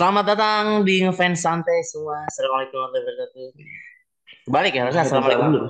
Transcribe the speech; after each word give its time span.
Selamat 0.00 0.32
datang 0.32 0.80
di 0.80 1.04
ngefans 1.04 1.44
santai 1.44 1.84
semua. 1.84 2.24
Assalamualaikum 2.24 2.72
warahmatullahi 2.72 3.04
wabarakatuh. 3.04 3.48
Balik 4.48 4.72
ya, 4.72 4.80
harusnya 4.88 5.04
assalamualaikum. 5.04 5.68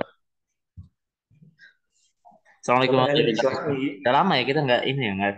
Assalamualaikum 2.63 2.95
warahmatullahi 2.95 3.35
wabarakatuh. 3.35 3.99
Udah 3.99 4.13
lama 4.15 4.33
ya 4.39 4.43
kita 4.47 4.59
nggak 4.63 4.81
ini 4.87 5.01
ya 5.03 5.13
nggak. 5.19 5.35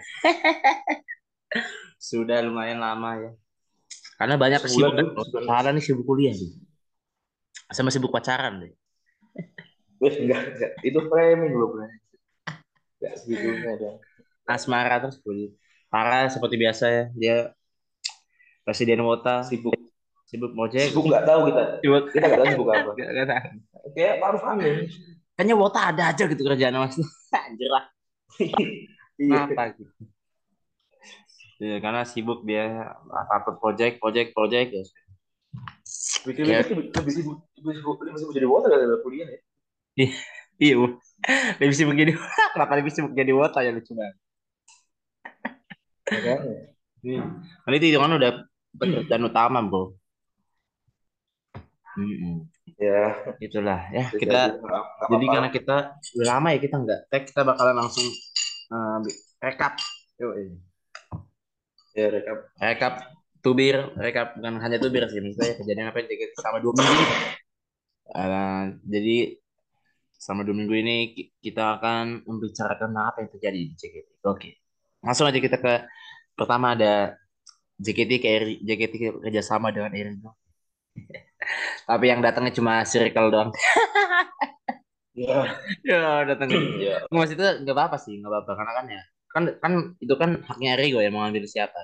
Sudah 2.14 2.38
lumayan 2.46 2.78
lama 2.86 3.10
ya. 3.18 3.32
Karena 4.22 4.36
banyak 4.38 4.62
kesibukan. 4.62 5.06
Pahala 5.50 5.74
nih 5.74 5.82
sibuk 5.82 6.06
kuliah 6.06 6.38
nih. 6.38 6.54
Sama 7.74 7.90
sibuk 7.90 8.14
pacaran 8.14 8.62
deh. 8.62 8.78
Wih, 10.06 10.22
enggak, 10.22 10.54
enggak. 10.54 10.72
Itu 10.86 11.02
framing 11.10 11.54
loh, 11.58 11.74
bro. 11.74 11.90
Enggak 13.02 13.14
segitunya 13.18 13.74
dong. 13.74 13.98
Asmara 14.46 15.02
terus 15.02 15.18
Parah 15.90 16.30
seperti 16.30 16.62
biasa 16.62 16.86
ya. 16.94 17.06
Dia 17.18 17.38
Presiden 18.64 19.04
Wota 19.04 19.44
Sibuk. 19.44 19.76
sibuk 20.24 20.52
mojek. 20.56 20.90
Sibuk 20.90 21.06
enggak 21.06 21.24
tahu 21.28 21.40
kita. 21.52 21.64
Sibuk. 21.84 22.04
Kita 22.10 22.26
enggak 22.26 22.40
tahu 22.42 22.50
sibuk 22.56 22.68
apa. 22.72 22.92
Gak- 22.96 23.12
gak 23.12 23.28
tahu. 23.28 23.48
Kayak 23.94 24.14
Maruf 24.18 24.44
Amin. 24.44 24.76
Kayaknya 25.34 25.56
Wota 25.58 25.82
ada 25.92 26.04
aja 26.10 26.24
gitu 26.26 26.42
kerjaan 26.42 26.74
mas. 26.80 26.96
Anjir 27.48 27.70
lah. 27.70 27.84
Iya. 29.20 29.40
Apa 29.46 29.64
gitu. 29.78 29.94
Ya, 31.62 31.78
karena 31.80 32.02
sibuk 32.04 32.44
dia 32.44 32.92
takut 33.30 33.56
project, 33.58 34.02
project, 34.02 34.34
project 34.34 34.70
ya. 34.74 34.84
Bikin 36.26 36.44
Ya. 36.50 36.60
lebih 36.66 36.90
lebih 36.90 37.14
sibuk 37.14 37.38
lebih 37.62 37.74
sibuk 37.78 37.98
lebih 38.02 38.20
sibuk 38.20 38.34
jadi 38.34 38.48
water 38.50 38.70
dari 38.74 39.00
kuliah 39.00 39.28
ya. 39.30 39.40
Iya, 40.58 40.74
Bu. 40.78 40.88
lebih 41.62 41.76
sibuk 41.78 41.94
jadi 41.94 42.12
kenapa 42.52 42.74
lebih 42.76 42.92
sibuk 42.92 43.14
jadi 43.14 43.32
Wota 43.32 43.62
ya 43.62 43.70
lucu 43.70 43.94
banget. 43.94 44.16
Makanya. 46.10 46.56
Karena 47.64 47.76
itu 47.78 48.00
kan 48.00 48.12
udah 48.12 48.32
pekerjaan 48.78 49.24
utama, 49.28 49.60
Bro. 49.62 49.98
Mm-mm. 51.94 52.50
Ya, 52.82 53.22
Itulah 53.38 53.86
ya 53.94 54.10
kita 54.18 54.50
jadi. 54.50 54.58
Nggak- 54.58 54.66
nggak 54.66 55.10
jadi 55.14 55.26
apa-apa. 55.30 55.34
karena 55.38 55.50
kita 55.54 55.76
udah 56.18 56.28
lama 56.34 56.48
ya 56.50 56.60
kita 56.64 56.76
nggak 56.82 57.00
tag 57.14 57.24
kita 57.30 57.42
bakalan 57.46 57.76
langsung 57.78 58.08
eh, 58.74 58.98
rekap. 59.46 59.74
Yuk, 60.18 60.34
ya 61.94 62.06
rekap. 62.10 62.38
rekap 62.58 62.94
tubir, 63.46 63.78
rekap 64.00 64.40
bukan 64.40 64.58
hanya 64.58 64.82
tubir 64.82 65.06
sih, 65.12 65.22
misalnya 65.22 65.54
kejadian 65.62 65.94
apa 65.94 66.02
yang 66.02 66.10
terjadi 66.10 66.34
selama 66.42 66.58
dua 66.64 66.74
minggu. 66.74 67.04
Eh, 68.14 68.64
jadi 68.90 69.18
selama 70.18 70.42
dua 70.48 70.56
minggu 70.58 70.76
ini 70.80 70.98
ki- 71.14 71.30
kita 71.44 71.78
akan 71.78 72.26
membicarakan 72.26 72.90
apa 72.98 73.18
yang 73.22 73.30
terjadi 73.38 73.60
di 73.70 73.74
JKT. 73.78 74.10
Oke, 74.26 74.50
langsung 75.04 75.30
aja 75.30 75.38
kita 75.38 75.62
ke 75.62 75.74
pertama 76.34 76.74
ada 76.74 77.20
JKT 77.86 78.12
Eri- 78.36 78.60
JKT 78.68 78.94
kerjasama 79.26 79.68
dengan 79.76 79.92
Erino. 80.00 80.32
Tapi 81.90 82.06
yang 82.12 82.22
datangnya 82.26 82.54
cuma 82.58 82.74
circle 82.88 83.28
doang. 83.34 83.52
Ya, 85.14 85.40
ya 85.86 86.26
datang 86.30 86.50
ya. 86.82 87.06
Mas 87.14 87.30
itu 87.36 87.44
nggak 87.62 87.76
apa-apa 87.78 87.98
sih, 88.02 88.14
nggak 88.18 88.32
apa-apa 88.34 88.52
karena 88.58 88.72
kan 88.78 88.86
ya 88.96 89.02
kan 89.34 89.44
kan 89.64 89.74
itu 90.04 90.14
kan 90.22 90.30
haknya 90.50 90.70
Erigo 90.78 91.00
yang 91.06 91.14
mau 91.16 91.26
ambil 91.30 91.46
siapa. 91.54 91.80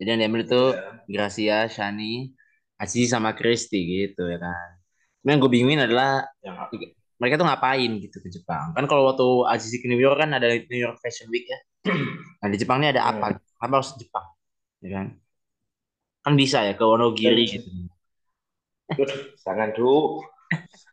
Jadi 0.00 0.08
yang 0.08 0.20
diambil 0.24 0.42
itu 0.48 0.62
Gracia, 1.10 1.58
Shani, 1.68 2.32
Azizi 2.80 3.06
sama 3.10 3.36
Kristi 3.36 3.78
gitu 3.84 4.24
ya 4.32 4.38
kan. 4.40 4.68
Cuma 5.20 5.28
yang 5.36 5.40
gue 5.44 5.52
bingungin 5.52 5.80
adalah 5.84 6.24
Yang 6.40 6.56
mereka 7.20 7.34
tuh 7.36 7.46
ngapain 7.52 7.90
gitu 8.00 8.16
ke 8.24 8.28
Jepang. 8.32 8.72
Kan 8.72 8.84
kalau 8.88 9.12
waktu 9.12 9.26
Azizi 9.52 9.76
ke 9.84 9.86
New 9.92 10.00
York 10.00 10.16
kan 10.24 10.32
ada 10.32 10.48
New 10.48 10.80
York 10.80 10.96
Fashion 11.04 11.28
Week 11.28 11.44
ya. 11.44 11.58
Nah 12.40 12.48
di 12.48 12.56
Jepang 12.60 12.80
ini 12.80 12.92
ada 12.92 13.08
apa? 13.08 13.36
Apa 13.60 13.72
harus 13.80 13.96
Jepang? 13.96 14.26
Ya 14.84 15.00
kan? 15.00 15.06
Kan 16.24 16.34
bisa 16.36 16.64
ya 16.68 16.72
ke 16.76 16.84
Wonogiri 16.84 17.44
gitu. 17.48 17.68
Jangan 19.44 19.72
dulu. 19.72 20.20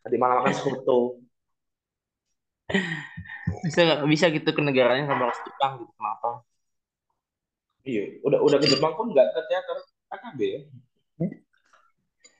Tadi 0.04 0.16
malam 0.16 0.44
makan 0.44 0.56
soto. 0.56 1.20
Bisa 3.64 3.80
nggak 3.84 4.00
bisa 4.12 4.26
gitu 4.32 4.50
ke 4.52 4.62
negaranya 4.64 5.08
sama 5.08 5.32
harus 5.32 5.40
Jepang 5.44 5.84
gitu 5.84 5.92
kenapa? 5.96 6.44
Iya, 7.88 8.20
udah 8.28 8.40
udah 8.44 8.58
ke 8.60 8.68
Jepang 8.68 8.94
pun 9.00 9.16
nggak 9.16 9.28
ke 9.32 9.40
teater 9.48 9.78
AKB 10.12 10.40
ya. 10.44 10.62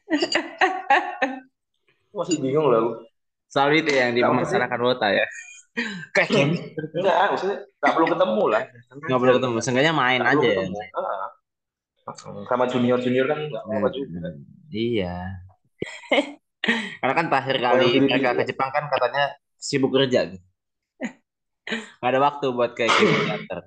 Masih 2.18 2.38
bingung 2.42 2.68
aku. 2.72 3.06
Selalu 3.48 3.74
itu 3.84 3.92
yang 3.96 4.12
Nggak 4.12 4.32
dimasalahkan 4.36 4.80
Wota 4.84 5.08
ya. 5.16 5.26
Kayak 6.16 6.30
gini. 6.34 6.58
Enggak, 6.98 7.16
maksudnya 7.34 7.58
nggak 7.78 7.94
perlu 7.94 8.08
ketemu 8.10 8.44
lah. 8.50 8.62
nggak 8.98 9.20
perlu 9.22 9.34
ketemu, 9.38 9.56
seenggaknya 9.62 9.94
main 9.94 10.20
perlu 10.26 10.32
aja 10.42 10.48
ya. 10.48 10.56
ketemu. 10.58 10.78
Ah. 10.98 11.30
Sama 12.48 12.64
junior 12.72 12.98
junior 13.04 13.26
kan 13.28 13.40
nggak 13.52 13.64
apa-apa 13.68 13.90
juga. 13.94 14.18
Hmm, 14.32 14.42
Iya. 14.72 15.18
Karena 17.00 17.14
kan 17.16 17.26
terakhir 17.32 17.58
kali 17.64 17.88
mereka 18.04 18.30
ke 18.36 18.44
Jepang 18.52 18.70
kan 18.76 18.90
katanya 18.92 19.38
sibuk 19.56 19.94
kerja 19.96 20.36
gitu. 20.36 20.46
Gak 22.00 22.10
ada 22.16 22.20
waktu 22.24 22.46
buat 22.56 22.72
kayak 22.76 22.92
gitu 22.96 23.14
teater. 23.28 23.60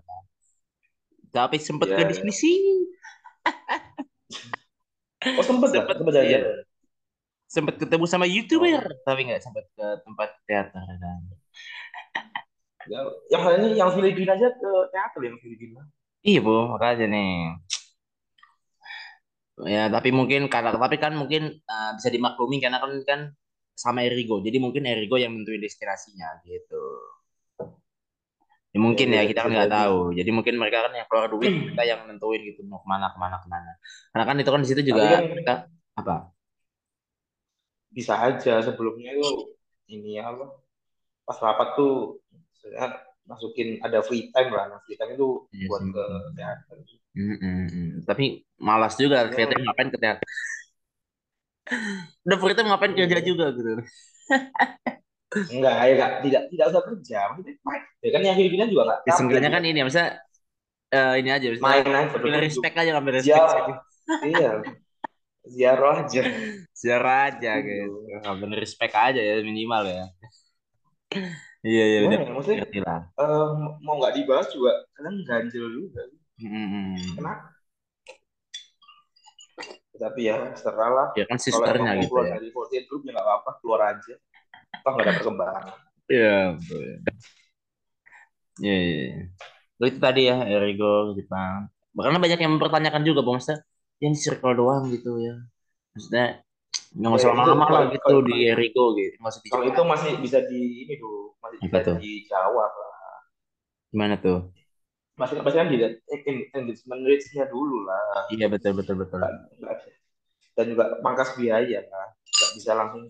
Tapi 1.31 1.57
sempet 1.61 1.93
Iya, 1.93 1.97
ke 1.97 2.03
iya. 2.03 2.11
diskusi. 2.11 2.51
Oh 5.37 5.45
sempet 5.45 5.69
ya? 5.77 5.85
Sempet, 5.85 6.15
iya. 6.25 6.41
Sempet 7.51 7.75
ketemu 7.77 8.05
sama 8.09 8.25
youtuber, 8.25 8.81
tapi 9.05 9.29
nggak 9.29 9.43
sempet 9.45 9.69
ke 9.77 9.87
tempat 10.07 10.29
teater 10.49 10.81
kan. 10.81 11.21
Ya, 12.89 13.01
yang 13.31 13.43
lainnya 13.45 13.69
yang 13.77 13.91
Filipina 13.93 14.33
aja 14.35 14.49
ke 14.57 14.71
teater 14.91 15.21
yang 15.23 15.37
Filipina. 15.39 15.85
Iya 16.25 16.41
bu, 16.45 16.55
makanya 16.73 17.07
nih. 17.15 17.31
Ya 19.69 19.93
tapi 19.93 20.09
mungkin 20.19 20.49
karena 20.49 20.73
tapi 20.73 20.97
kan 20.97 21.13
mungkin 21.13 21.43
uh, 21.69 21.91
bisa 21.97 22.09
dimaklumi 22.09 22.57
karena 22.65 22.81
kan 22.81 22.93
kan 23.05 23.21
sama 23.77 24.01
Erigo. 24.09 24.41
Jadi 24.41 24.57
mungkin 24.65 24.83
Erigo 24.89 25.17
yang 25.21 25.33
nentuin 25.37 25.61
destinasinya 25.61 26.41
gitu. 26.49 26.81
Ya 28.71 28.79
mungkin 28.79 29.07
Ya, 29.11 29.19
ya 29.19 29.23
ya, 29.27 29.29
kita 29.35 29.41
kan 29.45 29.51
nggak 29.53 29.73
tahu. 29.75 29.99
Jadi 30.15 30.31
mungkin 30.31 30.55
mereka 30.61 30.79
kan 30.87 30.93
yang 30.95 31.07
keluar 31.11 31.27
duit 31.29 31.51
kita 31.75 31.83
yang 31.85 32.01
nentuin 32.09 32.41
gitu 32.47 32.61
mau 32.71 32.79
ke 32.81 32.89
mana 32.89 33.07
ke 33.13 33.19
mana 33.19 33.37
ke 33.43 33.49
mana. 33.51 33.71
Karena 34.15 34.25
kan 34.29 34.37
itu 34.41 34.51
kan 34.55 34.61
di 34.65 34.69
situ 34.71 34.83
juga 34.95 35.03
Tapi 35.05 35.15
kan- 35.15 35.29
mereka 35.35 35.55
apa? 36.01 36.15
Bisa 37.91 38.15
aja 38.23 38.63
sebelumnya 38.63 39.11
itu 39.19 39.29
ini 39.91 40.23
apa? 40.23 40.47
Pas 41.31 41.39
rapat 41.39 41.69
tuh 41.79 42.19
saya 42.59 42.99
masukin 43.31 43.79
ada 43.87 44.03
free 44.03 44.35
time 44.35 44.51
lah. 44.51 44.67
Nah, 44.67 44.79
free 44.83 44.99
time 44.99 45.15
itu 45.15 45.47
Iya 45.55 45.67
buat 45.71 45.83
ke 45.95 46.05
teater. 46.35 46.77
Mm, 47.15 47.37
mm. 47.43 47.89
Tapi 48.07 48.25
malas 48.59 48.95
juga 48.99 49.27
Ya. 49.27 49.33
free 49.35 49.47
time 49.47 49.63
ngapain 49.67 49.89
ke 49.95 49.99
teater. 50.03 50.27
Udah 52.27 52.39
free 52.43 52.55
time 52.59 52.69
ngapain 52.69 52.93
kerja 52.99 53.19
juga 53.23 53.47
gitu. 53.55 53.71
Enggak, 55.31 55.75
ya 55.87 55.93
enggak, 55.95 56.11
tidak 56.27 56.43
tidak 56.51 56.65
usah 56.75 56.83
kerja. 56.83 57.19
Maksudnya. 57.31 57.55
Ya 58.03 58.11
kan 58.11 58.21
yang 58.27 58.37
Filipina 58.37 58.65
juga 58.67 58.83
enggak. 58.91 58.99
Ya, 59.07 59.13
seenggaknya 59.15 59.51
kan 59.55 59.63
ini 59.63 59.79
ya, 59.79 59.85
misalnya 59.87 60.11
eh, 60.91 61.13
ini 61.23 61.31
aja, 61.31 61.47
misalnya 61.55 61.71
main 61.87 61.87
aja. 61.87 62.17
ambil 62.19 62.41
respect 62.43 62.75
aja 62.75 62.91
ngambil 62.99 63.15
respect 63.23 63.47
aja. 63.47 63.75
Iya. 64.27 64.51
Ziarah 65.47 65.95
aja. 66.05 66.23
Ziarah 66.75 67.17
aja 67.31 67.51
Iya. 67.63 67.63
gitu. 67.63 67.91
Ngambil 68.27 68.51
respect 68.59 68.95
aja 68.95 69.21
ya 69.23 69.35
minimal 69.47 69.83
ya. 69.87 70.05
Iya 71.61 71.85
iya 71.85 71.99
Gimana 72.09 72.25
ya, 72.25 72.33
maksudnya 72.33 72.65
eh, 72.65 73.49
mau 73.85 74.01
nggak 74.01 74.15
dibahas 74.17 74.49
juga 74.49 74.73
kadang 74.97 75.21
ganjel 75.29 75.69
juga. 75.69 76.09
Hmm. 76.41 76.97
Kenapa? 77.21 77.53
Tapi 80.01 80.21
ya 80.25 80.57
serah 80.57 80.89
lah. 80.89 81.09
Ya 81.13 81.29
kan 81.29 81.37
sisternya 81.37 82.01
gitu 82.01 82.17
keluar 82.17 82.33
ya. 82.33 82.41
dari 82.41 82.49
48 82.49 82.89
group 82.89 83.03
ya 83.05 83.11
nggak 83.13 83.27
apa-apa, 83.29 83.51
keluar 83.61 83.81
aja. 83.93 84.15
Toh 84.81 84.91
nggak 84.97 85.05
ada 85.05 85.13
perkembangan. 85.21 85.65
Iya. 86.09 86.39
Iya 88.65 88.77
iya. 88.81 88.97
iya. 89.13 89.87
Itu 89.93 89.99
tadi 90.01 90.21
ya 90.33 90.37
Erigo 90.49 91.13
Jepang. 91.13 91.69
Karena 91.93 92.17
banyak 92.17 92.41
yang 92.41 92.53
mempertanyakan 92.57 93.03
juga, 93.05 93.21
Bang 93.21 93.37
Maksudnya, 93.37 93.61
yang 94.01 94.15
circle 94.17 94.57
doang 94.57 94.89
gitu 94.89 95.21
ya. 95.21 95.37
Maksudnya 95.93 96.41
nggak 96.91 97.13
usah 97.23 97.29
lama-lama 97.31 97.67
lah 97.71 97.83
gitu 97.95 98.03
kalau- 98.03 98.27
di 98.27 98.37
Erigo 98.51 98.99
gitu. 98.99 99.15
Di 99.15 99.49
Kalau 99.49 99.65
itu 99.71 99.83
masih 99.87 100.11
bisa 100.19 100.39
di 100.43 100.61
ini 100.87 100.95
tuh, 100.99 101.39
masih 101.39 101.57
bisa 101.63 101.79
tuh? 101.87 101.97
dijawab 102.03 102.73
lah. 102.75 102.95
Gimana 103.95 104.15
tuh? 104.19 104.51
Masih 105.15 105.39
masih 105.39 105.59
kan 105.63 105.69
eh, 105.71 106.21
en- 106.27 106.49
engagement 106.57 107.03
rate-nya 107.07 107.47
dulu 107.47 107.87
lah. 107.87 108.27
Iya 108.35 108.51
betul 108.51 108.75
betul 108.75 108.99
betul. 108.99 109.23
Dan 110.59 110.65
juga 110.75 110.99
pangkas 110.99 111.39
biaya 111.39 111.81
kan. 111.87 112.09
Nggak 112.11 112.51
bisa 112.59 112.71
langsung. 112.75 113.03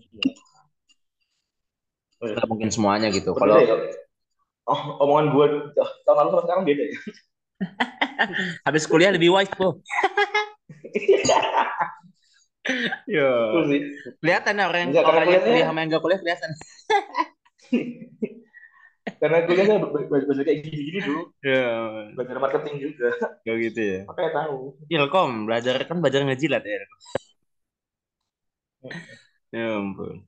Nggak 2.21 2.47
mungkin 2.47 2.69
semuanya 2.69 3.09
gitu. 3.09 3.33
Kalau 3.33 3.57
ya, 3.57 3.75
Oh, 4.69 5.01
omongan 5.01 5.33
gue 5.33 5.45
tahun 6.05 6.17
lalu 6.21 6.29
sama 6.37 6.41
sekarang 6.45 6.63
beda 6.69 6.83
ya. 6.85 6.97
habis 8.61 8.85
kuliah 8.85 9.09
lebih 9.09 9.33
wise, 9.33 9.49
Bu. 9.57 9.81
Yo. 13.09 13.29
Sih. 13.69 13.81
Kelihatan 14.21 14.53
ya 14.61 14.65
orang 14.69 14.93
Enggak, 14.93 15.05
orang 15.09 15.25
yang 15.27 15.41
kuliah 15.41 15.65
sama 15.65 15.79
yang 15.81 15.89
nggak 15.89 16.03
kuliah 16.05 16.19
kelihatan. 16.21 16.51
Karena 19.21 19.37
kuliah 19.49 19.65
saya 19.65 19.79
be- 19.81 19.91
be- 19.93 20.25
belajar 20.25 20.43
kayak 20.45 20.59
gini-gini 20.65 20.99
dulu. 21.01 21.21
Ya, 21.41 21.65
Belajar 22.13 22.37
marketing 22.37 22.75
juga. 22.89 23.09
kayak 23.41 23.57
gitu 23.69 23.79
ya. 23.81 23.99
Makanya 24.05 24.31
tahu. 24.45 24.57
Ilkom 24.89 25.31
belajar 25.49 25.75
kan 25.89 25.97
belajar 26.01 26.21
ngejilat 26.21 26.61
ya. 26.61 26.77
Ya 29.51 29.65
ampun. 29.77 30.25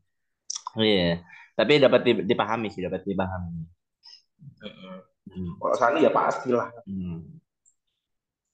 Iya. 0.78 1.22
Tapi 1.54 1.72
dapat 1.78 2.02
di- 2.02 2.26
dipahami 2.26 2.74
sih, 2.74 2.82
dapat 2.82 3.06
dipahami. 3.06 3.66
Hmm. 5.30 5.52
Kalau 5.62 5.76
Sani 5.78 6.06
ya 6.06 6.12
pastilah. 6.14 6.70
Hmm. 6.90 7.42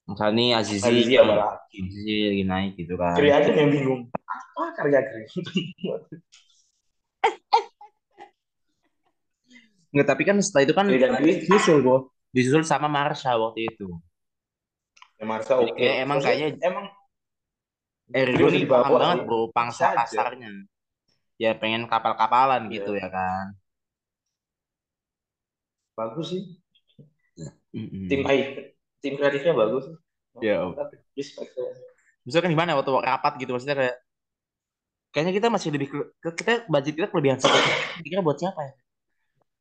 Misalnya 0.09 0.45
Azizi, 0.65 0.81
Azizi 0.89 1.13
apa 1.21 1.33
lagi? 1.38 1.77
Azizi 1.85 2.13
lagi 2.33 2.44
naik 2.50 2.71
gitu 2.81 2.94
kan. 2.97 3.13
Kiri 3.13 3.29
aja 3.29 3.51
yang 3.53 3.69
bingung. 3.69 4.01
Apa 4.09 4.63
karya 4.73 5.00
keren? 5.06 5.25
Nggak, 9.89 10.07
tapi 10.09 10.21
kan 10.25 10.38
setelah 10.41 10.63
itu 10.69 10.73
kan 10.77 10.85
disusul 11.21 11.81
bro. 11.81 11.97
Disusul 12.29 12.61
sama 12.61 12.85
Marsha 12.85 13.33
waktu 13.38 13.73
itu. 13.73 13.89
Ya 15.19 15.25
Marsa 15.27 15.59
Jadi 15.59 15.73
oke. 15.73 15.81
kayak 15.81 15.95
emang 16.06 16.17
Maksudnya, 16.23 16.38
kayaknya- 16.47 16.63
emang 16.63 16.85
Ergo 18.09 18.45
nih 18.50 18.61
dibawa 18.65 18.81
paham 18.88 18.97
banget 18.97 19.19
bro, 19.27 19.41
pangsa 19.53 19.85
pasarnya. 19.94 20.50
Ya 21.38 21.51
pengen 21.57 21.85
kapal-kapalan 21.85 22.65
Iya. 22.67 22.71
gitu 22.81 22.91
ya 22.97 23.07
kan. 23.11 23.53
bagus 26.00 26.31
sih. 26.31 26.44
Mm-mm. 27.75 28.07
Tim 28.07 28.23
AI, 28.23 28.71
tim 29.00 29.16
kreatifnya 29.16 29.56
bagus. 29.56 29.86
Ya. 30.40 30.63
Respect 31.16 31.51
saya. 31.56 31.72
Misalkan 32.24 32.54
gimana 32.54 32.78
waktu 32.78 32.92
rapat 32.94 33.34
gitu 33.42 33.56
maksudnya 33.56 33.78
kayak 33.80 33.96
kayaknya 35.10 35.34
kita 35.42 35.48
masih 35.50 35.69
lebih 35.74 35.88
ke, 35.90 36.30
kita 36.38 36.69
budget 36.69 36.94
kita 36.94 37.07
kelebihan 37.10 37.42
satu 37.42 37.57
kira 38.06 38.22
buat 38.22 38.38
siapa 38.38 38.62
ya 38.62 38.74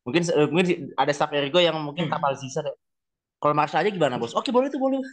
mungkin 0.05 0.21
mungkin 0.53 0.93
ada 0.93 1.13
staff 1.17 1.33
Ergo 1.33 1.57
yang 1.57 1.73
mungkin 1.81 2.13
kapal 2.13 2.37
sisa 2.37 2.61
kayak 2.61 2.77
kalau 3.41 3.57
Marsha 3.57 3.81
aja 3.81 3.89
gimana 3.89 4.21
bos 4.21 4.37
oke 4.37 4.53
boleh 4.53 4.69
tuh 4.69 4.77
boleh 4.77 5.01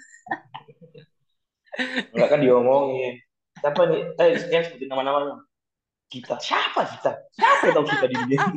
Enggak 2.15 2.31
kan 2.31 2.39
diomongin. 2.39 3.19
Siapa 3.59 3.83
nih? 3.91 4.07
Eh, 4.15 4.47
yang 4.47 4.63
sebutin 4.63 4.87
nama-nama. 4.87 5.43
Kita. 6.07 6.39
Siapa 6.39 6.87
kita? 6.87 7.11
Siapa 7.35 7.67
yang 7.67 7.75
tahu 7.75 7.85
kita 7.91 8.07
di 8.07 8.15
dunia 8.15 8.39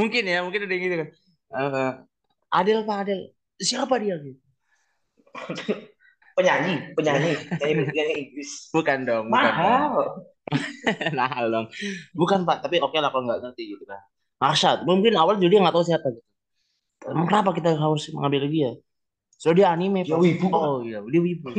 mungkin 0.00 0.24
ya 0.24 0.40
mungkin 0.40 0.64
ada 0.64 0.72
yang 0.72 0.84
gitu 0.88 0.96
kan 1.04 1.08
Eh, 1.50 1.92
Adel 2.50 2.82
pak 2.86 2.96
Adel 3.06 3.20
siapa 3.60 3.98
dia 4.02 4.18
gitu? 4.18 4.40
Penyanyi, 6.38 6.96
penyanyi, 6.96 7.36
penyanyi, 7.60 7.82
penyanyi 7.90 8.14
Inggris. 8.16 8.72
bukan 8.72 9.04
dong 9.04 9.26
bukan 9.28 9.52
dong. 9.60 9.82
Mahal. 9.84 9.94
mahal 11.20 11.44
dong. 11.52 11.66
Bukan 12.16 12.48
pak. 12.48 12.64
Tapi 12.64 12.80
oke 12.80 12.96
lah 12.96 13.12
kalau 13.12 13.28
nggak 13.28 13.40
ngerti 13.44 13.76
gitu 13.76 13.84
kan. 13.84 14.00
Marsha 14.40 14.80
mungkin 14.88 15.12
awal 15.20 15.36
juga 15.36 15.52
dia 15.52 15.60
nggak 15.60 15.74
tahu 15.76 15.84
siapa 15.84 16.06
gitu. 16.16 16.24
Emang 17.12 17.28
kenapa 17.28 17.50
kita 17.52 17.76
harus 17.76 18.08
mengambil 18.16 18.48
dia? 18.48 18.72
So 19.36 19.52
dia 19.52 19.68
anime 19.68 20.04
Dia 20.06 20.16
Pak. 20.16 20.22
wibu, 20.22 20.46
oh 20.52 20.80
iya 20.80 21.04
dia 21.04 21.20
wibu. 21.20 21.52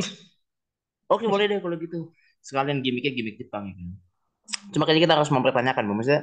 Oke 1.06 1.30
boleh 1.30 1.46
deh 1.46 1.58
kalau 1.62 1.78
gitu. 1.78 2.10
Sekalian 2.42 2.82
gimmicknya 2.82 3.12
gimmick 3.14 3.38
Jepang 3.38 3.70
gitu 3.70 3.94
cuma 4.72 4.84
kayaknya 4.88 5.04
kita 5.08 5.14
harus 5.20 5.30
mempertanyakan 5.32 5.82
Bu. 5.88 5.92
maksudnya 5.96 6.22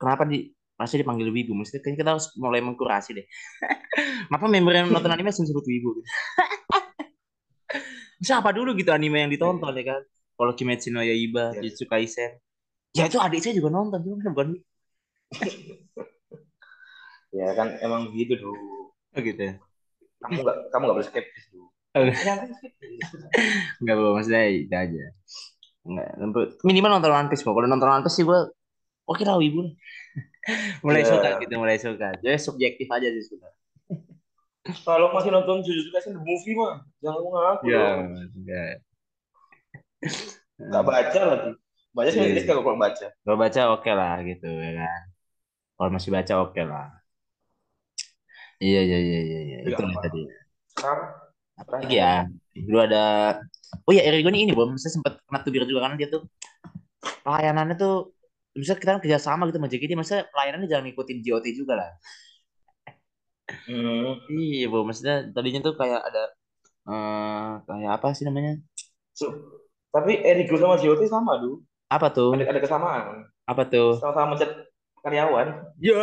kenapa 0.00 0.22
di 0.26 0.50
masih 0.80 1.04
dipanggil 1.04 1.28
wibu 1.28 1.52
maksudnya 1.52 1.84
kayaknya 1.84 1.98
kita 2.00 2.10
harus 2.16 2.26
mulai 2.40 2.64
mengkurasi 2.64 3.12
deh 3.20 3.26
kenapa 4.32 4.46
member 4.48 4.72
yang 4.72 4.88
nonton 4.88 5.12
anime 5.12 5.28
sering 5.28 5.52
sebut 5.52 5.68
wibu 5.68 6.00
gitu? 6.00 6.08
siapa 8.26 8.48
dulu 8.56 8.72
gitu 8.72 8.88
anime 8.88 9.28
yang 9.28 9.30
ditonton 9.32 9.76
ya 9.76 9.84
kan 9.92 10.00
kalau 10.40 10.56
Kimetsu 10.56 10.88
no 10.88 11.04
Yaiba, 11.04 11.52
Iya. 11.52 11.68
Jujutsu 11.68 11.84
Kaisen 11.84 12.40
ya 12.96 13.04
itu 13.04 13.20
adik 13.20 13.44
saya 13.44 13.52
juga 13.52 13.68
nonton 13.68 14.00
cuma 14.00 14.16
kan 14.24 14.32
bukan 14.32 14.48
Ya 17.30 17.54
kan 17.54 17.78
emang 17.78 18.10
gitu 18.18 18.34
dulu. 18.42 18.90
oh, 18.90 19.20
gitu 19.22 19.38
ya 19.38 19.54
Kamu 20.18 20.42
nggak 20.42 20.56
kamu 20.74 20.82
nggak 20.82 20.96
boleh 20.98 21.08
skeptis 21.08 21.44
dulu. 21.54 21.70
Oh. 21.96 22.04
Enggak, 23.80 23.94
Bu. 23.98 24.06
Maksudnya 24.14 24.42
itu 24.52 24.74
aja. 24.74 25.04
Enggak, 25.80 26.08
minimal 26.62 27.00
nonton 27.00 27.08
One 27.08 27.28
Piece, 27.32 27.42
Bu. 27.42 27.56
Kalau 27.56 27.66
nonton 27.66 27.88
One 27.88 28.04
Piece 28.04 28.20
sih 28.20 28.24
gue 28.28 28.40
oke 29.08 29.22
lah 29.24 29.40
wibu. 29.40 29.72
mulai 30.84 31.02
Iya. 31.04 31.10
suka 31.12 31.28
gitu, 31.44 31.54
mulai 31.60 31.76
suka. 31.78 32.08
Jadi 32.20 32.36
subjektif 32.40 32.88
aja 32.88 33.08
sih 33.12 33.24
suka. 33.28 33.48
Kalau 34.86 35.10
masih 35.16 35.32
nonton 35.32 35.64
Jujutsu 35.64 35.90
Kaisen 35.90 36.12
the 36.16 36.22
movie 36.22 36.52
mah, 36.54 36.84
jangan 37.00 37.20
ngaku 37.24 37.64
Ya. 37.70 37.84
Nggak 40.60 40.84
baca 40.84 41.20
lagi. 41.24 41.50
Baca 41.90 42.08
sih 42.12 42.20
Iya. 42.20 42.26
Inggris 42.30 42.44
kalau 42.46 42.62
kurang 42.62 42.78
baca. 42.80 43.06
Kalau 43.10 43.36
baca 43.40 43.60
oke 43.74 43.90
lah 43.90 44.14
gitu 44.22 44.46
ya 44.46 44.70
kan. 44.78 45.02
Kalau 45.74 45.90
masih 45.90 46.10
baca 46.12 46.34
oke 46.44 46.60
lah. 46.62 46.86
Iya, 48.60 48.80
iya, 48.84 48.98
iya, 49.00 49.20
iya, 49.24 49.40
iya. 49.40 49.58
Iya, 49.64 49.72
Itu 49.72 49.82
lah 49.82 49.92
apa? 49.96 50.04
tadi. 50.04 50.20
Sekarang 50.76 51.10
Apa 51.56 51.70
lagi 51.80 51.96
ya? 51.96 52.14
Dulu 52.54 52.78
ada 52.84 53.02
Oh 53.88 53.92
ya, 53.96 54.02
Erigo 54.04 54.28
ini 54.34 54.44
ini, 54.44 54.52
Bom. 54.52 54.76
Saya 54.76 54.92
sempat 55.00 55.18
kena 55.24 55.40
tubir 55.40 55.64
juga 55.64 55.88
kan 55.88 55.96
dia 55.96 56.08
tuh 56.12 56.28
pelayanannya 57.24 57.74
tuh 57.80 58.12
misalnya 58.58 58.80
kita 58.82 58.90
kan 58.94 59.00
kerja 59.04 59.18
sama 59.22 59.42
gitu 59.48 59.58
sama 59.60 59.68
JKT, 59.72 59.92
maksudnya 59.98 60.24
pelayanannya 60.32 60.68
jangan 60.70 60.84
ngikutin 60.90 61.18
JOT 61.26 61.46
juga 61.54 61.74
lah. 61.80 61.90
hmm, 63.48 64.30
Iya, 64.30 64.64
Bu. 64.72 64.78
Maksudnya 64.88 65.14
tadinya 65.34 65.60
tuh 65.66 65.74
kayak 65.80 66.00
ada 66.08 66.20
eh 66.90 67.48
kayak 67.68 67.90
apa 67.98 68.06
sih 68.16 68.24
namanya? 68.28 68.52
so- 69.18 69.34
tapi 69.94 70.12
Erigo 70.22 70.56
sama 70.58 70.76
JOT 70.82 71.02
sama 71.10 71.32
dulu. 71.42 71.62
Apa 71.90 72.06
tuh? 72.14 72.30
Ada 72.38 72.44
ada 72.54 72.60
kesamaan. 72.62 73.04
Apa 73.50 73.62
tuh? 73.66 73.98
Sama-sama 73.98 74.38
mencet 74.38 74.50
karyawan. 75.02 75.48
Ya. 75.82 75.98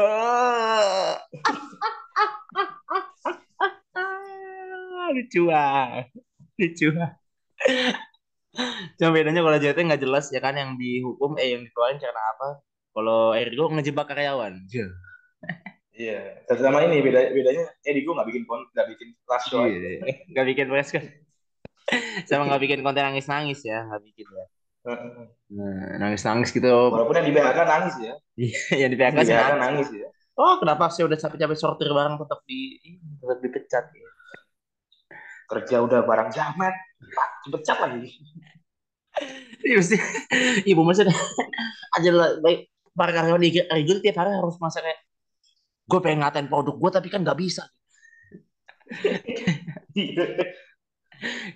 Lucu 5.15 5.49
ah. 5.51 6.03
Lucu 6.59 6.87
ah. 6.99 7.11
Cuma 8.97 9.09
bedanya 9.13 9.41
kalau 9.43 9.57
JOT 9.59 9.77
nggak 9.77 10.01
jelas 10.01 10.25
ya 10.33 10.39
kan 10.41 10.55
yang 10.57 10.79
dihukum 10.79 11.35
eh 11.37 11.53
yang 11.53 11.61
dikeluarin 11.67 11.99
karena 11.99 12.21
apa? 12.33 12.47
Kalau 12.95 13.37
Ergo 13.37 13.69
ngejebak 13.69 14.09
karyawan. 14.09 14.65
Ya. 14.73 14.87
Iya. 15.97 16.21
Dan 16.45 16.57
sama 16.61 16.85
ini 16.85 17.01
beda 17.01 17.33
bedanya 17.33 17.65
Erigo 17.81 18.13
nggak 18.13 18.29
bikin 18.29 18.43
kon 18.45 18.65
nggak 18.73 18.87
bikin 18.93 19.07
flash 19.25 19.45
show. 19.49 19.65
aja. 19.65 19.73
Iya. 19.73 20.01
Nggak 20.33 20.45
bikin 20.53 20.65
press 20.69 20.89
kan. 20.93 21.05
Sama 22.29 22.43
nggak 22.51 22.61
bikin 22.67 22.79
konten 22.83 23.03
nangis-nangis 23.05 23.63
ya, 23.63 23.85
nggak 23.87 24.01
bikin 24.05 24.27
ya. 24.27 24.45
Heeh. 24.87 25.25
Nah, 25.55 25.89
nangis-nangis 25.99 26.49
gitu. 26.53 26.67
Walaupun 26.67 27.15
yang 27.17 27.27
di 27.27 27.33
BHK 27.33 27.59
nangis 27.63 27.95
ya. 27.99 28.13
yang 28.81 28.89
di 28.91 28.97
Yang 29.01 29.13
PHK 29.15 29.17
di 29.17 29.25
sih 29.25 29.33
BHK 29.33 29.51
nangis. 29.55 29.61
nangis 29.63 29.87
ya. 29.95 30.07
Oh, 30.37 30.61
kenapa 30.61 30.93
saya 30.93 31.09
udah 31.09 31.17
capek-capek 31.17 31.57
sortir 31.57 31.89
barang 31.89 32.15
tetap 32.21 32.39
di 32.45 32.77
tetap 33.17 33.39
dipecat 33.41 33.85
ya? 33.89 34.09
Kerja 35.49 35.75
udah 35.81 35.99
barang 36.05 36.29
jamet. 36.29 36.75
Dipecat 37.47 37.77
lagi. 37.79 38.09
Iya 39.65 39.75
mesti 39.81 39.97
ibu 40.69 40.81
maksudnya 40.85 41.15
aja 41.97 42.09
lah 42.13 42.37
baik. 42.41 42.69
Para 42.97 43.13
karyawan 43.13 43.41
di 43.41 43.53
Rigel 43.61 44.01
tiap 44.01 44.17
hari 44.25 44.33
harus 44.33 44.57
masak 44.57 44.81
kayak 44.81 44.99
gue 45.85 45.99
pengen 46.01 46.25
ngatain 46.25 46.49
produk 46.49 46.73
gue 46.73 46.91
tapi 46.97 47.07
kan 47.13 47.21
nggak 47.21 47.37
bisa. 47.37 47.69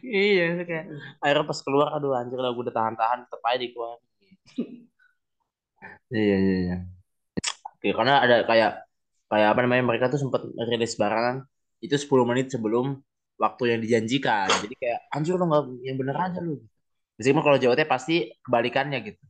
Iya 0.06 0.62
kayak 0.66 0.86
akhirnya 1.18 1.46
pas 1.50 1.60
keluar 1.66 1.88
aduh 1.98 2.14
anjir 2.14 2.38
lah 2.38 2.54
gue 2.54 2.64
udah 2.66 2.76
tahan-tahan 2.78 3.26
tetap 3.26 3.42
aja 3.42 3.58
dikeluarin. 3.58 4.02
Iya 6.14 6.38
iya 6.38 6.58
iya. 6.62 6.78
Oke, 7.82 7.90
karena 7.98 8.22
ada 8.22 8.46
kayak 8.46 8.86
kayak 9.26 9.48
apa 9.58 9.60
namanya 9.66 9.84
mereka 9.90 10.14
tuh 10.14 10.22
sempat 10.22 10.46
rilis 10.70 10.94
barangan 10.94 11.42
itu 11.82 11.98
10 11.98 12.30
menit 12.30 12.54
sebelum 12.54 13.02
waktu 13.42 13.64
yang 13.74 13.80
dijanjikan 13.82 14.46
jadi 14.70 14.76
kayak 14.78 15.00
anjir 15.10 15.34
lo 15.34 15.46
nggak 15.50 15.64
yang 15.82 15.98
bener 15.98 16.14
aja 16.14 16.40
lu 16.46 16.62
Meskipun 17.22 17.46
kalau 17.46 17.62
JOT 17.62 17.86
pasti 17.86 18.34
kebalikannya 18.42 18.98
gitu. 19.06 19.22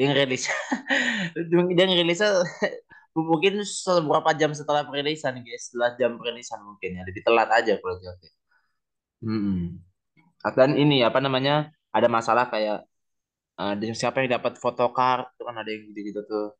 Dia 0.00 0.08
ngerilis. 0.08 0.48
dia 1.76 1.84
ngerilisnya 1.84 2.40
mungkin 3.12 3.60
beberapa 4.00 4.32
jam 4.32 4.56
setelah 4.56 4.88
perilisan 4.88 5.44
guys. 5.44 5.68
Setelah 5.68 5.92
jam 6.00 6.16
perilisan 6.16 6.64
mungkin 6.64 6.96
ya. 6.96 7.02
Lebih 7.04 7.20
telat 7.20 7.52
aja 7.52 7.76
kalau 7.76 8.00
JOT. 8.00 8.22
Hmm. 9.28 9.84
Dan 10.56 10.80
ini 10.80 11.04
apa 11.04 11.20
namanya 11.20 11.68
ada 11.92 12.08
masalah 12.08 12.48
kayak 12.48 12.88
eh, 13.60 13.92
siapa 13.92 14.24
yang 14.24 14.40
dapat 14.40 14.56
photocard 14.56 15.28
itu 15.36 15.44
kan 15.44 15.56
ada 15.60 15.68
yang 15.68 15.92
gitu-gitu 15.92 16.24
tuh 16.24 16.56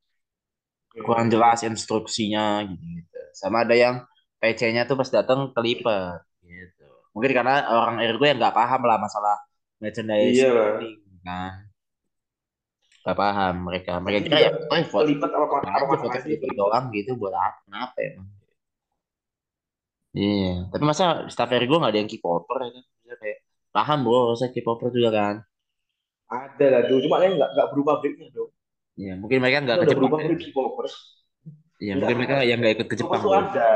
kurang 1.00 1.32
jelas 1.32 1.64
instruksinya 1.64 2.60
gitu-gitu. 2.68 3.20
Sama 3.32 3.64
ada 3.64 3.72
yang 3.72 4.04
PC-nya 4.36 4.84
tuh 4.84 5.00
pas 5.00 5.08
datang 5.08 5.48
kelipet 5.56 6.20
gitu. 6.20 6.33
Mungkin 7.14 7.30
karena 7.30 7.54
orang 7.70 8.02
Ergo 8.02 8.24
yang 8.26 8.38
nggak 8.42 8.56
paham 8.58 8.82
lah 8.82 8.98
masalah 8.98 9.36
merchandise 9.78 10.34
Iya 10.34 10.50
kan. 11.22 11.52
Gak 13.04 13.16
paham 13.20 13.54
mereka. 13.68 14.00
Mereka 14.00 14.18
Tapi 14.24 14.28
kira 14.32 14.38
ya, 14.40 14.50
oh, 14.56 14.84
foto, 14.88 15.04
Kelipet 15.04 15.30
apa 15.30 15.44
apa 15.60 15.94
foto 16.00 16.08
foto 16.08 16.46
doang 16.56 16.84
gitu 16.88 17.10
buat 17.20 17.36
apa? 17.36 17.60
Kenapa 17.68 17.96
emang? 18.00 18.28
Iya, 20.14 20.70
tapi 20.70 20.84
masa 20.86 21.26
staff 21.26 21.50
Ergo 21.50 21.82
nggak 21.82 21.90
ada 21.90 22.00
yang 22.00 22.10
K-popper 22.10 22.58
ya 22.64 22.70
kan? 22.70 22.84
Kayak 23.18 23.38
paham 23.74 23.98
bro, 24.06 24.32
saya 24.38 24.50
K-popper 24.54 24.88
juga 24.94 25.10
kan. 25.10 25.34
Ada 26.30 26.66
lah 26.70 26.82
dulu, 26.88 26.98
cuma 27.04 27.20
yang 27.20 27.34
nggak 27.36 27.50
nggak 27.50 27.68
berubah 27.74 27.94
breaknya 28.00 28.28
dong. 28.32 28.50
Iya, 28.94 29.12
mungkin 29.18 29.38
mereka 29.42 29.58
nggak 29.66 29.78
berubah 29.90 30.18
break 30.22 30.40
K-popers. 30.48 30.94
Iya, 31.82 31.92
Iya, 31.92 31.92
mungkin 31.98 32.16
mereka 32.16 32.36
yang 32.46 32.58
nggak 32.62 32.74
ikut 32.78 32.86
ke 32.88 32.96
Jepang. 32.96 33.20
ada. 33.26 33.70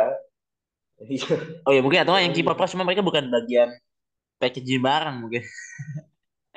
Iya. 0.98 1.62
Oh 1.62 1.72
ya 1.72 1.80
mungkin 1.80 2.02
atau 2.02 2.18
yang 2.18 2.34
K-popers 2.34 2.74
cuma 2.74 2.82
mereka 2.82 3.06
bukan 3.06 3.30
bagian 3.30 3.70
packaging 4.42 4.82
barang 4.82 5.16
mungkin. 5.22 5.42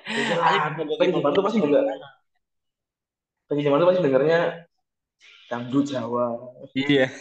Iya 0.10 0.74
bagian 0.98 1.16
Jepang 1.22 1.34
tuh 1.38 1.44
pasti 1.46 1.60
denger. 1.62 1.84
Pakai 3.46 3.62
Jepang 3.62 3.80
tuh 3.84 3.88
pasti 3.94 4.02
dengernya 4.02 4.40
dangdut 5.52 5.86
Jawa. 5.86 6.26
Iya. 6.74 7.06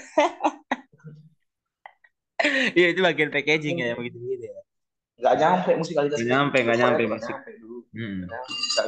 Iya 2.73 2.97
itu 2.97 3.05
bagian 3.05 3.29
packaging 3.29 3.85
ya, 3.85 3.93
begitu 3.93 4.17
gitu 4.17 4.49
ya. 4.49 4.61
Nggak 5.21 5.35
nyampe 5.37 5.71
musikalitas. 5.77 6.17
Nggak 6.17 6.31
nyampe, 6.33 6.59
Korea 6.65 6.79
nyampe 6.81 7.03
nyampe 7.05 7.51
dulu. 7.61 7.79
Hmm. 7.93 8.21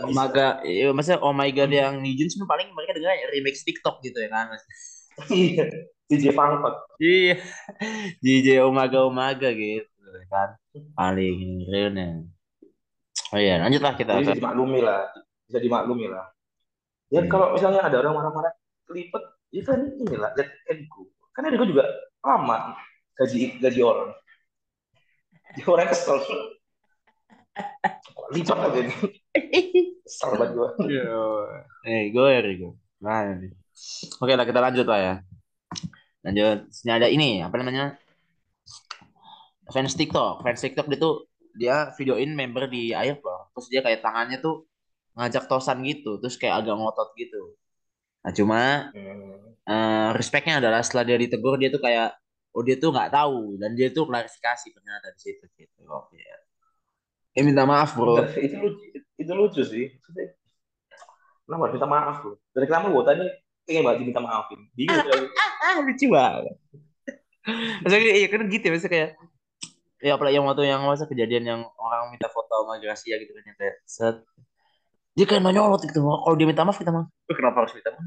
Oh 0.09 0.15
my 0.15 0.29
god, 0.33 0.55
iya, 0.65 0.89
masa 0.95 1.21
oh 1.21 1.35
my 1.37 1.53
god 1.53 1.69
yang 1.69 2.01
Nijun 2.01 2.33
cuma 2.33 2.49
paling 2.49 2.73
mereka 2.73 2.97
dengar 2.97 3.13
remix 3.29 3.61
TikTok 3.67 4.01
gitu 4.01 4.25
ya 4.25 4.33
kan. 4.33 4.57
Iya. 5.29 5.69
DJ 6.13 6.37
Pangkot. 6.37 6.75
Iya. 7.01 7.41
DJ 8.21 8.61
Omaga 8.69 9.09
Omaga 9.09 9.49
gitu 9.57 9.89
kan. 10.29 10.61
Paling 10.93 11.65
realnya. 11.73 12.29
Oh 13.33 13.41
iya, 13.41 13.57
lanjutlah 13.65 13.97
kita 13.97 14.21
Jadi 14.21 14.25
bisa 14.29 14.37
dimaklumi 14.37 14.81
lah. 14.85 15.09
Bisa 15.49 15.59
dimaklumi 15.61 16.07
lah. 16.13 16.29
Ya 17.09 17.21
Hmm. 17.25 17.29
kalau 17.33 17.57
misalnya 17.57 17.81
ada 17.85 17.97
orang 18.01 18.13
marah-marah 18.17 18.53
kelipet, 18.89 19.25
ya 19.53 19.63
kan 19.65 19.81
inilah 19.85 20.33
let 20.37 20.49
it 20.69 20.85
go. 20.89 21.09
Karena 21.33 21.53
Ego 21.53 21.65
juga 21.65 21.85
lama 22.21 22.77
gaji 23.17 23.57
gaji 23.61 23.81
orang. 23.81 24.13
Dia 25.57 25.65
orang 25.69 25.89
kesel. 25.93 26.21
Lipat 28.33 28.59
aja 28.65 28.81
nih. 28.81 28.97
Kesel 30.09 30.31
banget 30.41 30.51
gue. 30.57 30.69
Yo. 30.89 31.45
Eh, 31.85 32.09
gue 32.09 32.27
ya, 32.33 32.41
gue. 32.41 32.73
Mana 33.01 33.37
nih? 33.37 33.53
Oke 34.21 34.33
lah, 34.33 34.45
kita 34.49 34.61
lanjut 34.61 34.87
lah 34.89 35.01
ya. 35.01 35.15
Lanjut. 36.23 36.59
Sini 36.71 36.91
ada 36.95 37.09
ini, 37.11 37.43
apa 37.43 37.55
namanya? 37.59 37.99
Fans 39.73 39.95
TikTok. 39.99 40.43
Fans 40.45 40.61
TikTok 40.63 40.87
dia 40.91 40.99
tuh 40.99 41.15
dia 41.57 41.77
videoin 41.99 42.31
member 42.33 42.67
di 42.71 42.93
airport. 42.95 43.53
Terus 43.55 43.67
dia 43.73 43.81
kayak 43.85 44.01
tangannya 44.05 44.39
tuh 44.43 44.67
ngajak 45.19 45.45
tosan 45.51 45.83
gitu. 45.87 46.19
Terus 46.23 46.37
kayak 46.41 46.65
agak 46.65 46.75
ngotot 46.79 47.09
gitu. 47.19 47.57
Nah, 48.23 48.33
cuma 48.35 48.61
Hmm. 48.95 49.55
eh, 49.67 50.09
respectnya 50.19 50.59
adalah 50.63 50.83
setelah 50.83 51.05
dia 51.07 51.19
ditegur 51.23 51.55
dia 51.59 51.71
tuh 51.71 51.83
kayak 51.83 52.15
oh 52.53 52.63
dia 52.67 52.77
tuh 52.83 52.91
nggak 52.95 53.11
tahu 53.15 53.57
dan 53.63 53.73
dia 53.79 53.89
tuh 53.95 54.05
klarifikasi 54.11 54.69
ternyata 54.75 55.07
di 55.15 55.21
situ 55.23 55.45
gitu. 55.59 55.81
Oke. 55.91 56.19
Eh 57.33 57.43
minta 57.47 57.65
maaf 57.65 57.97
bro. 57.97 58.21
Itu 58.37 58.57
lucu, 58.61 58.85
itu 59.17 59.33
lucu 59.33 59.63
sih. 59.65 59.87
Kenapa 61.47 61.63
harus 61.69 61.75
minta 61.77 61.89
maaf 61.89 62.17
loh? 62.27 62.37
Dari 62.55 62.67
kenapa 62.69 62.87
gue 62.93 63.05
tadi 63.05 63.25
pengen 63.67 63.83
banget 63.87 63.99
diminta 64.05 64.21
maafin. 64.21 64.61
Bingung 64.75 64.99
kali. 64.99 65.27
Ah 65.63 65.79
lucu 65.81 66.07
banget. 66.11 66.57
Maksudnya 67.83 68.15
iya 68.15 68.29
kan 68.31 68.47
gitu 68.47 68.65
ya, 68.67 68.71
maksudnya 68.71 68.93
kayak 68.95 69.11
ya 70.03 70.19
apalagi 70.19 70.35
yang 70.35 70.47
waktu 70.51 70.63
yang 70.67 70.83
masa 70.83 71.07
kejadian 71.07 71.45
yang 71.47 71.61
orang 71.79 72.11
minta 72.11 72.27
foto 72.27 72.67
sama 72.67 72.83
Gracia 72.83 73.15
gitu 73.23 73.31
kan 73.39 73.43
yang 73.47 73.59
kayak 73.59 73.77
set 73.87 74.17
dia 75.15 75.25
kayak 75.31 75.47
nonyolot 75.47 75.79
gitu 75.87 76.03
kalau 76.03 76.35
dia 76.35 76.47
minta 76.51 76.67
maaf 76.67 76.79
kita 76.83 76.91
maaf 76.91 77.07
kenapa 77.31 77.63
harus 77.63 77.73
minta 77.79 77.95
maaf 77.95 78.07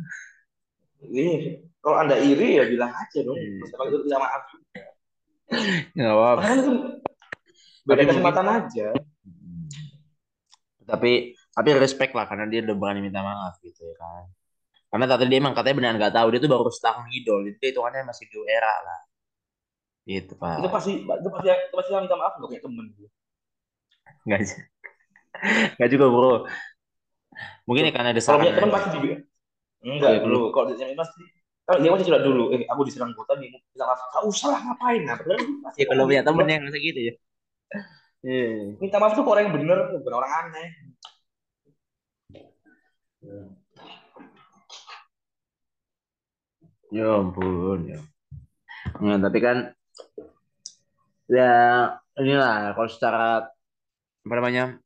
Ini 1.05 1.61
kalau 1.79 2.01
anda 2.01 2.17
iri 2.17 2.57
ya 2.57 2.65
bilang 2.65 2.89
aja 2.89 3.19
dong. 3.21 3.37
Iya. 3.37 3.61
Terus 3.61 3.71
kalau 3.77 3.87
itu 3.93 3.97
minta 4.09 4.17
maaf. 4.17 4.43
ya 5.93 6.01
nggak 6.01 6.17
apa-apa 6.17 6.41
kan 6.41 6.59
beda 7.85 8.03
kesempatan 8.09 8.45
aja. 8.49 8.87
tapi 10.89 11.37
tapi 11.53 11.69
respect 11.77 12.13
lah 12.17 12.25
karena 12.25 12.49
dia 12.49 12.65
udah 12.65 12.75
berani 12.77 13.05
minta 13.05 13.21
maaf 13.21 13.57
gitu 13.61 13.85
ya 13.85 13.95
kan 13.97 14.25
karena 14.91 15.05
tadi 15.11 15.23
dia 15.31 15.39
emang 15.43 15.53
katanya 15.57 15.75
benar 15.79 15.93
nggak 15.99 16.13
tahu 16.17 16.27
dia 16.33 16.39
tuh 16.43 16.51
baru 16.53 16.69
setahun 16.71 17.03
ngidol 17.11 17.39
jadi 17.47 17.57
dia 17.61 17.69
hitungannya 17.73 18.01
masih 18.09 18.25
di 18.31 18.37
era 18.57 18.73
lah 18.87 18.99
gitu 20.05 20.33
pak 20.41 20.57
Itu 20.61 20.67
pasti 20.75 20.91
itu 21.01 21.29
pasti 21.33 21.47
itu 21.49 21.75
pasti 21.77 21.89
minta 21.93 22.15
maaf 22.21 22.33
loh 22.39 22.47
kayak 22.51 22.63
temen 22.65 22.85
gue. 22.97 23.07
nggak 24.25 24.41
nggak 25.77 25.89
juga 25.93 26.05
bro 26.13 26.31
mungkin 27.67 27.83
ya 27.89 27.91
karena 27.93 28.09
ada 28.13 28.21
Kalau 28.23 28.41
saran 28.41 28.47
teman 28.57 28.71
pasti 28.73 28.89
juga. 28.95 29.15
Enggak 29.85 30.11
Iya, 30.11 30.19
dulu. 30.25 30.39
Kalau 30.53 30.65
dia 30.73 30.97
pasti 30.97 31.21
kalau 31.65 31.79
dia 31.81 31.91
masih 31.93 32.05
curhat 32.05 32.23
dulu, 32.25 32.43
eh 32.53 32.61
aku 32.69 32.81
diserang 32.85 33.13
kota 33.17 33.33
nih, 33.41 33.49
minta 33.49 33.85
maaf. 33.89 33.99
Gak 34.13 34.23
usah 34.29 34.47
lah 34.53 34.59
ngapain 34.69 35.01
nah. 35.01 35.15
Padahal 35.17 35.39
dia 35.41 35.61
pasti 35.65 35.79
ya 35.81 35.85
kalau 35.89 36.03
punya 36.09 36.21
temen 36.27 36.45
yang 36.49 36.61
masa 36.65 36.77
gitu 36.77 36.99
ya 37.09 37.13
Iya. 38.23 38.77
Minta 38.81 38.97
maaf 39.01 39.13
tuh 39.17 39.25
orang 39.25 39.43
yang 39.49 39.55
bener, 39.57 39.79
bukan 40.01 40.13
orang 40.19 40.31
aneh. 40.41 40.67
Ya 46.93 47.07
ampun 47.17 47.79
ya. 47.89 47.99
Nah, 49.01 49.17
tapi 49.17 49.39
kan 49.41 49.73
ya 51.25 51.51
inilah 52.21 52.77
kalau 52.77 52.89
secara 52.89 53.49
apa 54.25 54.33
namanya 54.37 54.77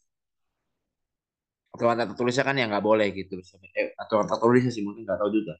aturan 1.75 1.95
tertulisnya 2.11 2.43
kan 2.47 2.55
ya 2.59 2.65
nggak 2.67 2.83
boleh 2.83 3.07
gitu. 3.15 3.39
Eh, 3.75 3.95
aturan 3.95 4.27
tertulisnya 4.27 4.71
sih 4.75 4.83
mungkin 4.83 5.03
nggak 5.07 5.19
tahu 5.19 5.31
juga. 5.31 5.55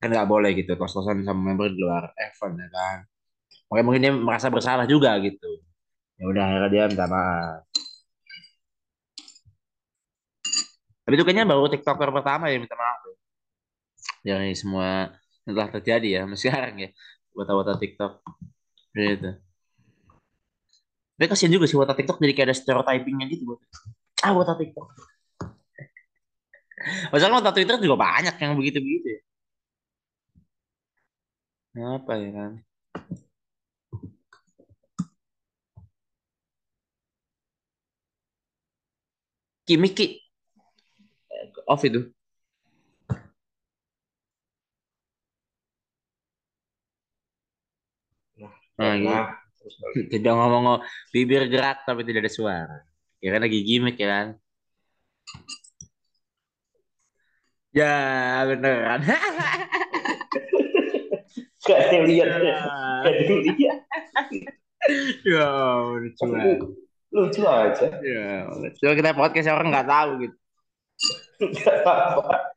Kan 0.00 0.08
nggak 0.14 0.28
boleh 0.28 0.50
gitu 0.56 0.72
tos-tosan 0.80 1.24
sama 1.26 1.40
member 1.52 1.68
di 1.72 1.80
luar 1.80 2.12
event 2.16 2.54
ya 2.56 2.68
kan. 2.72 2.98
Makanya 3.68 3.84
mungkin 3.84 4.02
dia 4.04 4.12
merasa 4.16 4.48
bersalah 4.48 4.86
juga 4.88 5.12
gitu. 5.20 5.48
Ya 6.18 6.24
udah 6.28 6.42
akhirnya 6.44 6.70
dia 6.72 6.84
minta 6.88 7.06
maaf. 7.08 7.64
Tapi 11.04 11.14
itu 11.16 11.24
kayaknya 11.24 11.48
baru 11.48 11.72
TikToker 11.72 12.10
pertama 12.12 12.52
yang 12.52 12.60
minta 12.64 12.76
maaf. 12.76 13.00
ya. 13.04 13.14
Dari 14.36 14.52
semua 14.52 15.08
telah 15.56 15.70
terjadi 15.72 16.08
ya, 16.08 16.18
sampai 16.24 16.38
sekarang 16.38 16.74
ya. 16.84 16.88
Wata-wata 17.36 17.72
TikTok. 17.78 18.12
Gitu. 18.94 19.30
Tapi 21.18 21.26
kasihan 21.26 21.50
juga 21.50 21.66
sih 21.66 21.74
wata 21.74 21.94
TikTok 21.98 22.22
jadi 22.22 22.32
kayak 22.34 22.46
ada 22.50 22.56
stereotypingnya 22.56 23.26
gitu. 23.32 23.42
buat. 23.50 23.60
Ah, 24.22 24.32
wata 24.34 24.54
TikTok. 24.54 24.86
Masalah 27.12 27.42
wata 27.42 27.50
Twitter 27.54 27.76
juga 27.82 27.96
banyak 27.98 28.34
yang 28.38 28.52
begitu-begitu 28.58 29.06
ya. 29.18 29.20
Apa 31.78 32.12
ya 32.22 32.30
kan? 32.36 32.52
Kimiki 39.66 40.06
off 41.66 41.82
itu. 41.84 42.00
Nah, 48.78 48.84
Nah, 48.86 48.94
gitu. 48.94 49.10
nah. 49.10 49.26
Tidak 50.14 50.32
ngomong 50.32 50.80
bibir 51.10 51.44
gerak 51.50 51.84
tapi 51.84 52.00
tidak 52.02 52.24
ada 52.24 52.32
suara. 52.32 52.76
Ya 53.20 53.34
kan 53.34 53.42
lagi 53.42 53.60
gimmick 53.60 53.98
ya 53.98 54.08
kan? 54.08 54.26
Ya 57.70 57.92
beneran. 58.48 59.00
Gak 61.60 61.78
ada 61.84 62.00
lihat, 62.00 62.28
gak 62.32 62.56
ada 63.04 63.10
yang 63.12 63.44
lihat. 63.44 63.78
ya 65.20 65.48
lucu 65.84 66.24
lu- 66.24 66.80
lucu 67.12 67.42
aja. 67.44 67.86
Ya, 68.00 68.48
coba 68.48 68.92
kita 68.96 69.10
podcast 69.12 69.52
orang 69.52 69.68
nggak 69.68 69.84
tahu 69.84 70.10
gitu. 70.24 70.36
Gak 71.60 71.84
apa-apa. 71.84 72.56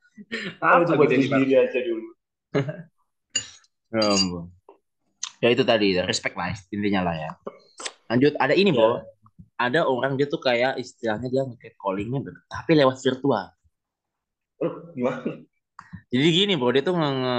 Apa 0.63 0.83
Coba 0.87 1.03
gitu 1.03 1.11
diri 1.11 1.19
nih, 1.19 1.27
Bang? 1.27 1.41
sendiri 1.43 1.53
aja 1.59 1.79
dulu. 1.83 2.07
Ya 3.91 3.99
ampun. 4.07 4.47
Ya 5.41 5.49
itu 5.49 5.65
tadi 5.65 5.97
respect 5.97 6.37
lah 6.37 6.53
intinya 6.69 7.09
lah 7.09 7.15
ya. 7.17 7.31
Lanjut 8.13 8.37
ada 8.37 8.53
ini 8.53 8.69
Ya. 8.69 8.77
bro. 8.77 9.01
Ada 9.61 9.85
orang 9.85 10.17
dia 10.17 10.25
tuh 10.25 10.41
kayak 10.41 10.77
istilahnya 10.81 11.29
dia 11.29 11.41
nge 11.45 11.77
callingnya 11.77 12.33
tapi 12.49 12.77
lewat 12.77 12.97
virtual. 13.01 13.45
Aduh, 14.61 14.93
gimana? 14.93 15.21
Jadi 16.13 16.27
gini 16.33 16.53
bro, 16.57 16.69
dia 16.73 16.85
tuh 16.85 16.93
nge, 16.97 17.09
nge... 17.09 17.37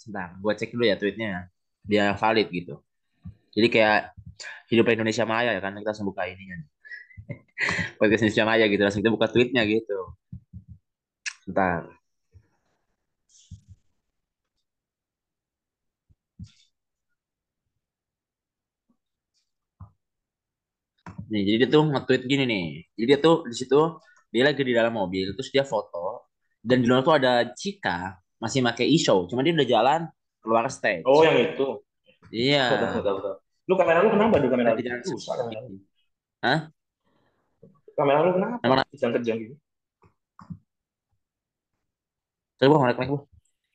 Sebentar, 0.00 0.28
gua 0.40 0.52
cek 0.56 0.72
dulu 0.72 0.84
ya 0.88 0.96
tweetnya. 0.96 1.48
Dia 1.84 2.16
valid 2.16 2.48
gitu. 2.52 2.80
Jadi 3.56 3.68
kayak 3.72 4.16
hidup 4.68 4.84
Indonesia 4.92 5.24
Maya 5.24 5.56
ya 5.56 5.60
kan, 5.64 5.76
kita 5.76 5.88
langsung 5.92 6.08
buka 6.08 6.28
ini 6.28 6.44
kan. 6.44 6.60
Podcast 8.00 8.20
Indonesia 8.24 8.44
Maya 8.44 8.64
gitu, 8.68 8.82
langsung 8.84 9.00
kita 9.00 9.12
buka 9.12 9.28
tweetnya 9.32 9.64
gitu. 9.64 9.98
Sebentar. 11.44 11.88
Nih, 21.26 21.42
jadi 21.42 21.56
dia 21.66 21.68
tuh 21.74 21.82
nge-tweet 21.90 22.22
gini 22.26 22.44
nih. 22.46 22.66
Jadi 22.94 23.06
dia 23.10 23.18
tuh 23.18 23.36
di 23.46 23.56
situ 23.56 23.80
dia 24.30 24.42
lagi 24.46 24.62
di 24.62 24.74
dalam 24.74 24.94
mobil, 24.94 25.32
terus 25.34 25.50
dia 25.50 25.64
foto 25.66 26.30
dan 26.62 26.82
di 26.82 26.86
luar 26.86 27.02
tuh 27.06 27.14
ada 27.14 27.46
Cika 27.54 28.18
masih 28.42 28.60
pakai 28.62 28.86
e-show, 28.90 29.26
cuma 29.30 29.40
dia 29.42 29.54
udah 29.54 29.68
jalan 29.68 30.00
keluar 30.42 30.66
stage. 30.70 31.06
Oh, 31.06 31.22
yang 31.24 31.38
itu. 31.40 31.82
Iya. 32.30 32.90
Lu 33.66 33.74
kamera 33.74 34.02
lu 34.02 34.10
kenapa 34.14 34.38
tuh 34.38 34.50
kamera? 34.50 34.74
Lagi 34.74 34.82
jalan 34.86 35.00
Rusak 35.02 35.34
kamera 35.40 35.60
lu. 35.66 35.78
Hah? 36.42 36.60
Kamera 37.96 38.18
lu 38.22 38.30
kenapa? 38.34 38.56
Kamera. 38.62 38.82
Kejang-kejang 38.92 39.38
gitu. 39.42 39.54
Coba 42.56 42.74
ngorek 42.82 42.98
lagi, 42.98 43.10
Bu. 43.10 43.18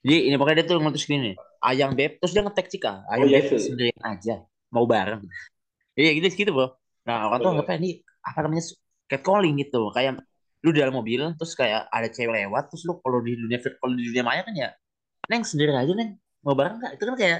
Jadi 0.02 0.18
ini 0.32 0.36
pokoknya 0.40 0.58
dia 0.62 0.68
tuh 0.68 0.78
ngutus 0.82 1.06
gini. 1.06 1.34
ayang 1.62 1.94
beb 1.94 2.18
terus 2.18 2.34
dia 2.34 2.42
ngetek 2.42 2.68
Cika 2.74 3.06
Oh 3.06 3.14
ayang 3.14 3.30
iya 3.30 3.40
beb 3.46 3.62
sendirian 3.62 4.02
aja 4.02 4.36
mau 4.74 4.86
bareng 4.90 5.22
iya 5.94 6.10
gitu 6.18 6.26
gitu 6.34 6.52
bro 6.52 6.74
nah 7.08 7.18
orang 7.28 7.40
tuh 7.44 7.50
Bener. 7.50 7.54
anggapnya 7.54 7.78
ini 7.82 7.90
apa 8.28 8.40
namanya 8.46 8.64
catcalling 9.10 9.54
gitu 9.62 9.78
kayak 9.96 10.12
lu 10.64 10.70
di 10.74 10.80
dalam 10.82 10.96
mobil 11.00 11.22
terus 11.38 11.54
kayak 11.58 11.90
ada 11.96 12.08
cewek 12.16 12.34
lewat 12.46 12.64
terus 12.70 12.84
lu 12.88 12.94
kalau 13.04 13.20
di 13.26 13.34
dunia 13.42 13.58
kalau 13.82 13.94
di 13.98 14.04
dunia 14.10 14.24
maya 14.30 14.42
kan 14.48 14.54
ya 14.64 14.70
neng 15.32 15.44
sendiri 15.52 15.72
aja 15.82 15.94
neng. 16.00 16.12
Mau 16.46 16.56
bareng 16.60 16.78
nggak? 16.82 16.94
Itu 16.98 17.04
kan 17.10 17.16
kayak 17.22 17.40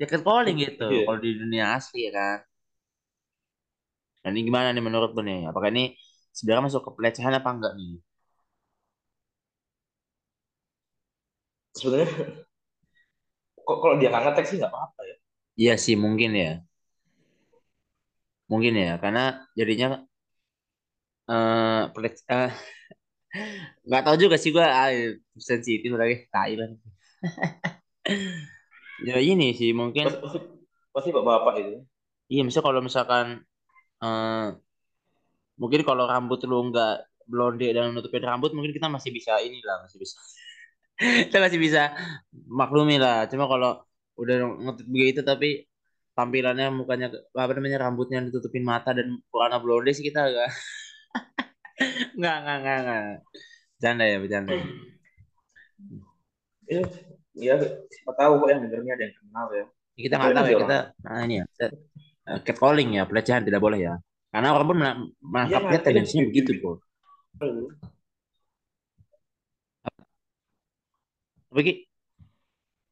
ya 0.00 0.06
catcalling 0.10 0.56
gitu 0.64 0.84
Iya. 0.88 1.04
kalau 1.06 1.18
di 1.24 1.30
dunia 1.40 1.64
asli 1.78 1.98
ya 2.08 2.12
kan. 2.18 2.38
Nah 4.22 4.30
ini 4.32 4.40
gimana 4.48 4.68
nih 4.74 4.84
menurut 4.86 5.10
lu 5.16 5.22
nih? 5.28 5.38
Apakah 5.50 5.68
ini 5.74 5.84
sebenarnya 6.36 6.64
masuk 6.68 6.82
ke 6.86 6.90
pelecehan 6.96 7.34
apa 7.38 7.48
enggak 7.54 7.72
nih? 7.78 7.90
Sebenarnya 11.74 12.44
kok 13.66 13.78
kalau 13.82 13.94
dia 14.00 14.08
nggak 14.10 14.22
ngetek 14.24 14.46
sih 14.48 14.56
nggak 14.60 14.72
apa-apa 14.72 15.00
ya. 15.10 15.16
iya 15.60 15.72
sih 15.84 15.94
mungkin 16.04 16.30
ya 16.42 16.46
mungkin 18.50 18.72
ya 18.82 18.92
karena 19.02 19.20
jadinya 19.58 19.86
eh 21.28 21.82
pelec- 21.94 22.24
eh, 22.28 22.50
nggak 23.86 24.02
tahu 24.04 24.16
juga 24.22 24.36
sih 24.42 24.50
gua 24.54 24.66
ah, 24.68 24.90
sensitif 25.48 25.90
lagi 26.00 26.14
Thailand 26.32 26.72
ya 29.08 29.16
ini 29.22 29.46
sih 29.58 29.70
mungkin 29.80 30.06
Pasti, 30.22 30.38
pasti, 30.94 31.08
bapak-bapak 31.14 31.54
itu. 31.62 31.72
iya 32.32 32.40
misalnya 32.44 32.66
kalau 32.68 32.80
misalkan 32.88 33.26
eh, 34.04 34.44
mungkin 35.60 35.80
kalau 35.88 36.04
rambut 36.10 36.40
lu 36.50 36.56
nggak 36.70 36.92
blonde 37.30 37.66
dan 37.74 37.94
nutupin 37.94 38.22
rambut 38.26 38.50
mungkin 38.52 38.72
kita 38.76 38.88
masih 38.90 39.10
bisa 39.14 39.38
inilah 39.40 39.76
masih 39.86 39.98
bisa 40.02 40.16
kita 41.30 41.38
masih 41.44 41.60
bisa 41.62 41.82
maklumi 42.60 42.96
lah 43.02 43.26
cuma 43.30 43.44
kalau 43.52 43.70
udah 44.20 44.36
ngetut 44.64 44.86
begitu 44.90 45.20
tapi 45.26 45.48
tampilannya 46.14 46.66
mukanya 46.70 47.06
apa 47.34 47.52
namanya 47.58 47.78
rambutnya 47.84 48.22
ditutupin 48.26 48.62
mata 48.62 48.94
dan 48.94 49.18
warna 49.34 49.58
blonde 49.58 49.90
sih 49.90 50.06
kita 50.06 50.30
agak 50.30 50.48
nggak 52.18 52.36
nggak 52.42 52.56
nggak 52.62 52.78
nggak. 52.86 53.04
Bercanda 53.74 54.04
ya 54.06 54.16
bercanda. 54.22 54.52
Ya, 56.64 56.80
ya 57.36 57.54
siapa 57.92 58.12
tahu 58.16 58.32
kok 58.40 58.48
yang 58.48 58.60
dengernya 58.64 58.92
ada 58.96 59.04
yang 59.04 59.16
kenal 59.20 59.46
ya. 59.52 59.64
kita 59.94 60.14
nggak 60.18 60.34
tahu 60.34 60.46
ya 60.50 60.56
kita 60.58 60.78
nah 61.06 61.22
ini 61.22 61.34
ya 61.38 61.44
eh, 62.26 62.38
catcalling 62.42 62.98
ya 62.98 63.02
pelecehan 63.06 63.42
tidak 63.46 63.60
boleh 63.62 63.78
ya. 63.82 63.94
Karena 64.34 64.50
orang 64.50 64.66
pun 64.66 64.76
mena- 64.82 64.98
menangkapnya 65.22 65.78
Iya, 65.78 65.86
tendensinya 65.86 66.24
begitu 66.26 66.50
apa 71.54 71.62
Ki? 71.62 71.86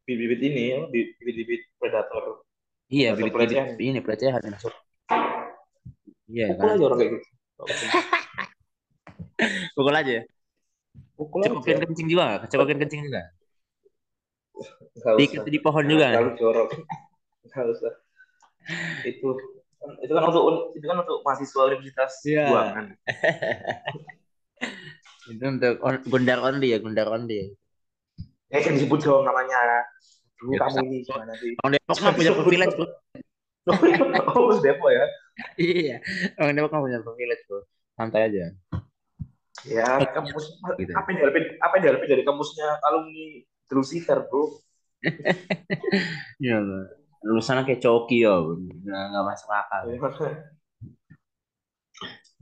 Bibit-bibit 0.07 0.41
ini 0.47 0.63
ya, 0.71 0.79
bibit-bibit 0.87 1.63
predator. 1.83 2.47
Iya 2.93 3.17
bibit-bibit 3.17 3.57
pelecehan. 3.57 3.81
ini 3.81 4.01
pelecehan 4.05 4.41
masuk 4.53 4.75
iya 6.29 6.47
Pukul 6.53 6.61
kan 6.69 6.77
aja 6.77 6.85
orang 6.87 6.99
kayak 7.01 7.11
gitu. 7.17 7.27
pukul 9.77 9.95
aja 9.97 10.13
Pukul 11.17 11.41
cekokin 11.45 11.77
aja. 11.77 11.81
kencing 11.89 12.09
juga 12.13 12.23
nggak 12.29 12.41
cekokin 12.53 12.79
kencing 12.85 13.03
juga 13.09 13.23
usah. 15.03 15.43
di 15.49 15.59
pohon 15.59 15.85
juga 15.89 16.07
Terlalu 16.15 16.33
jorok. 16.39 16.69
Nggak 17.49 17.65
usah. 17.75 17.93
Itu 19.03 19.29
itu 19.99 20.13
kan 20.15 20.23
untuk 20.31 20.45
itu 20.79 20.85
kan 20.87 20.97
untuk 21.03 21.19
mahasiswa 21.27 21.61
universitas 21.67 22.13
Iya. 22.23 22.45
Buangan. 22.47 22.87
itu 25.33 25.43
untuk 25.43 25.75
on- 25.83 26.05
gundar 26.07 26.39
only 26.43 26.71
ya 26.75 26.79
gundar 26.79 27.07
only 27.11 27.35
ya 27.35 27.47
Ya 28.53 28.61
kan 28.61 28.77
disebut 28.77 29.01
dong 29.01 29.25
namanya. 29.25 29.57
Dulu 30.43 30.53
Ya, 30.53 30.61
kamu 30.61 30.79
ini 30.83 30.97
gimana 31.01 31.33
sih? 31.39 31.51
orang 31.57 31.73
Depok 31.73 31.99
mah 31.99 32.13
punya 32.13 32.31
privilege 32.35 32.75
bro 32.75 32.87
Oh, 34.35 34.51
Mas 34.51 34.59
Depo 34.59 34.87
ya? 34.91 35.07
iya 35.55 35.97
orang 36.37 36.53
Depok 36.53 36.73
mah 36.73 36.83
punya 36.83 36.99
privilege 36.99 37.43
bro 37.47 37.63
santai 37.93 38.27
aja. 38.27 38.51
Ya, 39.63 40.03
kampus 40.11 40.59
Gitu. 40.75 40.91
apa 40.91 41.07
yang 41.07 41.19
diharapin 41.23 41.45
apa 41.57 41.73
yang 41.79 41.83
diharapin 41.87 42.09
dari 42.11 42.23
kampusnya 42.23 42.83
alumni 42.83 43.27
Lucifer, 43.71 44.19
Bro? 44.27 44.59
iya 46.39 46.59
bro 46.59 46.83
lulusan 47.23 47.63
kayak 47.63 47.79
coki 47.79 48.21
ya 48.21 48.35
nggak 48.35 49.03
nggak 49.15 49.25
masuk 49.25 49.49
akal. 49.49 49.81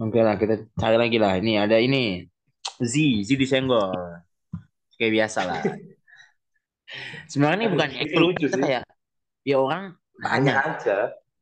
Oke 0.00 0.18
lah 0.18 0.40
kita 0.40 0.64
cari 0.72 0.96
lagi 0.96 1.20
lah. 1.20 1.36
Ini 1.36 1.60
ada 1.60 1.76
ini. 1.76 2.24
Z 2.80 2.94
Z 3.20 3.36
disenggol 3.36 3.92
kayak 4.96 5.12
biasa 5.12 5.40
lah 5.44 5.60
sebenarnya 7.26 7.58
ini 7.60 7.68
bukan 7.70 7.88
eksklusif 7.94 8.20
lucu 8.20 8.46
sih. 8.50 8.60
kayak 8.60 8.82
ya 9.46 9.56
orang 9.56 9.82
banyak. 10.20 10.54
aja. 10.54 10.98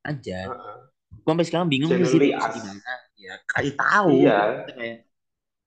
aja. 0.07 0.39
Heeh. 0.49 0.77
gue 1.19 1.31
sampai 1.37 1.47
sekarang 1.49 1.69
bingung 1.69 1.93
sih 2.09 2.21
gimana. 2.33 2.93
Ya 3.19 3.35
kali 3.45 3.75
tahu 3.77 4.25
Iya. 4.25 4.65
Kayak 4.71 4.97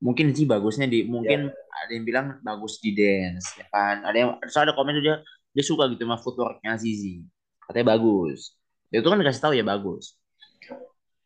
mungkin 0.02 0.34
sih 0.34 0.50
bagusnya 0.50 0.90
di 0.90 1.06
mungkin 1.06 1.54
ada 1.54 1.92
yang 1.94 2.06
bilang 2.08 2.26
bagus 2.42 2.82
di 2.82 2.98
dance 2.98 3.54
ya 3.60 3.66
kan? 3.70 4.02
Ada 4.02 4.18
yang 4.18 4.30
soalnya 4.50 4.74
ada 4.74 4.76
komen 4.78 4.98
dia 4.98 5.22
dia 5.52 5.64
suka 5.66 5.86
gitu 5.92 6.02
sama 6.08 6.18
footworknya 6.18 6.80
Zizi. 6.82 7.22
Katanya 7.62 7.94
bagus. 7.94 8.58
Ya 8.90 9.04
itu 9.04 9.08
kan 9.12 9.22
dikasih 9.22 9.42
tahu 9.44 9.54
ya 9.54 9.62
bagus. 9.62 10.18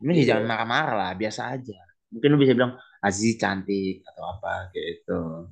Ini 0.04 0.12
Iya. 0.12 0.26
jangan 0.36 0.44
marah-marah 0.52 0.96
lah 1.00 1.12
biasa 1.16 1.56
aja. 1.56 1.80
Mungkin 2.12 2.28
lu 2.36 2.38
bisa 2.42 2.52
bilang 2.52 2.76
Azizi 3.00 3.38
cantik 3.40 4.04
atau 4.04 4.24
apa 4.28 4.74
gitu. 4.76 5.48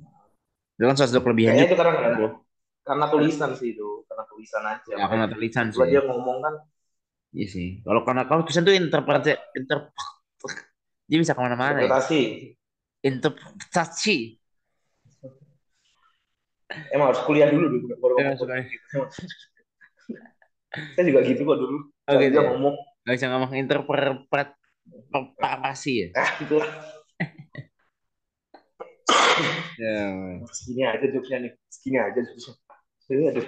Itu 0.75 0.83
kan 0.89 0.95
sesuatu 0.97 1.23
kelebihan 1.23 1.53
Kayaknya 1.55 1.69
juga 1.69 1.73
itu 1.73 1.79
karena 1.79 2.42
karena, 2.83 3.07
tulisan 3.07 3.55
sih 3.55 3.71
itu, 3.75 4.03
karena 4.05 4.23
tulisan 4.27 4.63
aja. 4.67 4.91
ya 4.91 5.07
karena 5.07 5.27
tulisan 5.31 5.71
Kalau 5.71 5.85
sih 5.87 5.91
dia 5.91 6.01
ngomong 6.03 6.41
kan 6.43 6.53
iya 7.33 7.47
sih 7.49 7.81
kalau 7.81 8.05
karena 8.05 8.29
kalau 8.29 8.45
tulisan 8.45 8.63
tuh 8.67 8.75
interpretasi 8.77 9.33
inter 9.57 9.89
dia 11.09 11.17
bisa 11.19 11.33
ke 11.35 11.41
mana-mana 11.41 11.81
ya 11.81 11.89
interpretasi. 11.89 12.21
interpretasi 13.03 14.37
Emang 16.89 17.13
harus 17.13 17.21
kuliah 17.29 17.53
dulu 17.53 17.69
dulu 17.69 17.85
baru 18.01 18.17
Ya. 18.17 18.33
Saya 20.97 21.05
juga 21.05 21.21
gitu 21.21 21.45
kok 21.45 21.61
dulu. 21.61 21.85
Oh, 22.09 22.17
gitu 22.17 22.33
dia 22.33 22.41
ya? 22.41 22.49
ngomong, 22.49 22.73
Gak 23.05 23.13
bisa 23.13 23.29
ngomong 23.29 23.53
interpretasi 23.53 25.93
ya 25.93 26.09
ah 26.17 26.33
gitulah. 26.41 26.65
ya 29.83 29.99
Segini 30.49 30.81
aja 30.89 31.05
jokesnya 31.13 31.45
nih. 31.45 31.53
Segini 31.69 32.01
aja 32.01 32.25
jokesnya. 32.25 32.57
Segini 33.07 33.27
aduh. 33.29 33.47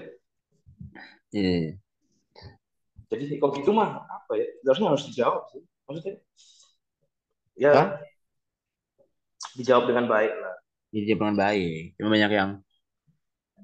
iya 1.31 1.77
Jadi 3.11 3.37
kalau 3.39 3.51
gitu 3.57 3.71
mah 3.73 3.89
apa 4.09 4.31
ya? 4.39 4.45
Harusnya 4.65 4.87
harus 4.93 5.05
dijawab 5.09 5.41
sih. 5.53 5.61
Maksudnya 5.85 6.13
ya 7.55 7.71
Hah? 7.73 8.05
dijawab 9.57 9.85
dengan 9.91 10.05
baik 10.07 10.33
lah. 10.43 10.55
jadi 10.93 11.05
dengan 11.13 11.35
baik 11.41 11.93
cuma 11.97 12.09
banyak 12.15 12.31
yang 12.39 12.49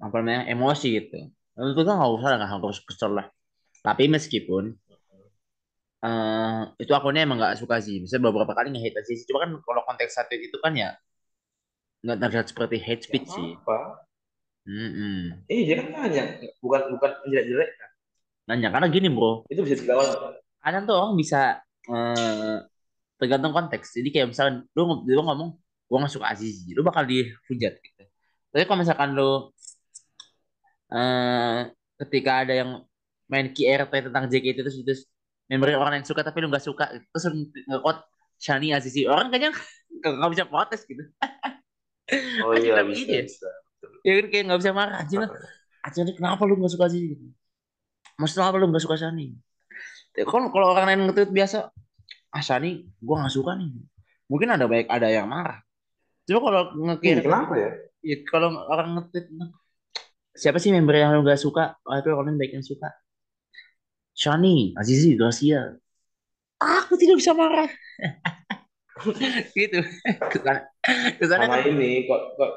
apa 0.06 0.16
namanya 0.20 0.42
emosi 0.54 0.88
gitu 0.98 1.18
itu 1.74 1.82
kan 1.88 1.96
nggak 2.00 2.12
usah 2.18 2.28
lah 2.32 2.38
nggak 2.40 2.52
harus 2.54 2.78
kesel 2.88 3.12
lah 3.18 3.28
tapi 3.86 4.04
meskipun 4.16 4.64
eh 6.08 6.60
itu 6.84 6.92
akunnya 6.98 7.22
emang 7.26 7.38
nggak 7.42 7.58
suka 7.62 7.76
sih 7.86 7.96
bisa 8.04 8.18
beberapa 8.26 8.54
kali 8.58 8.68
nge-hate 8.74 8.98
aja 9.02 9.12
sih 9.20 9.26
cuma 9.30 9.40
kan 9.46 9.52
kalau 9.68 9.82
konteks 9.88 10.14
satu 10.18 10.34
itu 10.48 10.58
kan 10.64 10.74
ya 10.82 10.90
nggak 12.04 12.20
terlihat 12.22 12.48
seperti 12.52 12.78
hate 12.86 13.04
speech 13.08 13.28
Ya, 13.28 13.36
sih 13.36 13.50
apa? 13.62 13.78
Mm-mm. 14.62 15.42
Eh, 15.50 15.62
dia 15.66 15.76
kan 15.82 15.88
nanya, 15.90 16.24
bukan 16.62 16.82
bukan 16.94 17.12
jelek-jelek. 17.28 17.70
nanya 18.50 18.68
karena 18.74 18.88
gini 18.90 19.08
bro 19.10 19.46
Itu 19.50 19.62
bisa 19.66 19.78
dilawan. 19.82 20.38
kadang 20.62 20.84
tuh 20.90 20.96
orang 20.98 21.14
bisa 21.18 21.62
eh, 21.90 22.58
tergantung 23.22 23.54
konteks 23.54 23.98
jadi 23.98 24.10
kayak 24.14 24.28
misalnya 24.34 24.66
lu, 24.78 25.06
lu 25.06 25.22
ngomong 25.26 25.50
gua 25.90 25.98
nggak 26.06 26.14
suka 26.14 26.28
Azizi 26.34 26.74
lu 26.78 26.82
bakal 26.86 27.06
dihujat 27.10 27.74
gitu 27.82 28.04
tapi 28.52 28.64
kalau 28.68 28.80
misalkan 28.84 29.10
lu 29.18 29.50
eh 30.92 31.60
ketika 32.02 32.32
ada 32.44 32.54
yang 32.62 32.70
main 33.32 33.48
QRT 33.56 33.94
tentang 34.12 34.24
JKT 34.28 34.58
terus 34.66 34.76
terus 34.84 35.02
member 35.48 35.72
orang 35.80 36.02
yang 36.02 36.08
suka 36.08 36.22
tapi 36.26 36.44
lu 36.44 36.48
nggak 36.52 36.64
suka 36.66 36.86
terus 37.12 37.24
lu 37.32 37.48
nge-quote 37.70 38.02
Shani 38.42 38.74
Azizi 38.76 39.08
orang 39.08 39.32
kayaknya 39.32 39.52
nggak 40.20 40.32
bisa 40.34 40.46
protes 40.50 40.82
gitu 40.90 41.04
Oh 42.44 42.52
iya 42.60 42.84
bisa, 42.84 43.08
ya. 43.08 43.24
bisa. 43.24 43.48
Ya 44.02 44.12
kan 44.22 44.26
kayak 44.30 44.44
nggak 44.50 44.60
bisa 44.60 44.72
marah. 44.74 44.96
Anjing 45.02 45.20
lah. 45.22 45.32
Kenapa 46.18 46.42
lu 46.46 46.62
nggak 46.62 46.74
suka 46.78 46.86
gitu 46.94 47.34
maksudnya 48.22 48.54
apa 48.54 48.58
lu 48.62 48.70
nggak 48.70 48.86
suka 48.86 48.98
Shani 49.02 49.34
Ya, 50.12 50.28
kalau 50.28 50.52
orang 50.52 50.92
lain 50.92 51.08
nge-tweet 51.08 51.32
biasa 51.32 51.72
ah 52.36 52.44
Shani 52.44 52.84
gua 53.00 53.24
nggak 53.24 53.32
suka 53.32 53.56
nih. 53.56 53.72
Mungkin 54.28 54.52
ada 54.52 54.68
baik 54.68 54.92
ada 54.92 55.08
yang 55.08 55.32
marah. 55.32 55.64
Cuma 56.28 56.44
kalau 56.44 56.62
Ih, 57.00 57.16
nge-QRT 57.16 57.24
kenapa 57.24 57.56
ya? 57.56 57.72
ya 58.04 58.16
kalau 58.28 58.52
orang 58.68 59.00
nge-tweet 59.00 59.32
siapa 60.36 60.60
sih 60.60 60.76
member 60.76 61.00
yang 61.00 61.16
lu 61.16 61.24
gak 61.24 61.40
suka? 61.40 61.80
Oh 61.88 61.96
itu 61.96 62.12
orang 62.12 62.36
baik 62.36 62.60
yang 62.60 62.66
suka. 62.68 62.92
Shani 64.12 64.76
Azizi 64.76 65.16
Gracia 65.16 65.80
aku 66.60 67.00
tidak 67.00 67.24
bisa 67.24 67.32
marah. 67.32 67.72
Gitu. 69.58 69.82
Ke 70.28 70.38
sana 70.44 70.62
ke 71.18 71.26
sana 71.26 71.50
Sama 71.50 71.64
kan 71.64 71.72
ini 71.74 72.06
kok 72.06 72.36
kok 72.38 72.52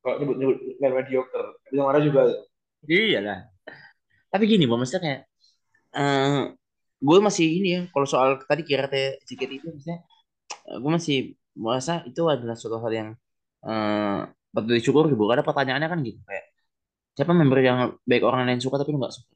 kok 0.00 0.14
nyebut 0.20 0.36
nyebut 0.40 0.58
main 0.80 0.92
mediocre. 0.96 1.48
Bisa 1.68 1.82
marah 1.84 2.02
juga. 2.02 2.22
iyalah 2.88 3.48
Tapi 4.30 4.44
gini, 4.46 4.64
Bang, 4.64 4.80
maksudnya 4.80 5.02
kayak 5.04 5.20
eh 5.90 6.42
gue 7.00 7.18
masih 7.18 7.46
ini 7.60 7.68
ya, 7.76 7.80
kalau 7.92 8.06
soal 8.06 8.28
tadi 8.44 8.62
kira 8.62 8.86
teh 8.86 9.18
JKT 9.26 9.52
itu 9.58 9.66
maksudnya 9.72 9.98
gue 10.82 10.90
masih 10.92 11.16
merasa 11.56 11.92
itu 12.06 12.22
adalah 12.30 12.54
suatu 12.54 12.78
hal 12.84 12.92
yang 12.94 13.08
eh 13.66 14.20
patut 14.54 14.72
disyukuri, 14.74 15.14
bukan 15.14 15.40
ada 15.40 15.44
pertanyaannya 15.46 15.88
kan 15.90 15.98
gitu 16.06 16.20
kayak 16.26 16.44
siapa 17.14 17.32
member 17.34 17.58
yang 17.60 17.78
baik 18.06 18.22
orang 18.24 18.46
lain 18.48 18.62
suka 18.62 18.80
tapi 18.80 18.90
lu 18.94 18.98
nggak 19.02 19.14
suka. 19.14 19.32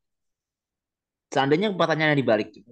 Seandainya 1.35 1.69
pertanyaannya 1.75 2.19
dibalik 2.23 2.55
tuh. 2.55 2.63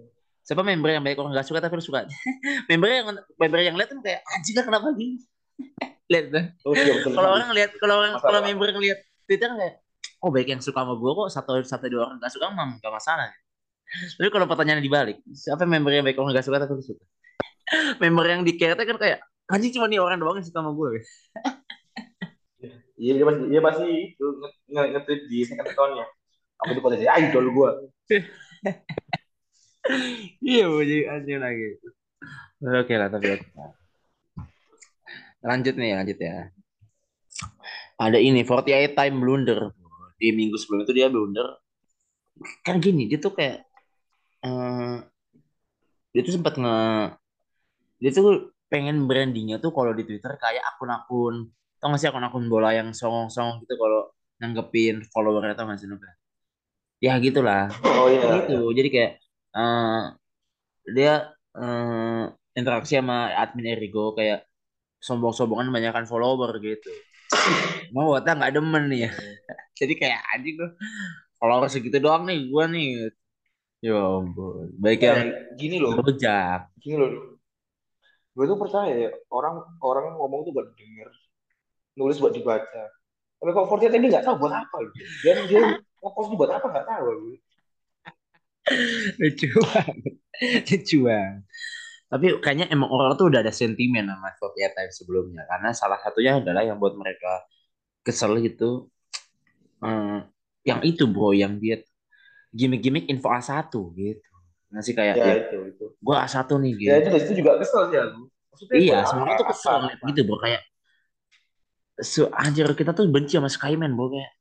Siapa 0.42 0.62
member 0.62 0.90
yang 0.94 1.04
baik 1.06 1.18
orang 1.18 1.34
nggak 1.34 1.46
suka 1.46 1.58
tapi 1.62 1.74
lu 1.78 1.84
suka? 1.84 2.06
member 2.70 2.88
yang 2.90 3.06
member 3.38 3.60
yang 3.62 3.74
lihat 3.78 3.90
kan 3.94 4.00
kayak 4.02 4.20
lah 4.26 4.64
kenapa 4.64 4.86
gini? 4.94 5.18
lihat 6.12 6.26
tuh. 6.28 6.44
Oh 6.68 6.72
iya 6.76 6.92
betul 6.92 7.10
Kalau 7.16 7.30
orang 7.32 7.50
lihat 7.56 7.70
kalau 7.80 7.94
orang 8.04 8.12
kalau 8.20 8.40
member 8.44 8.68
lihat 8.84 9.00
Twitter 9.24 9.48
kan 9.48 9.56
kayak 9.56 9.74
oh 10.22 10.30
baik 10.30 10.48
yang 10.52 10.60
suka 10.60 10.84
sama 10.84 10.94
gue 10.94 11.12
kok 11.16 11.28
satu 11.32 11.50
satu 11.64 11.84
dua 11.88 12.12
orang 12.12 12.16
nggak 12.20 12.32
suka 12.32 12.46
mah 12.52 12.76
nggak 12.76 12.92
masalah. 12.92 13.32
Tapi 13.92 14.28
kalau 14.32 14.48
pertanyaannya 14.48 14.84
dibalik, 14.84 15.20
siapa 15.36 15.68
member 15.68 15.92
yang 15.92 16.04
baik 16.04 16.16
orang 16.16 16.32
nggak 16.32 16.46
suka 16.46 16.64
tapi 16.64 16.80
suka? 16.80 17.04
member 18.02 18.24
yang 18.28 18.40
di 18.44 18.52
KRT 18.56 18.80
kan 18.84 18.98
kayak 19.00 19.18
anjing 19.48 19.72
cuma 19.72 19.88
nih 19.88 20.00
orang 20.00 20.20
doang 20.20 20.40
yang 20.40 20.46
suka 20.46 20.60
sama 20.60 20.72
gue. 20.72 21.00
Iya 23.02 23.12
dia 23.18 23.26
pasti 23.26 23.44
dia 23.50 23.60
pasti 23.60 23.88
itu 24.14 24.26
nge- 24.38 24.58
nge- 24.70 24.90
nge-tweet 24.94 25.20
di 25.26 25.38
second 25.42 25.66
account-nya. 25.66 26.06
Aku 26.62 26.78
tuh 26.78 26.84
potensi 26.84 27.06
idol 27.10 27.50
gua. 27.50 27.70
iya 30.46 30.70
mau 30.70 30.86
jadi 30.86 31.10
anjing 31.10 31.42
lagi. 31.42 31.82
Oke 32.62 32.94
lah 32.94 33.10
tapi 33.10 33.34
oke. 33.34 33.46
Lanjut 35.42 35.74
nih 35.76 35.92
lanjut 35.98 36.18
ya. 36.18 36.36
Ada 37.98 38.18
ini 38.18 38.42
48 38.42 38.94
time 38.98 39.16
blunder 39.18 39.60
di 40.18 40.30
minggu 40.30 40.56
sebelum 40.58 40.86
itu 40.86 40.92
dia 40.94 41.10
blunder. 41.10 41.58
Kan 42.66 42.78
gini 42.82 43.06
dia 43.10 43.18
tuh 43.18 43.34
kayak 43.34 43.66
eh, 44.46 44.96
dia 46.12 46.22
tuh 46.22 46.34
sempat 46.34 46.54
nge 46.58 46.78
dia 48.02 48.10
tuh 48.10 48.50
pengen 48.66 49.04
brandingnya 49.06 49.60
tuh 49.60 49.70
kalau 49.70 49.92
di 49.92 50.02
Twitter 50.08 50.32
kayak 50.40 50.64
akun-akun 50.74 51.52
tau 51.78 51.92
gak 51.92 52.00
sih 52.00 52.08
akun-akun 52.08 52.46
bola 52.48 52.72
yang 52.72 52.94
songong-songong 52.94 53.62
gitu 53.66 53.74
kalau 53.76 54.10
nanggepin 54.40 55.04
followernya 55.12 55.54
tau 55.58 55.68
gak 55.68 55.78
sih 55.82 55.86
Nuka? 55.90 56.08
Ya 57.02 57.18
gitulah 57.18 57.68
Oh 57.82 58.08
iya. 58.08 58.46
gitu 58.46 58.70
jadi 58.72 58.88
kayak 58.88 59.12
eh 59.58 60.02
dia 60.94 61.12
eh, 61.54 62.24
interaksi 62.58 62.96
sama 62.98 63.30
admin 63.34 63.76
Erigo 63.76 64.14
kayak 64.16 64.46
sombong-sombongan 65.02 65.74
banyakkan 65.74 66.06
follower 66.06 66.62
gitu. 66.62 66.94
Mau 67.90 68.14
Wota 68.14 68.38
nggak 68.38 68.54
demen 68.54 68.86
nih 68.86 69.10
ya. 69.10 69.12
Jadi 69.82 69.92
kayak 69.98 70.20
anjing 70.30 70.54
tuh 70.62 70.70
follower 71.42 71.66
segitu 71.66 71.98
doang 71.98 72.22
nih 72.24 72.46
gua 72.46 72.70
nih. 72.70 73.10
Ya 73.82 73.98
ampun. 73.98 74.70
Baik 74.78 75.02
Ya, 75.02 75.10
yang 75.18 75.30
gini 75.58 75.76
loh, 75.82 75.98
rujak. 75.98 76.70
Gini 76.78 77.02
loh. 77.02 77.34
Gue 78.32 78.48
tuh 78.48 78.56
percaya 78.56 78.94
ya, 78.94 79.10
orang 79.28 79.60
orang 79.82 80.16
ngomong 80.16 80.46
tuh 80.48 80.54
buat 80.54 80.70
denger, 80.72 81.10
nulis 81.98 82.16
buat 82.22 82.32
dibaca. 82.32 82.84
Tapi 83.42 83.50
kok 83.50 83.66
Fortnite 83.68 83.98
ini 83.98 84.06
nggak 84.08 84.24
tahu 84.24 84.38
buat 84.38 84.54
apa 84.54 84.76
loh. 84.78 84.92
Dia 85.26 85.34
dia 85.50 85.60
ngepost 85.98 86.30
tuh 86.30 86.38
buat 86.38 86.52
apa 86.54 86.64
nggak 86.70 86.86
tahu. 86.86 87.04
Loh. 87.10 87.36
lucu 89.20 89.46
banget. 89.66 90.14
Lucu 90.70 90.96
banget 91.02 91.42
tapi 92.12 92.26
kayaknya 92.44 92.66
emang 92.68 92.92
orang 92.92 93.16
tuh 93.16 93.32
udah 93.32 93.40
ada 93.40 93.52
sentimen 93.54 94.04
sama 94.04 94.28
48 94.36 94.72
Time 94.76 94.92
sebelumnya 94.92 95.42
karena 95.48 95.68
salah 95.72 95.98
satunya 96.04 96.32
adalah 96.44 96.62
yang 96.68 96.76
buat 96.76 96.92
mereka 97.00 97.40
kesel 98.04 98.36
gitu 98.44 98.92
eh, 99.84 100.18
yang 100.68 100.80
itu 100.84 101.04
bro 101.10 101.32
yang 101.34 101.56
dia 101.62 101.80
gimmick-gimmick 102.52 103.08
info 103.08 103.28
A1 103.32 103.72
gitu 103.96 104.20
ngasih 104.72 104.94
kayak 104.96 105.16
Ya 105.20 105.24
ya, 105.24 105.34
itu 105.48 105.56
itu. 105.72 105.84
gua 106.04 106.16
A1 106.24 106.48
nih 106.60 106.72
gitu 106.76 106.88
Ya 106.88 106.94
itu 107.00 107.08
dari 107.12 107.22
situ 107.24 107.34
juga 107.40 107.52
kesel 107.60 107.82
sih 107.92 107.98
aku. 108.00 108.20
Maksudnya 108.52 108.76
iya 108.76 108.96
buat 109.00 109.08
semua 109.08 109.24
apa? 109.32 109.38
tuh 109.40 109.46
kesel 109.52 109.78
gitu 110.12 110.20
bro 110.28 110.36
kayak 110.44 110.62
so, 112.00 112.28
anjir 112.42 112.66
kita 112.76 112.92
tuh 112.96 113.04
benci 113.08 113.34
sama 113.40 113.48
Skyman 113.52 113.92
bro 113.96 114.06
kayak 114.12 114.32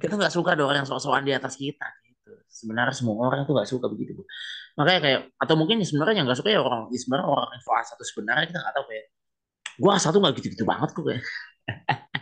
kita 0.00 0.12
nggak 0.16 0.32
suka 0.32 0.56
ada 0.56 0.64
orang 0.64 0.78
yang 0.82 0.88
sok-sokan 0.88 1.24
di 1.28 1.32
atas 1.36 1.54
kita 1.60 1.86
sebenarnya 2.60 2.92
semua 2.92 3.16
orang 3.24 3.48
tuh 3.48 3.56
nggak 3.56 3.68
suka 3.68 3.88
begitu 3.88 4.12
bro 4.14 4.24
makanya 4.76 5.00
kayak 5.00 5.20
atau 5.36 5.54
mungkin 5.56 5.80
ya 5.80 5.86
sebenarnya 5.88 6.14
yang 6.20 6.26
nggak 6.28 6.38
suka 6.38 6.50
ya 6.52 6.60
orang 6.60 6.92
ya 6.92 6.98
sebenarnya 7.00 7.26
orang 7.26 7.48
info 7.56 7.70
A1 7.72 7.90
sebenarnya 8.04 8.44
kita 8.46 8.58
nggak 8.60 8.74
tahu 8.76 8.84
kayak 8.86 9.04
gua 9.80 9.90
A1 9.96 10.06
nggak 10.12 10.34
gitu-gitu 10.38 10.64
banget 10.68 10.88
kok 10.92 11.02
kayak 11.02 11.22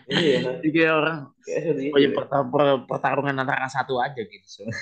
Iya. 0.09 0.38
jadi 0.61 0.68
kayak 0.70 0.92
orang 0.94 1.18
Kayak 1.40 1.62
itu. 1.81 1.90
oh 1.90 1.98
ya 1.98 2.09
perta- 2.12 2.46
per- 2.46 2.85
pertarungan 2.87 3.35
antara 3.37 3.59
A1 3.64 3.81
aja 3.85 4.20
gitu 4.22 4.46
so. 4.46 4.62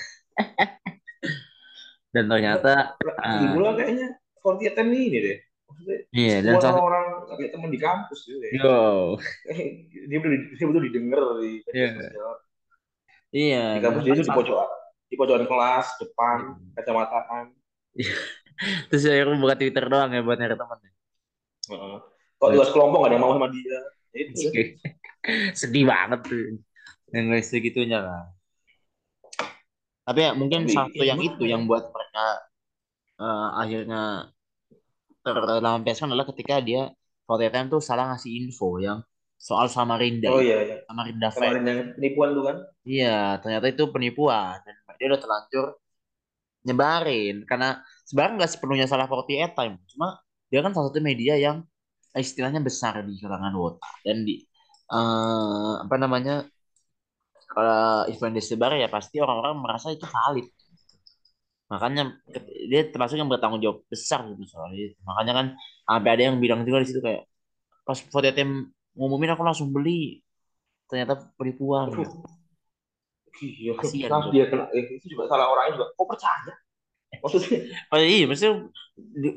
dan 2.15 2.23
ternyata 2.25 2.97
Lagi 2.97 3.45
ah, 3.45 3.51
pula 3.53 3.69
kayaknya 3.75 4.07
Fortnite 4.39 4.79
ini 4.79 5.19
deh. 5.19 5.37
Maksudnya 5.67 5.97
iya 6.15 6.35
dan 6.39 6.55
semua 6.55 6.63
salah 6.63 6.79
orang 6.81 7.05
kayak 7.35 7.51
teman 7.51 7.67
di 7.67 7.75
kampus 7.77 8.19
gitu 8.23 8.39
ya. 8.39 8.49
yo 8.55 8.75
dia 10.09 10.17
betul 10.17 10.31
dia 10.55 10.65
betul 10.65 10.81
didengar 10.87 11.19
di 11.43 11.59
media 11.59 11.75
Iya. 11.75 11.91
iya 13.35 13.63
Di 13.75 13.81
kampus 13.83 14.01
dia 14.07 14.13
tuh 14.15 14.23
di 14.23 14.31
pojokan 14.31 14.69
di 15.07 15.15
pojokan 15.15 15.47
kelas 15.47 15.87
depan 16.03 16.37
kacamataan. 16.75 17.55
terus 18.89 19.05
akhirnya 19.05 19.37
buka 19.37 19.55
Twitter 19.55 19.85
doang 19.85 20.09
ya 20.11 20.21
buat 20.25 20.37
nyari 20.37 20.57
teman 20.57 20.77
Heeh. 21.67 21.97
Kok 22.37 22.49
tugas 22.53 22.69
kelompok 22.69 22.99
gak 23.01 23.09
ada 23.09 23.15
yang 23.17 23.23
mau 23.25 23.33
sama 23.33 23.47
dia. 23.49 23.79
Ya 24.13 24.19
itu. 24.23 24.41
sedih 25.59 25.85
banget 25.87 26.19
tuh 26.23 26.39
yang 27.11 27.25
nulis 27.31 27.47
segitunya 27.47 27.99
kan 27.99 28.25
tapi 30.07 30.23
ya 30.23 30.31
mungkin 30.31 30.63
Tapi, 30.63 30.75
satu 30.75 31.01
ya 31.03 31.11
yang 31.15 31.19
itu 31.19 31.43
ya? 31.43 31.51
yang 31.55 31.67
buat 31.67 31.91
mereka 31.91 32.27
eh, 33.19 33.49
akhirnya 33.59 34.03
terlampiaskan 35.27 36.07
adalah 36.15 36.27
ketika 36.31 36.63
dia 36.63 36.87
Fortetan 37.27 37.67
tuh 37.67 37.83
salah 37.83 38.15
ngasih 38.15 38.39
info 38.39 38.79
yang 38.79 39.03
soal 39.35 39.67
Samarinda 39.67 40.31
Oh 40.31 40.39
iya, 40.39 40.63
iya. 40.63 40.77
Samarinda 40.87 41.27
yang 41.75 41.91
penipuan 41.99 42.29
tuh 42.31 42.43
kan. 42.47 42.57
Iya, 42.87 43.43
ternyata 43.43 43.67
itu 43.67 43.83
penipuan 43.91 44.63
dan 44.63 44.75
dia 44.97 45.07
udah 45.11 45.21
terlanjur 45.23 45.65
nyebarin 46.67 47.35
karena 47.49 47.79
sebenarnya 48.03 48.33
nggak 48.43 48.51
sepenuhnya 48.51 48.85
salah 48.91 49.05
48 49.07 49.55
time, 49.55 49.75
cuma 49.93 50.07
dia 50.51 50.59
kan 50.65 50.71
salah 50.75 50.91
satu 50.91 50.99
media 50.99 51.33
yang 51.39 51.63
istilahnya 52.17 52.59
besar 52.59 53.05
di 53.07 53.15
kalangan 53.21 53.53
Wota 53.55 53.87
dan 54.03 54.25
di 54.27 54.41
eh, 54.91 55.73
apa 55.83 55.95
namanya 55.99 56.43
kalau 57.47 58.05
event 58.11 58.35
disebar 58.37 58.75
ya 58.75 58.87
pasti 58.91 59.17
orang-orang 59.23 59.55
merasa 59.63 59.87
itu 59.95 60.05
valid. 60.05 60.45
Makanya 61.67 62.15
dia 62.71 62.81
termasuk 62.91 63.19
yang 63.19 63.27
bertanggung 63.27 63.59
jawab 63.59 63.83
besar 63.91 64.23
gitu 64.31 64.43
soal 64.47 64.71
itu. 64.75 64.95
Makanya 65.03 65.33
kan 65.35 65.45
sampai 65.87 66.09
ada 66.15 66.23
yang 66.31 66.37
bilang 66.39 66.63
juga 66.67 66.83
di 66.83 66.87
situ 66.91 66.99
kayak 67.03 67.27
pas 67.87 67.99
48 67.99 68.35
time 68.35 68.53
ngumumin 68.95 69.31
aku 69.35 69.43
langsung 69.47 69.71
beli 69.71 70.19
ternyata 70.87 71.27
penipuan. 71.35 71.91
Iya, 73.37 73.71
kenapa 73.77 74.27
Bro. 74.27 74.33
dia 74.33 74.45
kena 74.49 74.65
eh, 74.73 74.83
itu 74.97 75.05
juga 75.13 75.23
salah 75.29 75.47
orangnya 75.53 75.71
juga. 75.77 75.87
Kok 75.93 76.07
percaya? 76.09 76.53
Maksudnya 77.21 77.57
Oh 77.93 77.99
iya, 78.01 78.25
maksudnya 78.29 78.53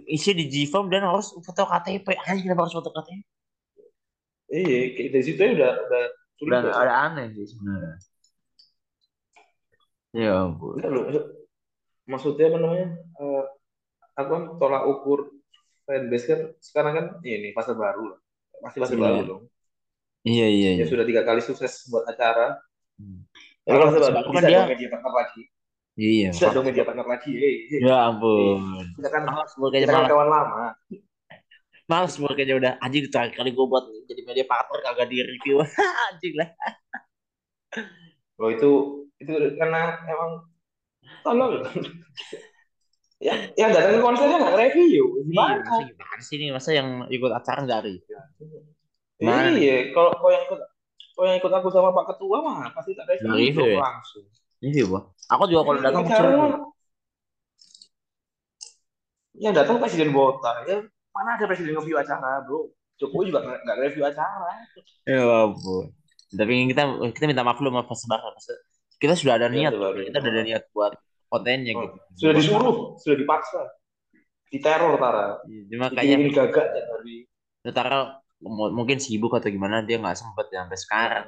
isi 0.09 0.31
di 0.35 0.45
Gform 0.49 0.87
dan 0.89 1.05
harus 1.07 1.33
foto 1.45 1.63
KTP. 1.69 2.07
Anjing 2.17 2.45
kenapa 2.49 2.65
harus 2.67 2.77
foto 2.77 2.91
KTP? 2.91 3.21
iya, 4.51 4.79
kayak 4.99 5.11
dari 5.15 5.25
situ 5.25 5.39
ya 5.39 5.51
udah 5.55 5.73
udah 5.87 6.03
sulit 6.35 6.51
Udah 6.51 6.61
ada 6.75 6.95
aneh 7.07 7.27
sih 7.39 7.47
sebenarnya. 7.55 7.95
Ya 10.11 10.31
ampun. 10.43 10.75
Enggak 10.83 10.91
loh, 10.91 11.03
maksud- 11.07 11.31
maksudnya 12.11 12.45
apa 12.51 12.59
namanya? 12.59 12.89
Eh, 13.23 13.45
aku 14.19 14.29
kan 14.35 14.43
tolak 14.59 14.83
ukur 14.91 15.21
fanbase 15.87 16.27
kan 16.27 16.41
sekarang 16.59 16.93
kan 16.99 17.07
ini 17.23 17.55
fase 17.55 17.73
baru 17.79 18.03
lah. 18.15 18.19
Masih 18.67 18.79
fase 18.83 18.95
Iya. 18.99 19.03
baru 19.07 19.19
dong. 19.23 19.43
Iya 20.27 20.47
iya 20.51 20.69
Ya 20.75 20.83
iya. 20.83 20.87
sudah 20.91 21.07
tiga 21.07 21.23
kali 21.23 21.41
sukses 21.41 21.87
buat 21.89 22.05
acara. 22.11 22.59
Hmm. 22.99 23.23
Tapi 23.71 23.79
kalau 23.79 23.91
Sekarang 23.95 24.33
bisa 24.35 24.43
dia 24.43 24.59
dong 24.59 24.69
media 24.69 24.89
partner 24.91 25.13
lagi. 25.15 25.43
iya. 25.95 26.29
Bisa 26.35 26.47
dong 26.51 26.67
media 26.67 26.83
partner 26.83 27.07
lagi. 27.07 27.31
Hey, 27.31 27.55
hey. 27.71 27.81
Ya 27.87 27.97
ampun. 28.11 28.59
Kita 28.99 29.09
kan 29.09 29.23
Malas 29.23 29.53
gue 29.55 29.69
kayaknya 29.71 29.89
malas. 29.95 30.11
kawan 30.11 30.29
lama. 30.29 30.67
Malas 31.87 32.15
gue 32.15 32.31
kayaknya 32.35 32.57
udah 32.59 32.73
anjing 32.79 33.07
terakhir 33.07 33.35
kali 33.37 33.51
gue 33.51 33.67
buat 33.67 33.85
jadi 34.07 34.23
media 34.23 34.45
partner 34.45 34.79
kagak 34.83 35.07
di 35.07 35.17
review. 35.23 35.63
anjing 36.11 36.35
lah. 36.35 36.51
Oh 38.37 38.51
itu 38.51 38.71
itu 39.21 39.31
karena 39.55 39.81
emang 40.03 40.31
tolol. 41.23 41.61
ya, 43.21 43.35
yang 43.55 43.71
datang 43.71 43.99
ke 43.99 44.03
konsernya 44.03 44.37
nggak 44.41 44.57
review. 44.59 45.05
Iya, 45.21 45.25
Gimana? 45.29 45.55
masa 45.61 45.83
gimana 45.85 46.23
sih 46.25 46.35
ini 46.41 46.47
masa 46.51 46.71
yang 46.73 46.89
ikut 47.07 47.31
acara 47.31 47.59
nggak 47.63 47.81
review? 47.85 48.17
Iya, 49.21 49.93
kalau 49.93 50.11
kalau 50.17 50.31
yang 50.33 50.45
ikut 50.49 50.61
kalau 51.13 51.27
yang 51.29 51.39
ikut 51.39 51.53
aku 51.53 51.69
sama 51.69 51.91
Pak 51.93 52.05
Ketua 52.15 52.39
mah 52.41 52.71
pasti 52.73 52.93
tak 52.95 53.05
Nggak 53.07 53.37
review 53.37 53.61
review 53.61 53.67
ya? 53.67 53.79
langsung. 53.83 54.25
Review 54.61 54.85
gua. 54.89 55.01
Aku 55.31 55.43
juga 55.47 55.63
kalau 55.65 55.81
datang 55.81 56.05
review. 56.05 56.69
yang 59.41 59.55
datang 59.57 59.81
presiden 59.81 60.13
Bota 60.13 60.53
ya 60.69 60.85
mana 61.17 61.41
ada 61.41 61.49
presiden 61.49 61.73
review 61.73 61.97
acara 61.97 62.45
bro 62.45 62.69
Jokowi 63.01 63.33
juga 63.33 63.41
nggak 63.41 63.77
review 63.81 64.05
acara 64.05 64.53
Ya 65.09 65.25
ampun. 65.25 65.89
Tapi 66.31 66.71
kita 66.71 66.83
kita 67.17 67.25
minta 67.27 67.43
maaf 67.43 67.59
lu 67.59 67.73
sama 67.73 67.83
Persebaya. 67.83 68.31
Kita 69.01 69.17
sudah 69.17 69.35
ada 69.41 69.49
Ya, 69.49 69.67
niat 69.67 69.73
sudah 69.73 69.89
ada 69.97 70.01
kita 70.05 70.19
udah 70.21 70.31
ada 70.31 70.43
niat 70.45 70.63
buat 70.71 70.93
kontennya 71.33 71.73
Oh, 71.73 71.83
gitu 71.89 71.97
sudah 72.21 72.35
disuruh, 72.37 72.77
sudah 73.01 73.17
dipaksa, 73.17 73.61
diteror 74.53 74.95
Tara, 75.01 75.41
cuma 75.73 75.89
kayaknya 75.89 76.29
dikirimin 76.29 76.35
gagak 76.37 76.67
hari. 76.75 77.17
Tara 77.73 78.20
mungkin 78.49 78.97
sibuk 78.97 79.37
atau 79.37 79.53
gimana 79.53 79.85
dia 79.85 80.01
nggak 80.01 80.17
sempet 80.17 80.49
ya 80.49 80.65
sampai 80.65 80.79
sekarang. 80.81 81.27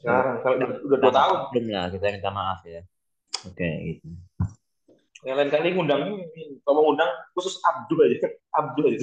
Sekarang 0.00 0.34
kalau 0.40 0.54
udah, 0.56 0.68
udah 0.84 0.98
dua 1.00 1.12
tahun, 1.12 1.38
belum 1.52 1.64
lah 1.68 1.84
kita 1.92 2.04
minta 2.16 2.32
maaf 2.32 2.60
ya. 2.64 2.80
Oke 3.44 3.68
gitu. 3.84 4.08
Yang 5.24 5.36
lain 5.40 5.50
kali 5.52 5.68
ngundang 5.72 6.02
kalau 6.64 6.74
mau 6.76 6.82
ngundang 6.92 7.10
khusus 7.36 7.56
Abdul 7.64 7.98
aja, 8.08 8.18
Abdul 8.60 8.84
aja. 8.92 8.98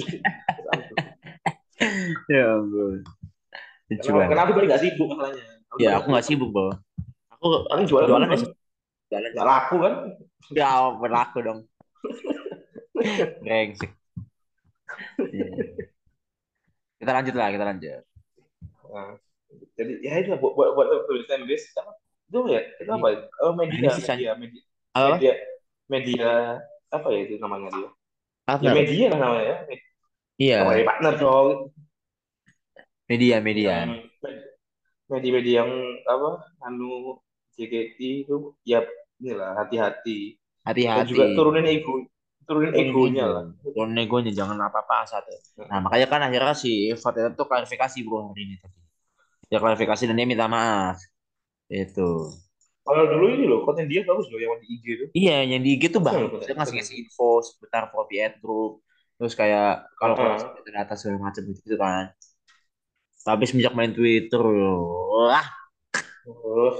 Abdul. 0.70 0.96
ya 2.32 2.44
ampun. 2.58 2.98
Karena, 3.92 4.42
Abdul 4.46 4.54
paling 4.56 4.70
nggak 4.70 4.82
sibuk 4.82 5.06
masalahnya. 5.12 5.44
ya 5.80 5.90
aku 5.98 6.06
nggak 6.14 6.26
sibuk 6.26 6.50
bro. 6.54 6.70
Aku 7.38 7.66
Paling 7.66 7.86
jualan, 7.90 8.06
jualan 8.06 8.28
kan, 8.30 8.38
ya 8.38 8.46
jualan. 9.10 9.30
Nggak 9.34 9.48
laku 9.48 9.76
kan? 9.82 9.94
ya 10.52 10.70
berlaku 10.98 11.38
dong. 11.42 11.60
Brengsek. 13.42 13.90
Iya. 15.32 15.46
Kita 17.02 17.10
lanjut 17.10 17.34
lah 17.34 17.48
kita 17.50 17.64
lanjut 17.66 18.02
Nah, 18.92 19.16
jadi 19.74 19.92
ya 20.04 20.12
itu 20.20 20.36
buat 20.36 20.52
buat, 20.54 20.70
buat 20.76 20.88
tulisan 21.08 21.42
apa? 21.48 21.92
Itu 22.28 22.38
ya, 22.48 22.60
itu 22.76 22.90
apa? 22.92 23.08
Oh, 23.40 23.52
media, 23.56 23.88
media, 23.96 24.30
media, 24.36 24.62
apa 24.92 25.16
media, 25.16 25.32
media 25.88 26.30
apa 26.92 27.08
ya 27.08 27.20
itu 27.24 27.34
namanya 27.40 27.68
dia? 27.72 27.88
Ya 28.60 28.70
media 28.76 29.06
lah 29.12 29.18
namanya 29.18 29.44
ya. 29.44 29.56
iya 30.38 30.56
Namanya 30.60 30.84
partner 30.84 31.14
dong. 31.16 31.48
media 33.10 33.36
media 33.40 33.74
Yang 33.84 33.92
media-media 35.12 35.54
yang 35.64 35.72
apa? 36.08 36.30
Anu 36.64 37.20
JKT 37.56 37.98
itu 38.24 38.36
ya 38.64 38.80
inilah 39.20 39.56
hati-hati. 39.60 40.36
Dan 40.92 41.04
hati-hati 41.04 41.10
juga 41.12 41.24
turunin 41.36 41.68
ego, 41.68 42.04
turunin 42.44 42.72
egonya 42.74 43.24
lah. 43.28 43.44
turunin 43.62 43.98
egonya 44.02 44.32
jangan 44.34 44.58
apa-apa 44.68 45.06
satu 45.06 45.32
nah 45.70 45.78
makanya 45.80 46.06
kan 46.10 46.20
akhirnya 46.26 46.54
si 46.58 46.92
Fatih 46.98 47.32
tuh 47.34 47.46
klarifikasi 47.46 47.98
bro 48.04 48.30
hari 48.32 48.44
ini 48.48 48.56
tadi. 48.60 48.82
Dia 49.52 49.60
klarifikasi 49.60 50.08
dan 50.08 50.16
dia 50.16 50.24
minta 50.24 50.48
maaf. 50.48 50.96
Itu. 51.68 52.32
Kalau 52.82 53.04
dulu 53.04 53.36
ini 53.36 53.44
loh, 53.44 53.68
konten 53.68 53.84
dia 53.84 54.00
bagus 54.00 54.32
loh 54.32 54.40
yang 54.40 54.56
di 54.64 54.66
IG 54.80 54.84
itu. 54.88 55.04
iya 55.12 55.44
yang 55.44 55.60
di 55.60 55.76
IG 55.76 55.92
tuh 55.92 56.00
bahkan 56.00 56.24
betul. 56.24 56.40
dia 56.48 56.56
ngasih 56.56 56.74
ngasih 56.80 56.96
info 57.04 57.44
seputar 57.44 57.92
Ad 57.92 58.34
Group. 58.40 58.80
Terus 59.20 59.36
kayak 59.36 59.92
kalau 60.00 60.16
Heeh. 60.16 60.40
kalau 60.40 60.72
data 60.72 60.94
segala 60.96 61.28
macam 61.28 61.42
gitu, 61.44 61.60
gitu 61.68 61.76
kan. 61.76 62.16
Tapi 63.22 63.44
semenjak 63.44 63.76
main 63.76 63.92
Twitter 63.92 64.40
wah 64.40 65.46
Oh, 66.22 66.74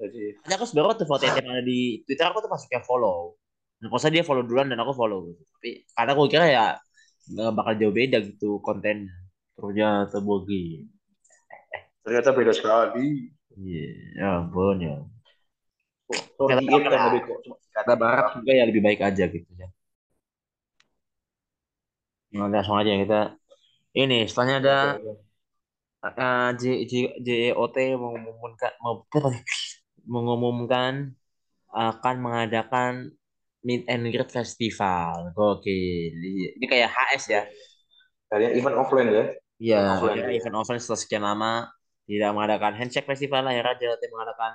jadi. 0.00 0.38
Aku 0.48 0.64
sebenarnya 0.64 0.96
tuh 0.96 1.08
foto 1.12 1.22
yang 1.28 1.36
ada 1.44 1.60
di 1.60 2.00
Twitter 2.08 2.24
aku 2.24 2.40
tuh 2.40 2.48
masuk 2.48 2.72
kayak 2.72 2.88
follow. 2.88 3.36
Kalau 3.82 4.10
dia 4.14 4.24
follow 4.24 4.44
duluan 4.46 4.70
dan 4.70 4.78
aku 4.80 4.92
follow 4.96 5.28
gitu. 5.28 5.42
Tapi 5.58 5.70
karena 5.92 6.10
aku 6.16 6.22
kira 6.32 6.46
ya 6.48 6.66
nggak 7.30 7.50
bakal 7.56 7.72
jauh 7.80 7.94
beda 7.94 8.18
gitu 8.24 8.58
kontennya. 8.64 9.12
Ternyata 9.56 10.18
bogi. 10.20 10.84
ternyata 12.04 12.30
beda 12.36 12.52
sekali. 12.52 13.32
Iya, 13.54 13.86
ya 14.18 14.26
ampun 14.42 14.76
ya. 14.82 14.94
Sorry, 16.36 16.66
Kata- 16.66 17.06
lebih 17.06 17.20
kok 17.24 17.38
cuma 17.46 17.56
Kata 17.74 17.94
Barat 17.98 18.26
juga 18.38 18.52
ya 18.54 18.64
lebih 18.70 18.82
baik 18.86 19.00
aja 19.02 19.24
gitu 19.26 19.50
ya. 19.58 19.66
Nah, 22.34 22.46
langsung 22.50 22.78
aja 22.78 22.92
kita. 22.98 23.20
Ini 23.94 24.26
setelahnya 24.26 24.56
ada 24.62 24.76
uh, 26.02 26.50
J, 26.58 26.62
J, 26.90 26.92
JOT 27.22 27.76
mengumumkan 27.98 28.72
mau 28.82 29.02
mengumumkan 30.04 31.14
akan 31.74 32.16
mengadakan 32.22 32.92
Meet 33.64 33.82
and 33.88 34.04
Greet 34.12 34.30
Festival. 34.30 35.32
Gokil. 35.32 36.12
Ini 36.60 36.66
kayak 36.68 36.92
HS 36.92 37.24
ya. 37.32 37.42
Kalian 38.28 38.52
event 38.60 38.76
offline 38.76 39.08
ya? 39.08 39.24
Iya, 39.54 39.80
Offline, 39.96 40.20
ya. 40.20 40.28
event 40.36 40.56
offline 40.58 40.82
setelah 40.82 41.00
sekian 41.00 41.24
lama 41.24 41.70
tidak 42.04 42.30
mengadakan 42.36 42.72
handshake 42.76 43.08
festival 43.08 43.46
akhirnya 43.48 43.74
JOT 43.80 44.02
mengadakan 44.12 44.52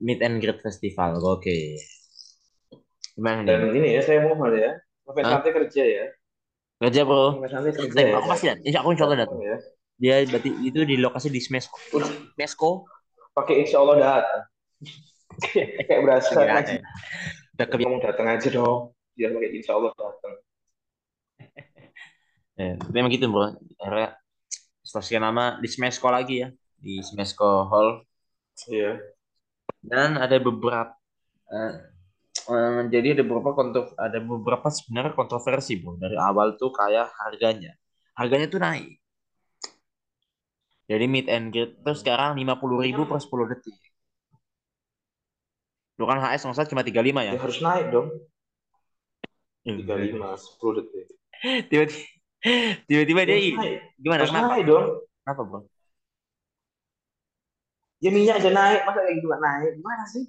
Meet 0.00 0.20
and 0.24 0.36
Greet 0.42 0.58
Festival. 0.64 1.20
Gokil. 1.20 1.78
Gimana 3.14 3.44
nih? 3.44 3.48
Dan 3.52 3.60
ini 3.76 3.88
ya 3.94 4.02
saya 4.02 4.18
mau 4.26 4.48
ya. 4.50 4.72
Sampai 5.04 5.22
Hah? 5.26 5.30
santai 5.38 5.52
kerja 5.52 5.82
ya. 5.84 6.04
Kerja 6.80 7.00
bro. 7.04 7.36
Sampai 7.36 7.50
santai 7.52 7.70
kerja 7.76 8.00
ya. 8.00 8.14
aku 8.16 8.28
pasti 8.32 8.46
datang. 8.48 8.64
Insya 8.64 8.78
aku 8.80 8.88
insya 8.96 9.04
Allah 9.06 9.18
datang. 9.28 9.38
Ya. 9.44 9.56
Dia 10.00 10.14
berarti 10.24 10.50
itu 10.64 10.80
di 10.88 10.96
lokasi 10.96 11.28
di 11.28 11.40
Smesco. 11.44 11.76
Smesco. 12.34 12.88
Pakai 13.36 13.54
insya 13.62 13.84
Allah 13.84 13.96
datang. 14.00 14.42
Kayak 15.44 16.00
berasa. 16.02 16.40
Udah 17.60 17.68
kebi- 17.68 17.84
Kamu 17.84 18.00
datang 18.00 18.24
aja 18.32 18.48
dong. 18.48 18.96
Dia 19.12 19.28
pakai 19.36 19.52
insya 19.52 19.76
Allah 19.76 19.92
datang. 19.92 20.34
Ya, 22.56 22.72
tapi 22.80 22.96
emang 22.96 23.12
gitu 23.12 23.28
bro. 23.28 23.52
Setelah 24.80 25.04
sekian 25.04 25.24
lama 25.28 25.60
di 25.60 25.68
Smesco 25.68 26.08
lagi 26.08 26.40
ya. 26.40 26.48
Di 26.80 27.04
Smesco 27.04 27.68
Hall. 27.68 28.00
Iya. 28.72 28.96
Dan 29.84 30.16
ada 30.16 30.40
beberapa 30.40 30.96
eh, 31.52 31.72
eh, 32.48 32.80
jadi 32.88 33.20
ada 33.20 33.24
beberapa 33.28 33.52
kontro 33.52 33.92
ada 34.00 34.18
beberapa 34.24 34.72
sebenarnya 34.72 35.12
kontroversi 35.12 35.76
bro. 35.76 36.00
Dari 36.00 36.16
awal 36.16 36.56
tuh 36.56 36.72
kayak 36.72 37.12
harganya. 37.12 37.76
Harganya 38.16 38.48
tuh 38.48 38.56
naik. 38.64 38.88
Jadi 40.88 41.04
meet 41.12 41.28
and 41.28 41.52
greet 41.52 41.76
tuh 41.84 41.92
sekarang 41.92 42.40
50.000 42.40 43.04
per 43.04 43.20
10 43.20 43.52
detik. 43.52 43.76
Lu 46.00 46.08
kan 46.08 46.16
HS 46.16 46.48
nggak 46.48 46.72
cuma 46.72 46.80
35 46.80 47.20
ya? 47.20 47.36
Ya 47.36 47.40
harus 47.44 47.58
naik 47.60 47.86
dong. 47.92 48.08
Iya. 49.68 49.84
35, 49.84 50.32
10 50.40 50.72
detik. 50.80 51.06
Tiba-tiba 51.68 52.00
tiba-tiba 52.88 53.20
dia 53.28 53.36
naik. 53.36 53.78
Gimana 54.00 54.20
Harus 54.24 54.32
kenapa? 54.32 54.48
naik 54.56 54.64
dong. 54.64 54.84
Kenapa 55.20 55.42
bro? 55.44 55.60
Ya 58.00 58.08
minyak 58.08 58.40
aja 58.40 58.48
naik, 58.48 58.80
masa 58.88 58.98
kayak 59.04 59.14
gitu 59.20 59.26
nggak 59.28 59.42
naik? 59.44 59.70
Gimana 59.76 60.04
sih? 60.08 60.24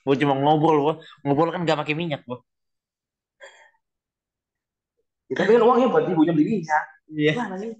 Gua 0.00 0.16
cuma 0.16 0.32
ngobrol 0.40 0.76
bro. 0.80 0.94
Ngobrol 1.28 1.52
kan 1.52 1.68
gak 1.68 1.78
pakai 1.84 1.92
minyak 1.92 2.24
bro. 2.24 2.40
Ya, 5.28 5.34
tapi 5.38 5.60
kan 5.60 5.62
uangnya 5.62 5.92
buat 5.92 6.08
ibunya 6.08 6.32
beli 6.32 6.64
minyak. 6.64 6.84
Iya. 7.12 7.32
Gimana 7.36 7.54
sih? 7.60 7.70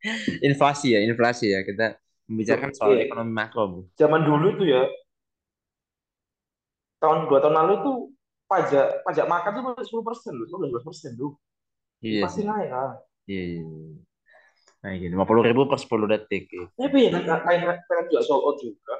Inflasi 0.48 0.88
ya, 0.96 1.00
inflasi 1.04 1.52
ya. 1.52 1.60
Kita 1.68 2.00
membicarakan 2.32 2.72
soal 2.72 2.96
Iya. 2.96 3.12
ekonomi 3.12 3.32
makro 3.36 3.62
bro. 3.68 3.82
Zaman 4.00 4.24
dulu 4.24 4.56
tuh 4.56 4.66
ya, 4.72 4.82
tahun 7.02 7.28
dua 7.28 7.38
tahun 7.44 7.56
lalu 7.56 7.74
tuh 7.84 7.96
pajak 8.46 9.02
pajak 9.02 9.26
makan 9.26 9.50
tuh 9.58 9.62
10 9.82 10.06
persen 10.06 10.32
loh, 10.34 10.46
11 10.46 10.86
persen 10.86 11.10
tuh. 11.18 11.34
Iya 12.00 12.22
Pasti 12.24 12.42
sih. 12.42 12.46
naik 12.46 12.70
lah. 12.70 12.92
Iya. 13.26 13.42
iya. 13.58 13.64
Nah, 14.86 14.92
gitu. 14.94 15.14
50 15.18 15.48
ribu 15.50 15.60
per 15.66 15.78
10 15.82 16.06
detik. 16.06 16.44
Gitu. 16.46 16.66
Tapi 16.78 16.98
ya 17.10 17.10
kan 17.10 17.42
lain 17.42 17.60
kan 17.66 18.04
juga 18.06 18.22
sold 18.22 18.42
out 18.46 18.56
juga. 18.62 18.94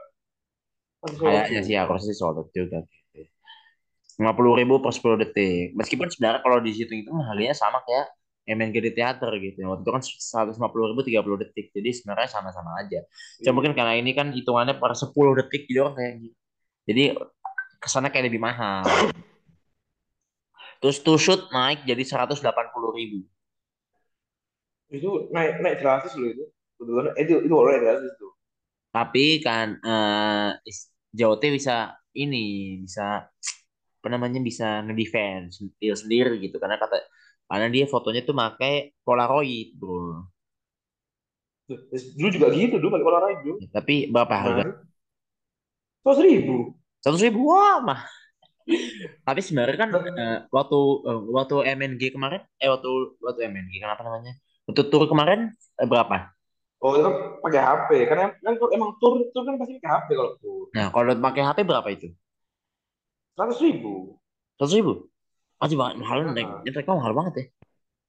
Kan 0.98 1.10
out 1.14 1.20
Kayaknya 1.22 1.60
sih 1.62 1.74
harusnya 1.78 2.14
sold 2.16 2.50
juga. 2.50 2.82
Gitu. 3.14 3.30
50 4.18 4.60
ribu 4.60 4.74
per 4.82 4.90
10 4.90 5.22
detik. 5.22 5.78
Meskipun 5.78 6.10
sebenarnya 6.10 6.40
kalau 6.42 6.58
di 6.58 6.72
situ 6.74 6.90
itu 6.90 7.10
harganya 7.14 7.54
sama 7.54 7.84
kayak 7.86 8.10
MNG 8.46 8.76
di 8.82 8.92
teater 8.98 9.30
gitu. 9.38 9.58
Waktu 9.62 9.82
itu 9.86 9.90
kan 9.94 10.02
150 10.02 10.90
ribu 10.90 11.00
30 11.06 11.42
detik. 11.46 11.66
Jadi 11.70 11.88
sebenarnya 11.94 12.28
sama-sama 12.34 12.82
aja. 12.82 13.04
Cuma 13.44 13.62
mungkin 13.62 13.76
karena 13.78 13.94
ini 13.94 14.10
kan 14.16 14.34
hitungannya 14.34 14.74
per 14.80 14.96
10 14.98 15.38
detik 15.38 15.70
jadi 15.70 15.78
orang 15.86 15.94
kayak 15.94 16.12
gitu. 16.24 16.36
Jadi 16.86 17.04
kesannya 17.80 18.10
kayak 18.12 18.32
lebih 18.32 18.42
mahal. 18.42 18.84
Terus 20.80 21.00
to 21.00 21.16
shoot 21.16 21.48
naik 21.50 21.82
jadi 21.88 22.02
180 22.04 22.42
ribu. 22.92 23.24
Itu 24.92 25.32
naik 25.32 25.64
naik 25.64 25.76
drastis 25.82 26.14
loh 26.14 26.28
itu. 26.28 26.44
Betul 26.76 27.10
itu 27.16 27.34
itu 27.42 27.54
orang 27.56 27.80
drastis 27.82 28.12
tuh. 28.20 28.32
Tapi 28.92 29.40
kan 29.40 29.80
eh 29.80 30.50
JOT 31.16 31.42
bisa 31.52 31.96
ini 32.16 32.80
bisa 32.84 33.24
apa 33.96 34.08
namanya 34.12 34.38
bisa 34.38 34.84
ngedefense 34.86 35.58
sendiri, 35.58 35.96
sendiri 35.96 36.34
gitu 36.38 36.56
karena 36.62 36.78
kata 36.78 37.02
karena 37.50 37.66
dia 37.72 37.84
fotonya 37.90 38.22
tuh 38.22 38.36
pakai 38.36 38.94
Polaroid 39.02 39.74
bro. 39.74 40.28
Dulu 41.90 42.28
juga 42.30 42.46
gitu 42.54 42.78
dulu 42.78 42.94
pakai 42.94 43.06
Polaroid 43.06 43.38
dulu. 43.42 43.54
Ya, 43.58 43.68
tapi 43.74 44.06
berapa 44.06 44.34
harga? 44.38 44.62
Seratus 46.06 46.22
ribu. 46.22 46.78
Seratus 47.02 47.22
ribu 47.22 47.48
wah 47.50 47.78
mah. 47.82 48.02
tapi 49.22 49.38
sebenarnya 49.46 49.78
kan 49.78 49.90
eh, 49.94 50.38
waktu 50.50 50.78
eh, 51.06 51.20
waktu 51.30 51.54
MNG 51.78 52.02
kemarin 52.10 52.42
eh 52.58 52.66
waktu 52.66 52.90
waktu 53.22 53.40
MNG 53.46 53.78
kenapa 53.78 54.02
namanya? 54.02 54.34
Untuk 54.66 54.90
tur 54.90 55.06
kemarin 55.06 55.54
eh, 55.54 55.86
berapa? 55.86 56.34
Oh 56.82 56.92
itu 56.98 57.06
kan 57.06 57.14
pakai 57.40 57.60
HP 57.62 57.90
karena 58.10 58.34
kan 58.42 58.54
emang 58.74 58.98
tur 58.98 59.22
tur 59.30 59.42
kan 59.46 59.54
pasti 59.56 59.78
pakai 59.78 59.92
HP 59.94 60.08
kalau 60.18 60.32
tur. 60.42 60.66
Nah 60.74 60.90
kalau 60.90 61.14
pakai 61.14 61.42
HP 61.46 61.58
berapa 61.62 61.88
itu? 61.94 62.10
Seratus 63.38 63.58
ribu. 63.62 64.18
Seratus 64.58 64.74
ribu? 64.74 64.92
Masih 65.62 65.76
banget 65.78 65.94
mahal 66.02 66.18
Ah. 66.26 66.34
naik. 66.34 66.48
Ya, 66.66 66.82
mahal 66.90 67.12
banget 67.14 67.32
ya. 67.38 67.44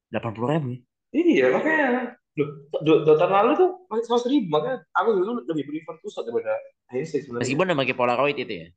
Delapan 0.10 0.32
puluh 0.34 0.48
ribu. 0.58 0.68
ya. 0.74 0.80
Iya 1.16 1.46
makanya 1.56 2.17
Loh, 2.38 2.50
do- 2.86 3.02
do- 3.02 3.18
tahun 3.18 3.34
lalu 3.34 3.52
tuh 3.58 3.70
masih 3.90 4.04
seratus 4.06 4.28
ribu 4.30 4.48
makanya 4.54 4.86
aku 4.94 5.10
dulu 5.18 5.42
lebih 5.50 5.64
prefer 5.66 5.96
Tucson 6.06 6.22
daripada 6.22 6.54
Hensei 6.94 7.26
sebenarnya. 7.26 7.44
Meskipun 7.50 7.66
udah 7.66 7.78
pakai 7.82 7.96
Polaroid 7.98 8.38
itu 8.38 8.54
ya. 8.54 8.68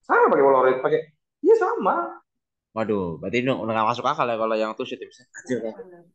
Sama 0.00 0.32
pakai 0.32 0.44
Polaroid, 0.44 0.78
pakai 0.80 1.00
iya 1.44 1.54
sama. 1.60 2.16
Waduh, 2.72 3.20
berarti 3.20 3.44
udah 3.44 3.56
udah 3.60 3.72
nggak 3.76 3.88
masuk 3.92 4.04
akal 4.08 4.26
ya 4.28 4.36
kalau 4.40 4.56
yang 4.56 4.72
tusuk 4.72 4.96
ya. 4.96 5.08
Kecil 5.08 5.58
kan. 5.64 5.72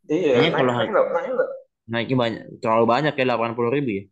Iya, 0.09 0.29
Kayaknya 0.33 0.49
naik, 0.49 0.57
kalau 0.57 0.73
naik 0.73 0.89
naik 0.89 1.33
naiknya 1.91 2.15
banyak, 2.17 2.41
terlalu 2.61 2.85
banyak 2.89 3.13
ya 3.17 3.23
delapan 3.25 3.51
puluh 3.53 3.71
ribu 3.73 3.89
ya. 3.93 4.03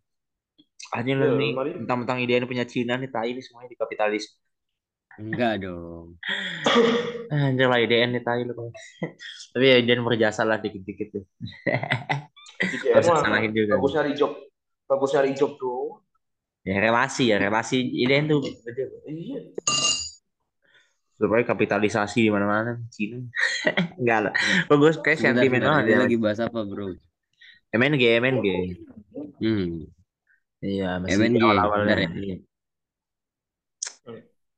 Aja 0.89 1.11
Iya, 1.13 1.29
nih, 1.37 1.51
mentang-mentang 1.85 2.17
ide 2.21 2.45
punya 2.49 2.65
Cina 2.65 2.97
nih, 2.97 3.09
tai 3.13 3.33
ini 3.33 3.41
semuanya 3.45 3.69
di 3.69 3.77
kapitalis. 3.77 4.25
Enggak 5.19 5.67
dong. 5.67 6.15
Anjir 7.27 7.67
lah 7.67 7.79
IDN 7.83 8.15
nih 8.15 8.23
tai 8.23 8.47
lu. 8.47 8.55
Tapi 9.51 9.65
ya 9.67 9.75
IDN 9.83 10.07
berjasa 10.07 10.47
lah 10.47 10.63
dikit-dikit 10.63 11.07
tuh. 11.11 11.23
IDN 12.63 12.95
Harus 12.95 13.07
salahin 13.19 13.51
juga. 13.51 13.75
bagus 13.75 13.91
nyari 13.99 14.11
job, 14.15 14.31
bagus 14.87 15.11
nyari 15.11 15.31
job 15.35 15.51
tuh. 15.59 15.99
Ya 16.63 16.79
relasi 16.79 17.35
ya, 17.35 17.37
relasi 17.39 17.83
IDN 17.83 18.31
tuh 18.31 18.39
gede. 18.63 18.83
Iya. 19.11 19.39
Supaya 21.19 21.43
kapitalisasi 21.43 22.23
di 22.23 22.31
mana-mana 22.31 22.79
Cina. 22.87 23.19
Enggak 23.99 24.19
lah. 24.31 24.33
Bagus 24.71 25.03
kayak 25.03 25.19
sentimen 25.19 25.59
banget 25.59 25.83
ya. 25.91 25.97
lagi 25.99 26.15
bahas 26.15 26.39
apa, 26.39 26.63
Bro? 26.63 26.95
MNG, 27.75 28.03
MNG. 28.23 28.47
Hmm. 29.43 29.83
Iya, 30.63 31.03
masih 31.03 31.15
MNG, 31.19 31.43
awal-awalnya. 31.43 32.07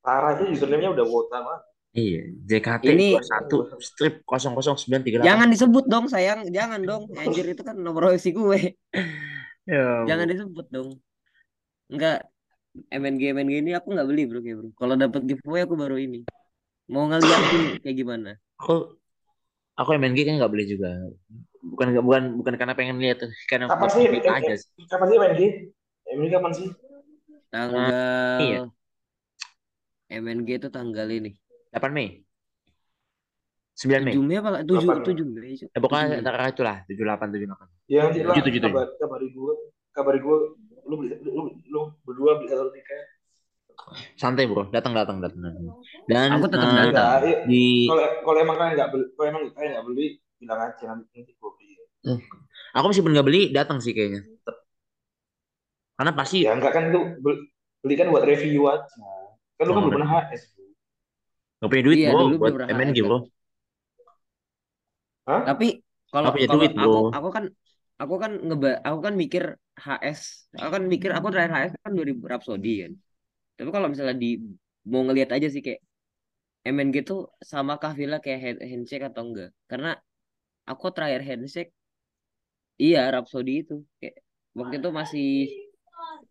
Iya. 0.02 0.10
Parah 0.10 0.32
itu 0.34 0.44
username-nya 0.58 0.92
udah 0.98 1.06
wota 1.06 1.38
banget. 1.46 1.62
Iya, 1.92 2.22
JKT 2.48 2.84
Ini- 2.96 3.14
21 3.20 3.78
strip 3.84 4.14
00938. 4.26 5.28
Jangan 5.28 5.48
disebut 5.52 5.86
dong, 5.86 6.06
sayang. 6.08 6.48
Jangan 6.50 6.82
dong. 6.82 7.04
Anjir 7.14 7.46
itu 7.52 7.62
kan 7.62 7.76
nomor 7.78 8.10
OSI 8.10 8.32
gue. 8.34 8.80
Ya, 9.70 10.08
Jangan 10.10 10.26
disebut 10.26 10.66
dong. 10.74 10.98
Enggak. 11.92 12.26
MNG 12.88 13.36
MNG 13.36 13.54
ini 13.62 13.72
aku 13.76 13.92
nggak 13.92 14.08
beli, 14.08 14.24
Bro, 14.26 14.40
kayak 14.40 14.58
Bro. 14.64 14.70
Kalau 14.80 14.96
dapat 14.96 15.22
giveaway 15.28 15.68
aku 15.68 15.76
baru 15.76 16.00
ini. 16.00 16.24
Mau 16.88 17.06
ngeliatin 17.06 17.78
kayak 17.84 17.98
gimana. 18.00 18.32
aku 18.58 18.96
aku 19.76 19.90
MNG 20.00 20.24
kan 20.24 20.34
nggak 20.40 20.52
beli 20.52 20.66
juga. 20.66 20.96
Bukan 21.62 21.94
bukan 22.02 22.24
bukan 22.42 22.54
karena 22.58 22.74
pengen 22.74 22.98
lihat, 22.98 23.22
karena 23.46 23.68
Kapan 23.70 23.88
sih? 23.92 24.04
aja 24.08 24.54
sih. 24.58 24.70
Kapan 24.88 25.06
sih 25.12 25.16
MNG? 25.20 25.42
MNG 26.16 26.30
kapan 26.32 26.52
sih? 26.56 26.68
Tanggal 27.52 28.40
iya. 28.40 28.62
MNG 30.12 30.50
itu 30.60 30.68
tanggal 30.68 31.08
ini. 31.08 31.32
8 31.72 31.88
Mei. 31.96 32.20
9 33.80 34.04
Mei. 34.04 34.14
7 34.14 34.28
Mei 34.28 34.38
apa? 34.44 34.50
7 34.62 34.68
Kapan? 34.68 34.96
7 35.08 35.24
Mei. 35.32 35.56
Ya, 35.56 35.80
pokoknya 35.80 36.06
7 36.06 36.12
Mei. 36.12 36.20
antara 36.20 36.52
itulah 36.52 36.78
78 36.86 37.32
78. 37.32 37.88
Ya 37.88 38.00
nanti 38.06 38.20
lah 38.28 38.36
Tujuh, 38.36 38.44
tujuh, 38.52 38.62
tujuh. 38.62 38.76
kabar 38.76 38.88
kabari 39.00 39.28
gue, 39.32 39.54
kabari 39.96 40.20
gue, 40.20 40.38
lu 40.88 40.94
beli, 41.00 41.16
lu, 41.24 41.42
lu 41.72 41.82
berdua 42.04 42.40
beli 42.40 42.52
satu 42.52 42.72
tiket. 42.76 43.08
Santai, 44.20 44.46
Bro. 44.46 44.70
Datang 44.70 44.94
datang 44.94 45.18
datang. 45.24 45.42
Dan 46.06 46.28
Aku 46.38 46.46
tetap 46.46 46.70
eh, 46.70 46.92
datang. 46.92 47.24
Iya. 47.26 47.36
di 47.50 47.90
kalau 47.90 48.04
kalau 48.22 48.40
emang 48.44 48.58
kalian 48.60 48.74
nggak 48.78 48.90
beli, 48.94 49.06
kalau 49.16 49.28
emang 49.32 49.44
kalian 49.56 49.72
nggak 49.74 49.88
beli, 49.90 50.06
bilang 50.38 50.60
aja 50.62 50.84
nanti 50.92 51.06
nanti 51.18 51.32
gue 51.34 51.52
beli. 51.58 51.74
aku 52.78 52.86
meskipun 52.92 53.12
nggak 53.16 53.28
beli, 53.28 53.42
datang 53.50 53.78
sih 53.82 53.96
kayaknya. 53.96 54.22
Karena 55.98 56.12
pasti 56.14 56.46
Ya 56.46 56.54
enggak 56.54 56.74
kan 56.74 56.94
itu 56.94 57.02
beli, 57.22 57.38
beli 57.82 57.96
kan 57.98 58.08
buat 58.14 58.26
review 58.26 58.70
aja. 58.70 59.06
Kan 59.62 59.66
lu 59.68 59.74
kan 59.76 59.82
belum 59.86 59.96
pernah 59.96 60.10
HS. 60.14 60.44
Nggak 61.60 61.70
punya 61.72 61.84
duit, 61.88 62.00
Iya, 62.00 62.08
Bro, 62.08 62.20
dulu 62.20 62.34
buat 62.42 62.56
MNG, 62.76 62.98
HS, 62.98 63.00
Bro. 63.08 63.18
Hah? 65.28 65.44
Tapi 65.48 65.66
kalau 66.14 66.30
punya 66.34 66.48
kalau 66.50 66.66
duit, 66.66 66.72
aku 66.84 66.98
bro. 67.02 67.14
aku 67.16 67.28
kan 67.36 67.44
aku 68.02 68.16
kan 68.24 68.32
ngeba 68.48 68.70
aku 68.88 69.00
kan 69.06 69.14
mikir 69.22 69.44
HS, 69.86 70.22
aku 70.58 70.70
kan 70.76 70.84
mikir 70.94 71.10
aku 71.18 71.28
terakhir 71.32 71.52
HS 71.56 71.74
kan 71.86 71.92
2000 71.98 72.24
Rhapsody 72.32 72.70
kan. 72.84 72.92
Tapi 73.58 73.70
kalau 73.76 73.88
misalnya 73.92 74.16
di 74.24 74.28
mau 74.92 75.02
ngelihat 75.08 75.32
aja 75.38 75.48
sih 75.54 75.62
kayak 75.66 75.82
MNG 76.76 76.96
tuh 77.10 77.20
sama 77.52 77.74
Villa 78.00 78.18
kayak 78.26 78.40
hand- 78.46 78.64
handshake 78.72 79.06
atau 79.10 79.22
enggak? 79.28 79.50
Karena 79.72 79.90
aku 80.72 80.86
terakhir 80.96 81.22
handshake 81.30 81.72
iya 82.84 83.00
Rhapsody 83.14 83.52
itu 83.62 83.74
kayak 84.00 84.16
waktu 84.58 84.76
itu 84.80 84.90
masih 85.00 85.24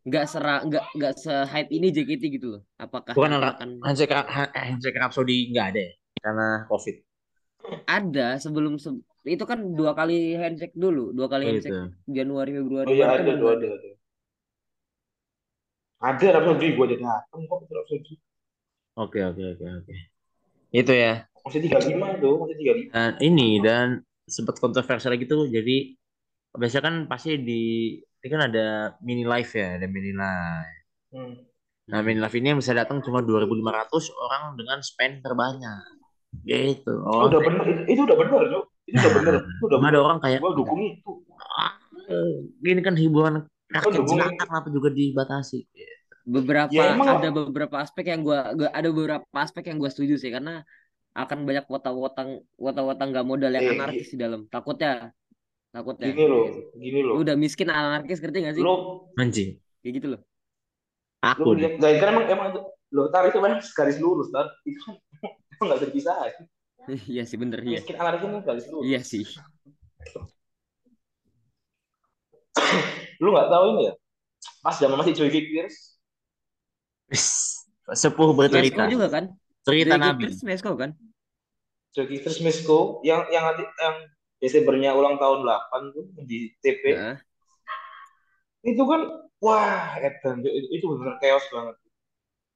nggak 0.09 0.25
sera 0.33 0.55
nggak 0.67 0.85
nggak 0.97 1.13
se 1.25 1.33
hype 1.53 1.71
ini 1.77 1.87
JKT 1.95 2.23
gitu 2.37 2.47
loh. 2.55 2.63
Apakah 2.85 3.15
Bukan 3.17 3.31
akan 3.37 3.69
handshake 3.85 4.15
ha- 4.17 4.53
handshake 4.55 4.99
Rhapsody 5.03 5.37
nggak 5.53 5.67
ada 5.75 5.81
ya 5.89 5.93
karena 6.21 6.49
COVID. 6.69 6.97
ada 7.99 8.27
sebelum 8.45 8.75
se- 8.81 9.05
itu 9.29 9.45
kan 9.51 9.59
dua 9.79 9.93
kali 9.99 10.37
handshake 10.41 10.75
dulu, 10.85 11.13
dua 11.17 11.29
kali 11.33 11.45
Oh, 11.45 11.49
handshake 11.53 11.77
gitu. 11.77 12.13
Januari 12.17 12.51
Februari 12.57 12.87
Oh 12.89 12.95
iya 12.97 13.05
ada 13.07 13.17
kan 13.21 13.25
tuh 13.27 13.35
belum 13.41 13.53
ada 13.61 13.67
ada. 13.77 13.91
Ada 16.01 16.27
Rhapsody 16.41 16.67
gue 16.77 16.87
jadi 16.97 17.05
datang 17.05 17.41
kok 17.45 17.59
Rhapsody. 17.69 18.15
Oke 18.97 19.19
oke 19.25 19.43
oke 19.57 19.65
oke. 19.85 19.95
Itu 20.73 20.93
ya. 20.95 21.29
Masih 21.45 21.61
tiga 21.65 21.79
lima 21.81 22.09
tuh, 22.21 22.35
masih 22.41 22.57
tiga 22.61 22.73
lima. 22.79 22.89
Dan 22.95 23.13
ini 23.21 23.49
dan 23.61 23.87
sempat 24.29 24.57
kontroversial 24.61 25.13
gitu. 25.21 25.49
Jadi 25.49 25.97
biasanya 26.57 26.85
kan 26.89 26.97
pasti 27.11 27.31
di 27.41 27.63
ini 28.21 28.29
kan 28.29 28.41
ada 28.47 28.67
mini 29.01 29.25
live 29.25 29.49
ya, 29.51 29.81
ada 29.81 29.87
mini 29.89 30.13
live. 30.13 30.81
Hmm. 31.11 31.35
Nah, 31.89 32.01
mini 32.05 32.21
live 32.21 32.37
ini 32.37 32.47
yang 32.53 32.61
bisa 32.61 32.77
datang 32.77 33.01
cuma 33.01 33.25
2.500 33.25 34.13
orang 34.13 34.55
dengan 34.55 34.79
spend 34.85 35.25
terbanyak. 35.25 35.81
Gitu. 36.45 36.93
Oh, 37.03 37.25
Oh, 37.25 37.27
udah 37.27 37.41
bener, 37.43 37.65
itu, 37.67 37.83
itu 37.91 38.01
udah 38.07 38.17
bener, 38.21 38.41
Cok. 38.47 38.65
Itu 38.87 38.97
udah 39.01 39.13
bener, 39.19 39.35
itu 39.43 39.65
udah 39.67 39.77
cuma 39.81 39.87
ada 39.89 39.91
bener. 39.91 40.07
orang 40.07 40.19
kayak 40.21 40.39
Gue 40.39 40.53
dukung 40.55 40.81
itu. 40.85 41.11
"Ah, 41.59 41.73
ini 42.63 42.81
kan 42.81 42.95
hiburan 42.95 43.35
rakyat 43.71 44.03
jelata 44.07 44.43
kenapa 44.45 44.69
juga 44.69 44.89
dibatasi? 44.93 45.59
beberapa 46.21 46.71
Ya, 46.71 46.95
emang- 46.95 47.19
ada 47.19 47.31
beberapa 47.33 47.81
aspek 47.83 48.13
yang 48.13 48.23
gua, 48.23 48.53
gua 48.55 48.71
ada 48.71 48.87
beberapa 48.93 49.25
aspek 49.35 49.67
yang 49.73 49.81
gua 49.81 49.91
setuju 49.91 50.15
sih 50.21 50.31
karena 50.31 50.63
akan 51.11 51.43
banyak 51.43 51.67
wota-wotang 51.67 52.39
wota-wota 52.55 53.03
nggak 53.03 53.27
modal 53.27 53.51
yang 53.51 53.67
Eh, 53.67 53.75
anarkis 53.75 54.15
di 54.15 54.19
dalam 54.21 54.47
takutnya 54.47 55.11
takutnya 55.71 56.11
Gini 56.11 56.25
loh, 56.27 56.45
Iya 56.47 56.63
gini 56.77 57.01
loh. 57.01 57.15
udah 57.19 57.35
miskin 57.35 57.71
anarkis 57.71 58.19
ngerti 58.19 58.39
gak 58.43 58.55
sih 58.55 58.63
Lo, 58.63 59.07
Anjing. 59.15 59.59
kayak 59.81 59.93
gitu 59.97 60.07
loh 60.15 60.21
Aku 61.21 61.53
lihat, 61.53 61.77
nah, 61.77 61.93
kan 61.95 62.09
emang 62.11 62.27
emang 62.27 62.47
itu, 62.49 62.61
lo 62.91 63.03
tar 63.09 63.29
itu 63.29 63.37
kan 63.37 63.61
garis 63.61 64.01
lurus, 64.01 64.33
tar 64.33 64.49
itu 64.65 64.81
kan 64.81 64.97
nggak 65.69 65.77
bisa 65.79 65.89
dipisahin. 65.93 66.35
iya 67.13 67.23
sih 67.23 67.37
bener 67.37 67.61
iya 67.61 67.79
Miskin 67.79 67.97
anarkis 67.97 68.25
kan 68.25 68.41
garis 68.43 68.67
lurus. 68.67 68.85
iya 68.85 69.01
sih 69.01 69.25
Lu 73.21 73.31
nggak 73.31 73.49
tahu 73.49 73.65
ini 73.77 73.83
ya? 73.87 73.95
Pas 74.61 74.77
zaman 74.77 74.97
masih 74.97 75.13
Joy 75.13 75.29
Gears, 75.29 76.01
Sepuh 77.91 78.33
bercerita. 78.33 78.81
Mesko 78.81 78.93
juga 78.93 79.07
kan 79.11 79.25
Cerita 79.61 79.95
Joy 79.95 80.01
Nabi. 80.01 80.23
Gears 80.25 80.41
Mesko 80.41 80.73
kan 80.73 80.91
Joy 81.91 82.07
Gears 82.09 82.39
Mesko 82.41 83.03
yang 83.03 83.27
yang 83.29 83.45
nanti 83.45 83.65
yang 83.67 83.97
Desembernya 84.41 84.97
ulang 84.97 85.21
tahun 85.21 85.45
8 85.45 85.93
tuh 85.93 86.05
di 86.25 86.49
TP. 86.59 86.97
Nah, 86.97 87.17
Itu 88.61 88.85
kan 88.85 89.01
wah, 89.39 89.97
Edan, 89.97 90.41
itu, 90.45 90.69
itu 90.75 90.85
benar 90.91 91.17
chaos 91.17 91.45
banget. 91.49 91.77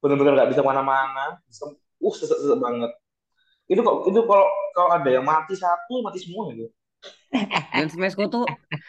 Benar-benar 0.00 0.32
nggak 0.36 0.50
bisa 0.52 0.60
ke 0.60 0.68
mana-mana. 0.68 1.38
Sem- 1.48 1.76
Uh, 2.04 2.12
sesek-sesek 2.12 2.60
banget. 2.60 2.92
Itu 3.64 3.80
kok 3.80 4.04
itu 4.04 4.20
kalau 4.28 4.44
kalau 4.76 4.90
ada 4.92 5.08
yang 5.08 5.24
mati 5.24 5.56
satu, 5.56 6.04
mati 6.04 6.20
semua 6.20 6.52
gitu. 6.52 6.68
dan 7.72 7.88
Smesco 7.88 8.28
tuh 8.28 8.44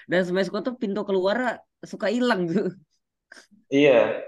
dan 0.07 0.27
Smesco 0.27 0.59
tuh 0.59 0.75
pintu 0.75 1.03
keluar 1.07 1.59
suka 1.79 2.07
hilang 2.11 2.47
tuh 2.47 2.71
Iya. 3.67 4.19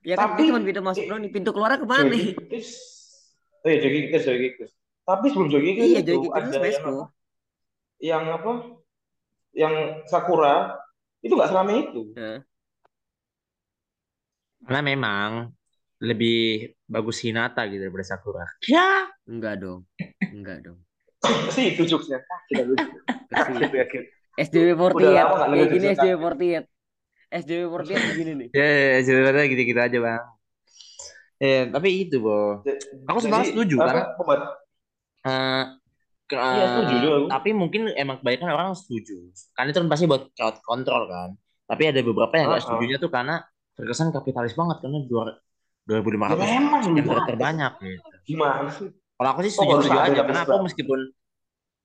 ya 0.00 0.14
kan 0.16 0.32
Tapi- 0.36 0.48
cuma 0.48 0.60
pintu 0.64 0.80
masuk 0.80 1.04
doang 1.08 1.20
nih 1.24 1.32
pintu 1.32 1.50
keluar 1.52 1.76
ke 1.76 1.84
mana 1.84 2.08
Joy 2.08 2.32
Gears. 2.48 2.70
Oh 3.60 3.68
iya, 3.68 3.78
Joy 3.80 3.90
Gears, 4.08 4.24
Joy 4.24 4.36
Gears. 4.40 4.72
Tapi 5.04 5.24
sebelum 5.28 5.48
Gears 5.48 5.88
iya 5.92 6.00
itu 6.00 6.28
ada 6.32 6.56
yang? 6.56 7.12
Yang 7.98 8.24
apa? 8.30 8.52
Yang 9.52 9.74
Sakura 10.04 10.76
itu 11.20 11.32
nggak 11.32 11.50
selama 11.50 11.70
itu. 11.74 12.12
Nah, 12.12 12.38
Karena 14.62 14.80
memang 14.82 15.30
lebih 15.96 16.40
bagus 16.84 17.22
Hinata 17.22 17.64
gitu 17.66 17.80
daripada 17.82 18.04
Sakura. 18.04 18.44
Ya. 18.66 19.08
enggak 19.24 19.58
dong 19.58 19.88
enggak 20.22 20.60
dong 20.62 20.78
Pasti 21.48 21.72
itu 21.72 21.82
jokesnya. 21.82 22.20
Kita 22.46 22.62
lucu. 22.62 22.84
Kasih. 23.26 23.54
gitu 23.58 23.76
gitu. 23.80 23.98
SJW48 24.36 24.92
Udah 24.92 25.10
lama 25.10 25.24
nggak 25.26 25.48
kayak 25.48 25.56
lihat 25.56 25.68
gini 25.72 25.86
jokes 25.86 25.96
SJW48 25.96 26.64
SJW48 27.26 28.10
begini 28.12 28.32
nih 28.36 28.48
Ya, 28.52 28.66
ya, 28.68 28.98
sebenarnya 29.02 29.44
gitu-gitu 29.48 29.80
aja, 29.80 29.98
Bang. 29.98 30.24
Eh, 31.36 31.62
tapi 31.68 31.88
itu, 32.00 32.16
Bo. 32.18 32.60
Aku 33.04 33.18
sebenarnya 33.18 33.48
setuju, 33.50 33.76
apa, 33.76 33.86
karena- 33.86 34.08
pembat- 34.14 34.52
Eh, 35.26 35.64
ke- 36.30 36.36
Iya, 36.54 36.64
setuju 36.70 36.94
juga 37.02 37.16
tapi 37.34 37.48
mungkin 37.60 37.82
emang 38.02 38.16
kebanyakan 38.20 38.50
orang 38.56 38.68
setuju. 38.80 39.14
Karena 39.54 39.68
itu 39.70 39.78
kan 39.82 39.88
pasti 39.92 40.04
buat 40.10 40.22
crowd 40.36 40.56
control 40.68 41.02
kan. 41.12 41.30
Tapi 41.70 41.82
ada 41.90 42.00
beberapa 42.08 42.34
yang 42.38 42.46
nggak 42.50 42.62
Ah, 42.62 42.66
ah. 42.66 42.66
setujunya 42.70 42.96
tuh 43.02 43.10
karena 43.16 43.34
terkesan 43.76 44.08
kapitalis 44.14 44.54
banget 44.60 44.76
karena 44.82 44.98
dua 45.10 45.22
Ya 46.26 46.34
2500 46.34 46.38
memang 46.42 46.82
lu 46.90 46.98
yang 46.98 47.06
gimana? 47.06 47.26
terbanyak 47.30 47.72
gitu. 47.82 48.16
Gimana 48.28 48.68
sih? 48.76 48.88
Kalau 49.16 49.28
aku 49.32 49.40
sih 49.46 49.52
Oh, 49.56 49.64
setuju-setuju 49.64 49.96
harus 49.96 50.02
ada 50.02 50.12
aja 50.12 50.20
karena 50.26 50.40
aku 50.44 50.56
meskipun 50.66 51.00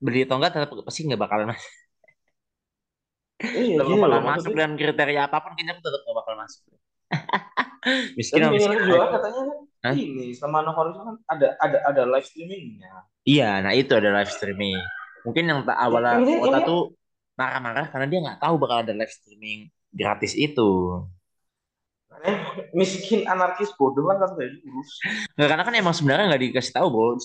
beli 0.06 0.20
atau 0.26 0.36
enggak 0.40 0.52
tetap 0.56 0.70
pasti 0.88 1.02
nggak 1.08 1.22
bakalan 1.26 1.48
Iya, 3.60 3.76
Kalau 3.78 3.88
gini 3.88 4.02
bakal 4.04 4.20
loh, 4.22 4.22
masuk 4.30 4.52
dengan 4.56 4.72
kriteria 4.80 5.22
apa 5.28 5.38
pun 5.44 5.52
kayaknya 5.56 5.74
aku 5.76 5.84
tetap 5.88 6.00
gak 6.08 6.18
bakal 6.22 6.34
masuk. 6.42 6.62
miskin 8.18 8.42
Tapi 8.42 8.56
miskin. 8.56 8.78
juga 8.78 9.08
katanya 9.12 9.42
kan 9.42 9.58
Hah? 9.82 9.94
ini 9.98 10.38
sama 10.38 10.62
No 10.62 10.72
Horizon 10.72 11.04
kan 11.04 11.18
ada 11.28 11.48
ada 11.58 11.78
ada 11.84 12.02
live 12.06 12.22
streamingnya. 12.22 12.92
Iya, 13.26 13.66
nah 13.66 13.74
itu 13.74 13.90
ada 13.94 14.14
live 14.14 14.30
streaming. 14.30 14.78
Mungkin 15.22 15.44
yang 15.46 15.60
tak 15.66 15.78
awalnya 15.78 16.22
Ini- 16.22 16.38
kota 16.38 16.60
ini- 16.62 16.68
tuh 16.68 16.82
marah-marah 17.34 17.86
karena 17.90 18.06
dia 18.06 18.20
nggak 18.22 18.40
tahu 18.40 18.56
bakal 18.58 18.86
ada 18.86 18.94
live 18.94 19.10
streaming 19.10 19.60
gratis 19.90 20.34
itu. 20.34 21.02
Miskin 22.72 23.26
anarkis 23.26 23.74
bodoh 23.74 24.06
kan 24.06 24.22
kan 24.22 24.30
gak 24.38 24.50
diurus. 24.54 24.90
Nggak, 25.34 25.48
karena 25.50 25.64
kan 25.66 25.74
emang 25.74 25.96
sebenarnya 25.96 26.26
nggak 26.30 26.44
dikasih 26.46 26.74
tahu 26.76 26.88
bro. 26.94 27.18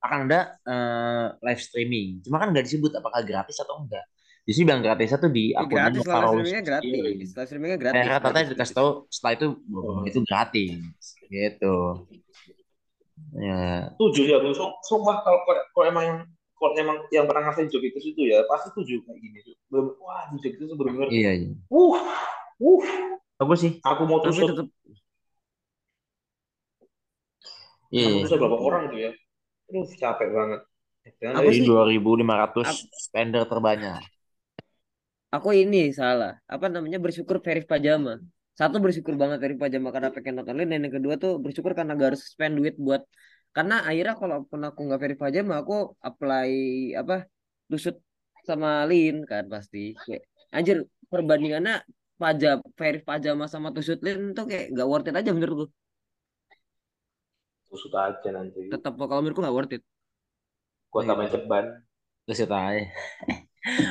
Akan 0.00 0.30
ada 0.30 0.56
eh, 0.64 1.26
live 1.44 1.60
streaming. 1.60 2.24
Cuma 2.24 2.40
kan 2.40 2.56
nggak 2.56 2.64
disebut 2.64 2.96
apakah 2.96 3.20
gratis 3.20 3.60
atau 3.60 3.84
enggak. 3.84 4.06
Justru 4.46 4.62
bilang 4.62 4.78
gratisnya 4.78 5.18
tuh 5.18 5.30
di 5.34 5.50
Ya, 5.50 5.58
akunnya 5.58 5.90
gratis 5.90 5.98
live 5.98 6.22
streamingnya 6.22 6.62
gratis. 6.62 6.90
Live 7.34 7.46
streamingnya 7.50 7.78
gratis. 7.82 7.98
Rata-rata 7.98 8.28
gratis. 8.30 8.48
dikasih 8.54 8.74
tahu 8.78 8.88
setelah 9.10 9.32
itu 9.34 9.46
bahwa 9.66 10.00
itu 10.06 10.18
gratis 10.22 10.70
gitu. 11.26 11.76
Ya, 13.34 13.90
Tujuh 13.98 14.24
ya, 14.24 14.36
tuh. 14.38 14.54
So- 14.54 14.78
Sumpah 14.86 15.20
kalau 15.20 15.42
kalau 15.74 15.84
emang 15.84 16.04
yang 16.06 16.18
kalau 16.54 16.72
emang 16.78 16.96
yang 17.10 17.26
pernah 17.26 17.50
ngasih 17.50 17.68
job 17.68 17.82
itu 17.82 17.98
situ 18.00 18.22
ya 18.22 18.40
pasti 18.46 18.70
tujuh 18.72 19.02
kayak 19.02 19.18
gini. 19.18 19.38
tuh. 19.42 19.54
Bener- 19.66 19.98
Wah, 19.98 20.30
job 20.32 20.52
itu 20.54 20.62
tuh 20.64 20.76
benar-benar. 20.78 21.08
iya 21.10 21.30
iya. 21.34 21.50
Uh, 21.66 21.98
uh. 22.62 22.82
Bagus 23.36 23.58
sih. 23.60 23.72
Aku 23.82 24.06
mau 24.06 24.22
Tapi 24.22 24.30
tusuk, 24.30 24.46
tetap 24.48 24.66
Iya. 27.90 28.06
aku 28.06 28.14
iya. 28.14 28.22
tusuk 28.24 28.38
berapa 28.40 28.58
orang 28.58 28.82
tuh 28.88 28.98
ya. 29.00 29.10
Aduh, 29.66 29.84
capek 29.90 30.28
banget. 30.30 30.60
Dan 31.18 31.32
Aku 31.34 31.48
Jadi 31.50 31.58
sih- 31.62 31.66
2.500 31.66 32.66
Aku- 32.66 32.88
spender 32.94 33.42
terbanyak. 33.46 34.00
Aku 35.34 35.48
ini 35.54 35.90
salah. 35.94 36.38
Apa 36.46 36.66
namanya 36.70 36.98
bersyukur 37.02 37.42
Verif 37.44 37.66
Pajama. 37.66 38.22
Satu 38.56 38.80
bersyukur 38.80 39.14
banget 39.20 39.38
Verif 39.42 39.58
Pajama 39.60 39.88
karena 39.94 40.10
pengen 40.14 40.40
nonton 40.40 40.54
Lin 40.56 40.68
dan 40.72 40.80
yang 40.86 40.94
kedua 40.96 41.14
tuh 41.20 41.36
bersyukur 41.42 41.72
karena 41.76 41.92
gak 41.98 42.16
harus 42.16 42.22
spend 42.32 42.56
duit 42.58 42.74
buat 42.80 43.04
karena 43.56 43.80
akhirnya 43.88 44.14
kalaupun 44.20 44.60
aku 44.68 44.80
nggak 44.84 45.00
Verif 45.00 45.18
Pajama 45.20 45.64
aku 45.64 45.96
apply 46.04 46.50
apa 47.00 47.24
tusut 47.72 47.96
sama 48.44 48.84
Lin 48.84 49.24
kan 49.24 49.48
pasti. 49.48 49.96
Kayak, 49.96 50.22
anjir 50.52 50.76
perbandingannya 51.08 51.80
pajak 52.20 52.64
Verif 52.76 53.02
Pajama 53.08 53.44
sama 53.48 53.72
tusut 53.72 54.00
Lin 54.04 54.36
tuh 54.36 54.44
kayak 54.48 54.72
gak 54.76 54.88
worth 54.88 55.08
it 55.08 55.16
aja 55.16 55.32
menurutku. 55.32 55.66
tusuk 57.66 57.92
aja 57.98 58.28
nanti. 58.32 58.72
Tetap 58.72 58.94
kalau 58.96 59.20
menurutku 59.20 59.42
gak 59.44 59.56
worth 59.56 59.74
it. 59.76 59.82
Gua 60.88 61.02
tambahin 61.04 61.32
ceban. 61.32 61.64
Terus 62.24 62.38
kita 62.44 62.56
aja. 62.56 62.84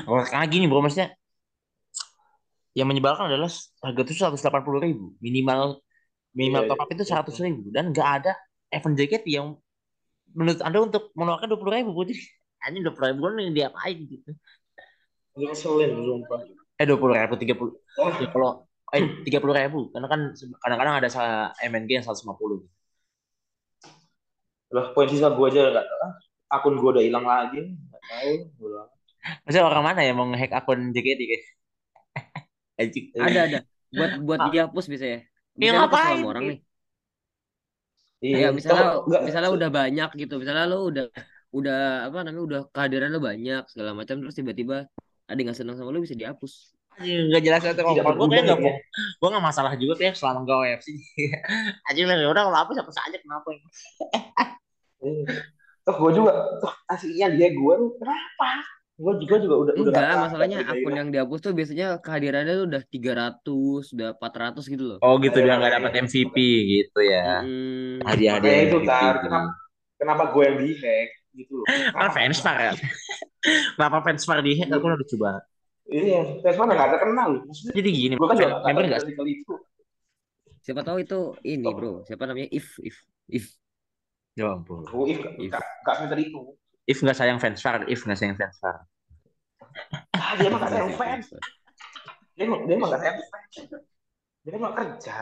Oh, 0.07 0.23
karena 0.23 0.47
gini 0.47 0.71
bro, 0.71 0.79
maksudnya 0.79 1.11
yang 2.75 2.87
menyebalkan 2.91 3.31
adalah 3.31 3.47
harga 3.81 4.01
itu 4.03 4.13
180 4.19 4.83
ribu. 4.83 5.15
Minimal 5.23 5.79
minimal 6.35 6.61
Iya, 6.67 6.69
top 6.75 6.79
up 6.83 6.89
itu 6.91 7.03
100 7.07 7.45
ribu. 7.47 7.71
Dan 7.71 7.95
nggak 7.95 8.09
ada 8.21 8.31
event 8.69 8.95
jacket 8.99 9.23
yang 9.25 9.55
menurut 10.35 10.59
anda 10.59 10.83
untuk 10.83 11.15
mengeluarkan 11.15 11.47
20 11.47 11.77
ribu 11.79 11.89
jadi 12.03 12.13
hanya 12.67 12.91
20 12.91 13.09
ribu 13.15 13.21
kan 13.23 13.33
yang 13.39 13.55
diapain 13.55 13.97
gitu. 14.03 14.29
Ngeselin, 15.35 15.91
sumpah. 15.95 16.39
eh 16.75 16.83
20 16.83 17.15
ribu 17.15 17.33
30 17.39 17.71
Oh, 17.95 18.11
ya 18.19 18.27
kalau 18.27 18.67
eh 18.91 19.03
30 19.23 19.55
ribu. 19.55 19.79
Karena 19.95 20.07
kan 20.11 20.21
kadang-kadang 20.59 20.95
ada 20.99 21.09
MNG 21.63 22.03
yang 22.03 22.05
150 22.05 22.67
lah 24.75 24.91
poin 24.91 25.07
sisa 25.07 25.31
gua 25.31 25.47
aja 25.47 25.71
nggak 25.71 25.85
ah, 25.87 26.13
akun 26.59 26.75
gua 26.75 26.99
udah 26.99 27.03
hilang 27.07 27.23
lagi. 27.23 27.63
Nggak 27.63 28.01
tahu 28.11 28.33
amat. 28.75 28.89
maksudnya 29.41 29.65
orang 29.65 29.83
mana 29.87 30.01
yang 30.05 30.15
mau 30.19 30.27
ngehack 30.29 30.51
akun 30.51 30.91
JKT 30.91 31.21
guys. 31.25 31.45
Ada 32.77 33.39
ada. 33.47 33.59
Buat 33.89 34.11
buat 34.21 34.39
Ah. 34.41 34.49
dihapus 34.49 34.85
bisa 34.85 35.05
ya. 35.05 35.19
Ya, 35.19 35.23
Bisa 35.55 35.71
kesel 35.71 35.79
ngapain? 35.81 36.17
sama 36.17 36.29
orang 36.29 36.45
nih. 36.45 36.59
iya 38.19 38.35
Ya 38.37 38.47
misalnya 38.51 38.81
Kalau 38.81 38.95
nggak- 39.05 39.23
misalnya 39.23 39.51
udah 39.51 39.69
banyak 39.69 40.09
gitu. 40.17 40.33
Misalnya 40.35 40.65
lu 40.65 40.79
udah 40.89 41.05
udah 41.55 41.79
apa 42.05 42.17
namanya 42.21 42.43
udah 42.43 42.61
kehadiran 42.69 43.09
lu 43.09 43.19
banyak 43.19 43.63
segala 43.65 43.91
macam 43.93 44.19
terus 44.19 44.35
tiba-tiba 44.35 44.91
ada 45.25 45.37
yang 45.37 45.47
nggak 45.47 45.55
senang 45.55 45.75
sama 45.75 45.89
lu 45.89 46.03
bisa 46.03 46.13
dihapus. 46.13 46.75
Anjing, 46.95 47.27
nggak 47.27 47.43
jelas 47.43 47.59
itu 47.61 47.75
kalau 47.75 47.95
gue 48.15 48.27
kayak 48.29 48.43
nggak 48.45 48.59
ya. 48.61 48.73
gue 49.19 49.27
nggak 49.29 49.45
masalah 49.45 49.75
juga 49.75 49.93
kayak 49.95 50.15
selama 50.15 50.43
gak 50.43 50.59
WFC 50.63 50.87
aja 51.91 52.01
lah 52.01 52.15
ya 52.15 52.27
udah 52.31 52.43
kalau 52.47 52.55
apa 52.57 52.71
siapa 52.71 52.87
saja 52.89 53.17
kenapa 53.19 53.47
ya 53.51 53.59
Iya. 55.03 55.23
Toh 55.83 55.95
gue 56.01 56.11
juga, 56.15 56.31
aslinya 56.87 57.27
dia 57.29 57.51
gue 57.51 57.73
tuh 57.77 57.89
kenapa? 57.99 58.49
Gue 58.95 59.11
juga 59.19 59.35
juga 59.43 59.55
udah 59.59 59.73
udah 59.75 59.91
Enggak, 59.91 60.07
nggak- 60.07 60.23
masalahnya 60.23 60.57
akun 60.63 60.71
gairah. 60.87 60.95
yang 60.95 61.09
dihapus 61.11 61.39
tuh 61.43 61.51
biasanya 61.51 61.87
kehadirannya 61.99 62.53
tuh 62.55 62.65
udah 62.65 62.81
300, 62.87 63.83
udah 63.91 64.09
400 64.15 64.63
gitu 64.65 64.83
loh. 64.87 64.97
oh 64.99 65.19
gitu 65.19 65.35
Iya, 65.35 65.45
biar 65.45 65.55
nggak 65.59 65.73
dapat 65.75 65.93
MVP 65.99 66.37
gitu 66.65 66.99
ya 67.03 67.43
Mm-mm. 67.43 67.99
hadiah-hadiah 68.01 68.59
itu 68.65 68.77
kan 68.81 69.03
gitu. 69.11 69.27
kenapa 69.27 69.49
kenapa 69.95 70.23
gue 70.31 70.43
yang 70.43 70.57
dihack 70.57 71.09
gitu 71.33 71.53
loh. 71.59 71.65
kan 71.99 72.09
fans 72.09 72.39
ya 72.39 72.71
kenapa 73.75 73.97
fans 74.01 74.23
far 74.23 74.39
di 74.39 74.51
hack 74.55 74.71
aku 74.71 74.85
udah 74.87 75.09
coba 75.11 75.31
Iya, 75.85 76.19
fans 76.41 76.57
mana 76.57 76.71
nggak 76.73 76.89
terkenal. 76.97 77.29
Maksudnya 77.45 77.73
jadi 77.75 77.89
gini 77.91 78.13
gue 78.15 78.25
kan 78.25 78.35
juga 78.35 78.49
member 78.63 78.73
tahu 78.73 78.89
nggak 78.89 79.01
dari 79.03 79.13
kali 79.13 79.31
itu. 79.37 79.53
Siapa 80.65 80.81
tahu 80.81 80.97
itu 80.97 81.19
ini, 81.45 81.67
Oh. 81.67 81.73
Bro. 81.77 81.91
Siapa 82.09 82.23
namanya? 82.25 82.49
If 82.49 82.79
if 82.81 82.95
if. 83.29 83.45
ya 84.33 84.49
ampun 84.49 84.81
Gue 84.81 85.13
if 85.13 85.19
If. 85.37 85.51
nggak 85.51 85.61
nggak 85.83 85.93
sebentar 85.93 86.17
itu. 86.17 86.39
If 86.85 86.97
nggak 87.01 87.17
sayang 87.17 87.39
fans 87.41 87.59
far 87.61 87.85
if 87.89 88.01
nggak 88.05 88.17
sayang 88.17 88.37
fans 88.37 88.57
far 88.61 88.85
Ah 90.15 90.33
dia 90.39 90.47
mah 90.47 90.59
nggak 90.63 90.71
sayang 90.71 90.93
fans. 90.95 91.27
Dia 92.35 92.43
emang 92.47 92.63
dia 92.67 92.75
emang 92.79 92.89
nggak 92.91 93.01
sayang 93.03 93.19
fans. 93.27 93.55
Dia 94.45 94.51
emang 94.55 94.73
kerja. 94.73 95.15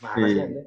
Mana 0.00 0.16
sih 0.16 0.32
Iya. 0.32 0.44
anda? 0.44 0.62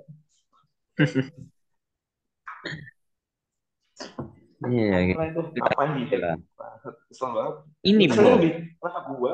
iya 4.70 4.96
gitu 5.08 5.18
Apa 5.18 5.26
itu? 5.32 5.42
Apa 5.64 5.82
yang 5.86 5.94
dihack? 5.98 6.12
Gila. 6.12 6.32
Banget. 6.60 6.94
Kesel 7.10 7.30
banget. 7.34 7.56
ini 7.88 8.04
bro 8.12 8.32
kenapa 8.80 9.10
gue? 9.16 9.34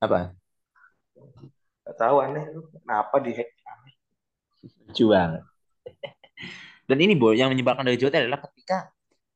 apa 0.00 0.18
Gak 1.84 1.96
tahu 1.98 2.16
aneh 2.24 2.44
tuh. 2.54 2.64
Kenapa 2.72 3.14
lucu 4.90 5.04
banget 5.10 5.42
dan 6.90 6.98
ini 6.98 7.14
bro 7.14 7.30
yang 7.30 7.54
menyebalkan 7.54 7.86
dari 7.86 7.94
Jota 7.94 8.18
adalah 8.18 8.42
ketika 8.50 8.90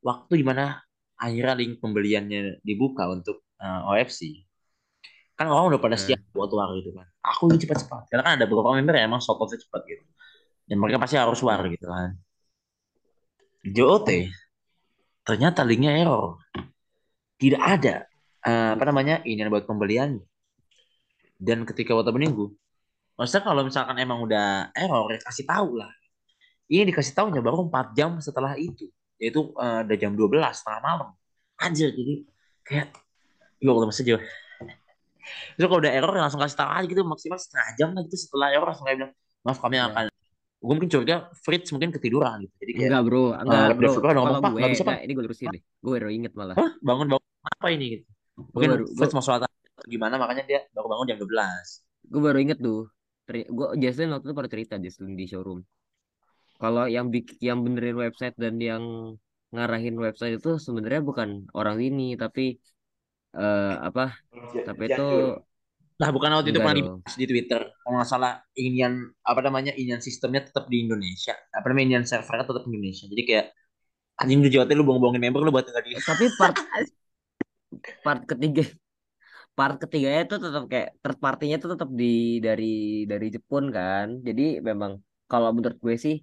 waktu 0.05 0.33
di 0.41 0.45
mana 0.45 0.85
akhirnya 1.17 1.55
link 1.57 1.81
pembeliannya 1.81 2.61
dibuka 2.61 3.09
untuk 3.09 3.49
eh, 3.59 3.91
OFC 3.91 4.45
kan 5.35 5.51
orang 5.51 5.75
udah 5.75 5.81
pada 5.83 5.99
Hmm. 5.99 6.05
siap 6.15 6.21
buat 6.31 6.51
war 6.55 6.71
gitu 6.79 6.95
kan. 6.95 7.07
Aku 7.27 7.51
ini 7.51 7.59
cepat-cepat. 7.59 8.07
Karena 8.07 8.23
kan 8.23 8.33
ada 8.39 8.47
beberapa 8.47 8.71
member 8.71 8.95
yang 8.95 9.11
emang 9.11 9.19
off 9.19 9.51
cepat 9.51 9.83
gitu. 9.91 10.05
Dan 10.65 10.79
mereka 10.79 11.03
pasti 11.03 11.19
harus 11.19 11.43
war 11.43 11.59
gitu 11.67 11.87
kan. 11.91 12.15
JOT 13.67 14.31
ternyata 15.27 15.67
linknya 15.67 15.99
error. 15.99 16.39
Tidak 17.35 17.59
ada 17.59 18.07
eh, 18.47 18.71
apa 18.79 18.85
namanya 18.87 19.27
ini 19.27 19.43
buat 19.51 19.67
pembelian. 19.67 20.23
Dan 21.35 21.67
ketika 21.67 21.99
waktu 21.99 22.15
menunggu 22.15 22.55
maksudnya 23.19 23.47
kalau 23.47 23.63
misalkan 23.67 23.99
emang 23.99 24.23
udah 24.23 24.71
error 24.71 25.11
ya 25.11 25.19
kasih 25.19 25.51
tahu 25.51 25.83
lah. 25.83 25.91
Ini 26.71 26.87
dikasih 26.95 27.13
tahunya 27.13 27.43
baru 27.43 27.67
4 27.67 27.91
jam 27.93 28.11
setelah 28.23 28.55
itu 28.55 28.87
yaitu 29.17 29.41
eh, 29.53 29.81
udah 29.83 29.97
jam 29.97 30.13
12 30.13 30.31
setengah 30.53 30.81
malam 30.81 31.09
anjir 31.57 31.91
jadi 31.91 32.15
kayak 32.63 32.87
ya 33.59 33.69
Allah 33.69 33.87
masih 33.87 34.05
jauh 34.07 34.25
Terus 35.57 35.67
kalau 35.67 35.81
udah 35.81 35.89
error 35.89 36.13
langsung 36.13 36.37
kasih 36.37 36.53
tahu 36.55 36.69
aja 36.69 36.85
gitu 36.85 37.01
maksimal 37.03 37.39
setengah 37.39 37.69
jam 37.75 37.89
lah 37.91 38.05
gitu 38.05 38.17
setelah 38.19 38.49
error 38.51 38.69
langsung 38.69 38.85
kayak 38.85 38.99
bilang 39.01 39.13
maaf 39.41 39.59
kami 39.59 39.77
Ya. 39.77 39.89
akan 39.89 40.05
gue 40.61 40.73
mungkin 40.73 40.91
curiga 40.91 41.17
Fritz 41.39 41.69
mungkin 41.71 41.89
ketiduran 41.91 42.45
gitu 42.45 42.53
jadi 42.59 42.71
kayak 42.73 42.89
Enggak, 42.91 43.03
Bro. 43.05 43.25
Enggak, 43.35 43.49
Eh, 43.63 43.69
Bro. 43.71 43.85
developer 43.85 44.05
udah 44.05 44.15
ngomong, 44.15 44.29
Kalau 44.31 44.41
"Pak, 44.43 44.53
gue, 44.55 44.69
bisa, 44.71 44.83
Pak." 44.83 44.91
nah, 44.91 45.01
ini 45.01 45.13
gue 45.13 45.25
lurusin 45.25 45.47
deh. 45.51 45.63
Gue 45.79 45.91
baru 45.95 46.09
inget 46.11 46.33
malah. 46.35 46.55
Hah? 46.55 46.71
bangun 46.79 47.07
bangun 47.07 47.29
apa 47.47 47.67
ini 47.69 47.87
gitu 47.91 48.05
mungkin 48.51 48.69
baru- 48.71 48.89
Fritz 48.91 49.13
mau 49.13 49.21
sholat 49.21 49.49
gimana 49.85 50.15
makanya 50.17 50.43
dia 50.45 50.61
baru 50.71 50.87
bangun 50.89 51.07
jam 51.07 51.19
12 51.19 51.67
Gue 52.05 52.21
baru 52.21 52.39
inget 52.39 52.59
tuh. 52.59 52.81
Gue 53.27 53.67
Jaslyn 53.79 54.13
waktu 54.13 54.27
itu 54.27 54.35
pada 54.35 54.49
cerita 54.49 54.75
Jaslyn 54.77 55.13
di 55.13 55.25
showroom. 55.25 55.65
Kalau 56.65 56.85
yang 56.95 57.07
bik 57.13 57.27
yang 57.49 57.59
benerin 57.65 57.97
website 58.05 58.37
dan 58.41 58.55
yang 58.69 58.85
ngarahin 59.55 59.97
website 60.05 60.35
itu 60.41 60.51
sebenarnya 60.67 61.03
bukan 61.09 61.29
orang 61.59 61.79
ini 61.89 62.17
tapi 62.23 62.57
eh 63.37 63.75
apa? 63.89 64.05
Tapi 64.67 64.83
itu 64.89 65.03
Nah, 65.95 66.11
bukan 66.11 66.31
waktu 66.35 66.51
itu 66.51 66.59
pernah 66.59 66.75
dibahas 66.75 67.15
di 67.23 67.27
Twitter. 67.31 67.61
Kalau 67.71 67.95
nggak 67.95 68.11
salah, 68.11 68.33
inian 68.59 68.95
apa 69.23 69.41
namanya 69.47 69.73
inian 69.79 70.03
sistemnya 70.03 70.43
tetap 70.43 70.67
di 70.67 70.83
Indonesia. 70.83 71.39
Apa 71.55 71.71
namanya 71.71 71.87
inian 71.95 72.07
servernya 72.11 72.47
tetap 72.51 72.67
di 72.67 72.71
Indonesia. 72.75 73.05
Jadi 73.07 73.23
kayak 73.23 73.47
anjing 74.21 74.41
di 74.45 74.51
Jawa 74.55 74.65
Timur 74.69 74.81
lu 74.83 74.87
bohong-bohongin 74.89 75.23
member 75.23 75.41
lu 75.43 75.51
buat 75.55 75.67
nggak 75.67 75.85
di. 75.87 75.93
tapi 76.03 76.25
part 76.39 76.57
part 78.05 78.23
ketiga 78.31 78.63
part 79.59 79.75
ketiganya 79.83 80.21
itu 80.27 80.37
tetap 80.45 80.65
kayak 80.73 80.89
third 81.03 81.19
partinya 81.25 81.55
itu 81.61 81.69
tetap 81.75 81.91
di 82.01 82.07
dari 82.47 82.67
dari 83.11 83.27
Jepun 83.35 83.65
kan 83.77 84.07
jadi 84.27 84.43
memang 84.69 84.93
kalau 85.31 85.49
menurut 85.57 85.79
gue 85.85 85.95
sih 86.05 86.15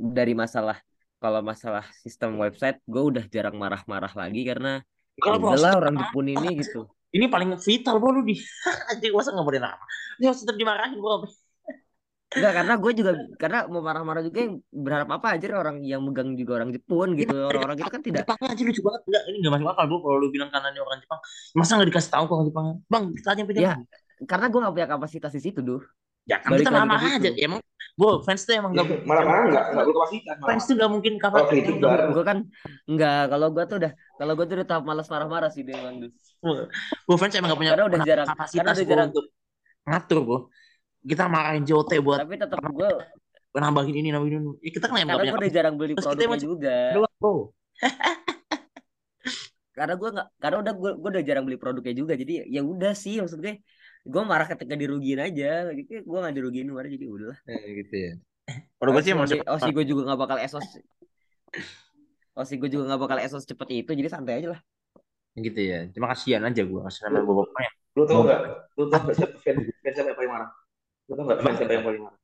dari 0.00 0.32
masalah 0.32 0.80
kalau 1.20 1.44
masalah 1.44 1.84
sistem 2.00 2.40
website 2.40 2.80
gue 2.88 3.02
udah 3.04 3.24
jarang 3.28 3.60
marah-marah 3.60 4.10
lagi 4.16 4.40
karena 4.48 4.80
ya 5.20 5.22
Kalau 5.36 5.52
orang 5.76 6.00
Jepun 6.00 6.26
ini 6.32 6.64
gitu 6.64 6.88
Ini 7.10 7.26
paling 7.26 7.58
vital 7.58 7.98
bro 7.98 8.14
lu 8.14 8.22
di 8.22 8.38
anjing 8.94 9.10
masa 9.10 9.34
nggak 9.34 9.42
boleh 9.42 9.58
nama. 9.58 9.82
Ini 10.22 10.30
harus 10.30 10.46
tetap 10.46 10.54
dimarahin 10.54 10.94
bro. 11.02 11.26
Enggak, 12.30 12.62
karena 12.62 12.74
gue 12.78 12.92
juga 12.94 13.12
karena 13.34 13.58
mau 13.66 13.82
marah-marah 13.82 14.22
juga 14.22 14.46
yang 14.46 14.62
berharap 14.70 15.18
apa 15.18 15.34
aja 15.34 15.50
orang 15.50 15.82
yang 15.82 15.98
megang 16.06 16.38
juga 16.38 16.62
orang 16.62 16.70
Jepun 16.70 17.18
gitu. 17.18 17.34
Orang-orang 17.34 17.82
itu 17.82 17.90
kan 17.90 18.02
tidak 18.06 18.22
Jepang 18.22 18.38
aja 18.46 18.62
lucu 18.62 18.80
banget 18.86 19.02
enggak 19.10 19.22
ini 19.26 19.36
nggak 19.42 19.52
masuk 19.58 19.68
akal 19.74 19.84
bro 19.90 19.98
kalau 20.06 20.16
lu 20.22 20.28
bilang 20.30 20.50
kanan 20.54 20.70
orang 20.78 20.98
Jepang 21.02 21.20
masa 21.58 21.72
nggak 21.74 21.88
dikasih 21.90 22.10
tahu 22.14 22.24
orang 22.30 22.46
Jepang 22.46 22.66
bang 22.86 23.04
tanya 23.26 23.42
beda 23.42 23.58
Ya, 23.58 23.74
karena 24.30 24.46
gue 24.52 24.60
gak 24.60 24.74
punya 24.76 24.88
kapasitas 24.88 25.32
di 25.34 25.42
situ, 25.42 25.60
duh. 25.64 25.82
Ya 26.30 26.36
kan 26.38 26.48
balik 26.48 26.62
kita 26.62 26.78
situ. 26.78 27.10
aja 27.18 27.30
emang 27.40 27.60
bro 27.92 28.22
fans 28.22 28.42
tuh 28.42 28.54
emang 28.54 28.70
nggak 28.70 28.86
Iya, 28.86 28.96
Marah-marah 29.02 29.44
nggak 29.44 29.64
nggak 29.68 29.84
berkapasitas. 29.84 30.34
malah. 30.36 30.48
fans 30.48 30.62
tuh 30.62 30.74
nggak 30.74 30.90
mungkin 30.90 31.12
Kalau 31.14 31.32
kapan 31.34 31.50
kritik 31.50 31.74
baru. 31.76 32.04
Gue 32.10 32.24
kan 32.24 32.38
enggak, 32.86 33.22
kalau 33.28 33.48
gue 33.50 33.64
tuh 33.66 33.76
udah 33.76 33.92
kalau 34.14 34.32
gue 34.32 34.46
tuh 34.46 34.56
udah 34.56 34.66
tahap 34.66 34.84
malas 34.84 35.06
marah-marah 35.06 35.50
sih 35.50 35.62
dia 35.62 35.76
emang 35.76 35.96
duh. 36.00 36.12
bro 37.04 37.16
fans 37.16 37.34
emang 37.34 37.48
nggak 37.50 37.60
punya 37.60 37.72
Karena 37.74 37.86
udah 37.86 38.00
jarang- 38.02 38.28
kapasitas 38.30 38.56
karena 38.56 38.72
udah 38.72 38.86
jarang. 38.88 39.08
untuk 39.10 39.24
ngatur 39.82 40.18
bro 40.22 40.38
kita 41.02 41.24
marahin 41.26 41.64
JOT 41.64 41.90
buat 41.98 42.18
Tapi 42.20 42.34
tetap 42.36 42.60
gue 42.62 42.90
nambahin 43.52 43.94
ini 43.96 44.08
nambahin 44.08 44.34
ini 44.38 44.50
Ya, 44.60 44.70
kita 44.70 44.86
kan 44.86 44.96
emang 44.96 45.08
karena 45.10 45.20
nggak 45.20 45.34
gue 45.34 45.42
udah 45.42 45.52
jarang 45.52 45.74
beli 45.74 45.92
Terus 45.92 46.04
produknya 46.06 46.28
emang- 46.30 46.44
juga. 46.46 46.76
doang 46.94 47.14
bro 47.18 47.34
Karena 49.70 49.94
gue 49.96 50.08
nggak 50.10 50.28
karena 50.36 50.56
udah 50.60 50.72
gue 50.74 50.90
gue 50.94 51.10
udah 51.10 51.24
jarang 51.24 51.44
beli 51.44 51.56
produknya 51.56 51.94
juga. 51.94 52.12
Jadi 52.12 52.32
ya 52.46 52.60
udah 52.62 52.92
sih 52.92 53.16
maksud 53.16 53.40
gue 53.40 53.64
gue 54.06 54.22
marah 54.24 54.48
ketika 54.48 54.74
dirugiin 54.76 55.20
aja. 55.20 55.68
Jadi 55.72 56.04
gue 56.04 56.18
nggak 56.20 56.34
dirugiin 56.36 56.68
kemarin 56.68 56.90
jadi 56.94 57.06
udah. 57.08 57.36
gitu 57.84 57.96
ya 57.96 58.12
kalau 58.80 58.90
gue 58.96 59.02
sih 59.04 59.12
emang 59.14 59.28
oh 59.30 59.58
sih 59.60 59.70
gue 59.70 59.84
juga 59.86 60.02
nggak 60.10 60.20
bakal 60.20 60.38
esos. 60.42 60.66
Oh 62.34 62.44
sih 62.46 62.56
gue 62.58 62.70
juga 62.70 62.90
nggak 62.90 63.00
bakal 63.00 63.18
esos 63.22 63.46
cepet 63.46 63.84
itu. 63.84 63.90
Jadi 63.94 64.08
santai 64.10 64.42
aja 64.42 64.58
lah. 64.58 64.62
gitu 65.30 65.62
ya 65.62 65.86
cuma 65.94 66.10
kasihan 66.10 66.42
aja 66.42 66.58
gue 66.66 66.80
kasihan 66.82 67.14
sama 67.14 67.22
bapaknya 67.22 67.70
Lu 67.98 68.02
tau 68.06 68.22
nggak? 68.22 68.40
Lu 68.78 68.84
tau 68.86 69.00
nggak 69.02 69.16
siapa 69.18 69.36
fans 69.42 69.62
fans 69.82 69.94
siapa 69.94 70.08
yang 70.10 70.18
paling 70.18 70.32
marah? 70.34 70.50
Lu 71.06 71.12
tau 71.18 71.24
nggak 71.26 71.38
fans 71.42 71.56
siapa 71.58 71.72
yang 71.74 71.84
paling 71.86 72.02
marah? 72.06 72.18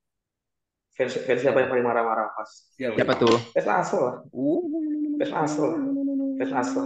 Fans 0.95 1.13
fans 1.23 1.41
siapa 1.43 1.59
yang 1.59 1.71
paling 1.71 1.85
marah-marah 1.87 2.27
pas? 2.35 2.51
siapa 2.75 3.13
tuh 3.19 3.37
Fans 3.55 3.69
asal 3.71 4.01
lah. 4.03 4.17
Uh. 4.31 4.63
Fans 5.23 5.33
asal. 5.35 5.69
Fans 6.39 6.53
asal. 6.55 6.85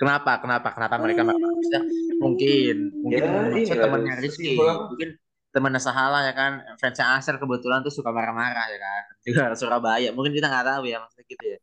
Kenapa? 0.00 0.32
Kenapa? 0.40 0.68
Kenapa 0.72 0.96
mereka? 0.96 1.22
Maksudnya, 1.28 1.82
mungkin 2.24 2.74
mungkin 3.04 3.22
Ya, 3.22 3.32
maksud 3.52 3.76
iya, 3.76 3.82
temannya 3.84 4.12
aduh, 4.16 4.22
Rizky 4.24 4.48
mungkin 4.56 5.08
temannya 5.50 5.80
Sahala 5.82 6.18
ya 6.28 6.32
kan 6.40 6.52
fansnya 6.80 7.06
Asel 7.18 7.36
kebetulan 7.42 7.82
tuh 7.82 7.92
suka 7.92 8.10
marah-marah 8.14 8.66
ya 8.70 8.78
kan 8.78 9.02
juga 9.26 9.42
Surabaya 9.58 10.08
mungkin 10.14 10.32
kita 10.36 10.46
nggak 10.46 10.66
tahu 10.70 10.82
ya 10.86 10.96
maksudnya 11.02 11.26
gitu 11.26 11.44
ya 11.54 11.58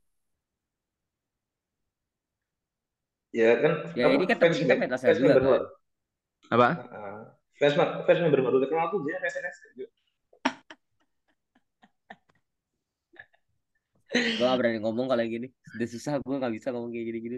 Ya 3.36 3.52
kan. 3.60 3.74
Ya, 3.94 4.06
ini 4.16 4.26
kan 4.26 4.38
fans 4.40 4.58
kita 4.58 4.74
fans 4.80 5.02
fans 5.04 5.20
juga, 5.20 5.34
kan? 5.38 5.62
apa 6.48 6.68
Heeh. 6.80 7.18
Fans 7.60 7.76
fans 8.08 8.20
member 8.24 8.40
baru 8.46 8.58
terkenal 8.64 8.88
tuh 8.94 9.00
dia 9.06 9.18
fans 9.24 9.36
fans. 9.36 9.58
Gue 14.38 14.46
gak 14.48 14.58
berani 14.60 14.78
ngomong 14.84 15.08
kalau 15.12 15.24
gini. 15.28 15.48
Udah 15.76 15.88
susah 15.94 16.14
gue 16.24 16.36
gak 16.44 16.54
bisa 16.58 16.68
ngomong 16.72 16.92
kayak 16.94 17.06
gini-gini. 17.12 17.38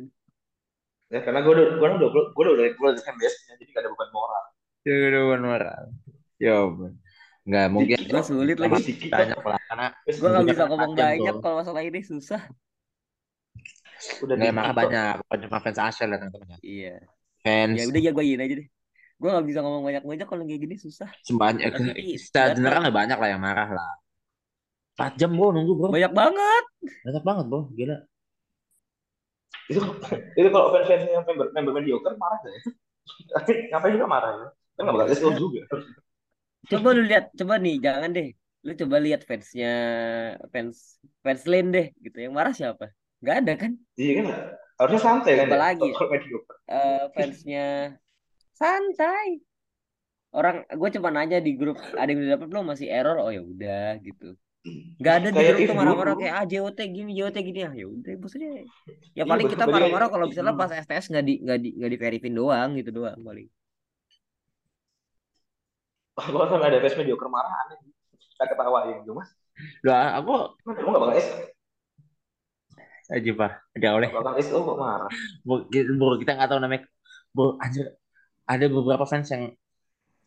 Ya 1.10 1.20
karena 1.26 1.42
gue 1.42 1.52
udah 1.52 1.66
gue 1.74 1.88
udah 1.90 2.10
gue 2.14 2.24
udah 2.38 2.54
udah 2.54 2.66
gue 2.70 2.88
udah 2.94 3.02
fan 3.02 3.18
base 3.18 3.38
jadi 3.50 3.64
gak 3.68 3.82
ada 3.82 3.90
beban 3.90 4.10
moral. 4.14 4.44
ya 4.80 4.94
udah 4.96 5.22
bukan 5.28 5.42
moral 5.44 5.82
ya 6.40 6.52
ampun. 6.56 6.92
nggak 7.44 7.66
mungkin 7.74 7.98
Gue 8.06 8.22
sulit 8.24 8.58
lagi. 8.58 8.94
banyak 9.10 9.40
lah 9.42 9.60
karena 9.66 9.88
Gue 10.06 10.28
gak 10.30 10.38
Punya 10.40 10.50
bisa 10.54 10.64
ngomong 10.70 10.92
banyak 10.94 11.36
kalau 11.42 11.56
masalah 11.60 11.82
ini 11.82 12.00
susah. 12.02 12.42
Udah 14.24 14.34
nggak 14.38 14.52
emang 14.54 14.66
banyak 14.72 15.14
bukan 15.20 15.38
cuma 15.44 15.58
fans 15.60 15.80
Asel 15.82 16.08
ya 16.08 16.18
teman-teman 16.18 16.60
Iya. 16.62 16.96
fans 17.42 17.76
Ya 17.76 17.84
udah 17.90 18.00
ya 18.00 18.12
gue 18.14 18.24
aja 18.24 18.56
deh. 18.56 18.68
Gue 19.20 19.30
gak 19.34 19.46
bisa 19.50 19.60
ngomong 19.60 19.84
banyak-banyak 19.84 20.28
kalau 20.30 20.44
kayak 20.46 20.62
gini 20.64 20.76
susah. 20.78 21.10
sebanyak 21.26 21.74
Tapi 21.74 22.16
secara 22.16 22.54
general 22.56 22.82
lah 22.88 22.94
banyak 22.94 23.18
lah 23.18 23.30
yang 23.34 23.42
marah 23.42 23.68
lah 23.68 23.92
4 24.96 25.16
jam 25.18 25.32
bro 25.34 25.50
nunggu 25.52 25.74
bro 25.74 25.90
Banyak 25.90 26.12
banget. 26.14 26.64
banyak 27.04 27.24
banget 27.26 27.46
bro 27.50 27.62
gila 27.74 27.98
itu 29.70 29.80
itu 30.34 30.48
kalau 30.50 30.74
fans 30.74 30.90
fans 30.90 31.06
yang 31.06 31.24
member 31.24 31.54
member 31.54 31.74
mediocre 31.78 32.18
marah 32.18 32.42
gak 32.42 32.52
ya? 32.52 32.62
Ngapain 33.70 33.94
juga 33.94 34.08
marah 34.10 34.32
ya? 34.34 34.48
Kan 34.76 34.82
nggak 34.90 34.96
bakal 34.98 35.10
kesel 35.14 35.32
juga. 35.38 35.62
Coba 36.70 36.88
lu 36.92 37.04
lihat, 37.06 37.32
coba 37.38 37.56
nih, 37.62 37.76
jangan 37.80 38.10
deh. 38.12 38.30
Lu 38.66 38.72
coba 38.76 38.96
lihat 39.00 39.24
fansnya 39.24 39.74
fans 40.52 41.00
fans 41.24 41.44
lain 41.48 41.72
deh 41.72 41.88
gitu. 42.02 42.18
Yang 42.20 42.34
marah 42.34 42.54
siapa? 42.54 42.92
Gak 43.22 43.46
ada 43.46 43.54
kan? 43.56 43.72
Iya 43.96 44.12
kan 44.20 44.26
harusnya 44.80 45.02
santai 45.04 45.34
kan 45.36 45.46
ya? 45.46 45.52
Apalagi? 45.52 45.90
Mediocre. 45.92 46.58
Eh 46.68 47.04
fansnya 47.14 47.68
santai. 48.56 49.44
Orang 50.30 50.62
gue 50.70 50.90
cuma 50.94 51.10
nanya 51.10 51.42
di 51.42 51.58
grup 51.58 51.82
ada 51.98 52.10
yang 52.10 52.22
dapet 52.26 52.48
belum 52.54 52.70
masih 52.70 52.88
error 52.90 53.18
oh 53.18 53.32
ya 53.34 53.42
udah 53.42 53.98
gitu. 54.02 54.38
Gak 55.00 55.16
ada 55.24 55.30
di 55.32 55.42
Kayak 55.42 55.48
grup 55.48 55.62
if 55.64 55.72
tuh 55.72 55.76
marah-marah 55.80 56.16
kayak 56.20 56.34
ah 56.40 56.46
JOT 56.52 56.80
gini 56.96 57.12
JOT 57.16 57.38
gini 57.48 57.60
ah 57.68 57.74
ya 57.74 57.86
udah 57.88 58.14
maksudnya 58.20 58.50
ya 58.60 58.66
Iya, 59.18 59.24
paling 59.32 59.48
kita 59.52 59.64
marah-marah 59.68 60.08
kalau 60.14 60.26
misalnya 60.32 60.54
dulu. 60.56 60.62
pas 60.62 60.72
STS 60.84 61.06
nggak 61.12 61.26
di 61.28 61.34
nggak 61.44 61.60
di 61.64 61.70
nggak 61.80 61.92
di 61.94 61.98
verifin 62.04 62.34
doang 62.40 62.70
gitu 62.80 62.90
doang 62.92 63.20
paling. 63.24 63.48
Kalau 66.20 66.46
sampai 66.52 66.68
ada 66.70 66.80
fans 66.84 66.96
mediocre 67.00 67.30
marah 67.32 67.54
aneh. 67.66 67.78
Kita 68.36 68.44
ketawain 68.52 68.96
gitu 69.04 69.12
mas. 69.16 69.30
Gak, 69.84 70.08
aku 70.20 70.32
Kamu 70.64 70.88
nggak 70.92 71.04
bakal 71.04 71.16
es, 71.20 71.28
aja 73.10 73.32
pak 73.34 73.52
gak 73.82 73.94
oleh 73.98 74.08
nggak 74.14 74.22
bakal 74.22 74.36
es 74.38 74.50
oh 74.54 74.62
kok 74.62 74.78
marah. 74.78 75.12
kita, 75.74 75.84
bro, 75.98 76.16
kita 76.22 76.32
nggak 76.38 76.50
tahu 76.52 76.60
namanya 76.62 76.84
bro 77.34 77.58
anjir 77.58 77.86
ada 78.46 78.66
beberapa 78.70 79.06
fans 79.10 79.28
yang 79.34 79.44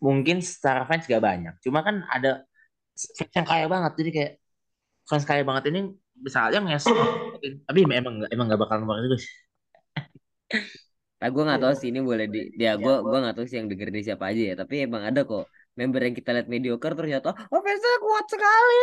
mungkin 0.03 0.43
secara 0.43 0.83
fans 0.89 1.07
gak 1.07 1.23
banyak 1.23 1.55
cuma 1.63 1.87
kan 1.87 2.03
ada 2.11 2.43
fans 2.97 3.33
yang 3.35 3.47
kaya 3.49 3.67
banget. 3.67 3.93
Jadi 3.99 4.11
kayak 4.13 4.33
fans 5.09 5.25
kaya 5.27 5.43
banget 5.43 5.65
ini 5.73 5.81
bisa 6.13 6.47
aja 6.47 6.63
nges 6.63 6.87
tapi 7.67 7.79
emang 7.83 8.23
nggak 8.23 8.31
emang 8.31 8.47
nggak 8.47 8.61
bakal 8.63 8.79
nomor 8.79 9.03
itu 9.03 9.19
guys 9.19 9.27
Nah, 11.23 11.31
gue 11.31 11.43
nggak 11.47 11.63
tahu 11.63 11.75
sih 11.79 11.89
ini 11.95 12.03
boleh 12.03 12.27
di 12.27 12.51
ya 12.59 12.75
gue 12.75 12.95
gue 12.99 13.19
nggak 13.23 13.39
tahu 13.39 13.47
sih 13.47 13.63
yang 13.63 13.71
denger 13.71 13.95
ini 13.95 14.03
siapa 14.03 14.35
aja 14.35 14.43
ya. 14.43 14.55
Tapi 14.59 14.91
emang 14.91 15.07
ada 15.07 15.23
kok 15.23 15.47
member 15.79 16.03
yang 16.03 16.19
kita 16.19 16.35
lihat 16.35 16.51
mediocre 16.51 16.99
ternyata 16.99 17.31
oh 17.31 17.61
fansnya 17.63 17.97
kuat 18.03 18.27
sekali. 18.27 18.83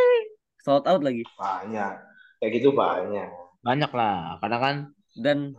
Sold 0.64 0.88
out 0.88 1.03
lagi. 1.03 1.28
Banyak. 1.36 1.93
Kayak 2.39 2.51
gitu 2.55 2.72
banyak. 2.72 3.28
banyak 3.60 3.91
lah 3.91 4.39
karena 4.39 4.57
kan 4.64 4.76
dan 5.20 5.51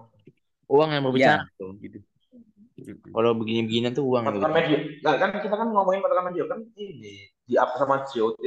uang 0.72 0.88
yang 0.88 1.04
berbicara 1.04 1.44
tuh 1.60 1.76
gitu. 1.84 2.00
Kalau 3.12 3.36
begini-beginian 3.36 3.92
tuh 3.92 4.08
uang 4.08 4.24
Patokan 4.24 4.56
medio. 4.56 4.80
Nah 5.04 5.14
kan 5.20 5.36
kita 5.36 5.52
kan 5.52 5.68
ngomongin 5.68 6.00
patokan 6.00 6.32
medio 6.32 6.48
kan 6.48 6.64
ini 6.80 7.28
di 7.50 7.58
up 7.58 7.74
sama 7.74 8.06
JOT 8.06 8.38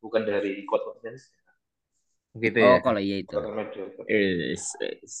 bukan 0.00 0.22
dari 0.24 0.64
code 0.64 0.84
confidence. 0.88 1.28
gitu 2.38 2.60
oh 2.62 2.76
ya 2.76 2.78
kalau 2.84 3.00
iya 3.02 3.16
itu. 3.24 3.34
Yes, 4.06 4.78
yes. 4.78 5.14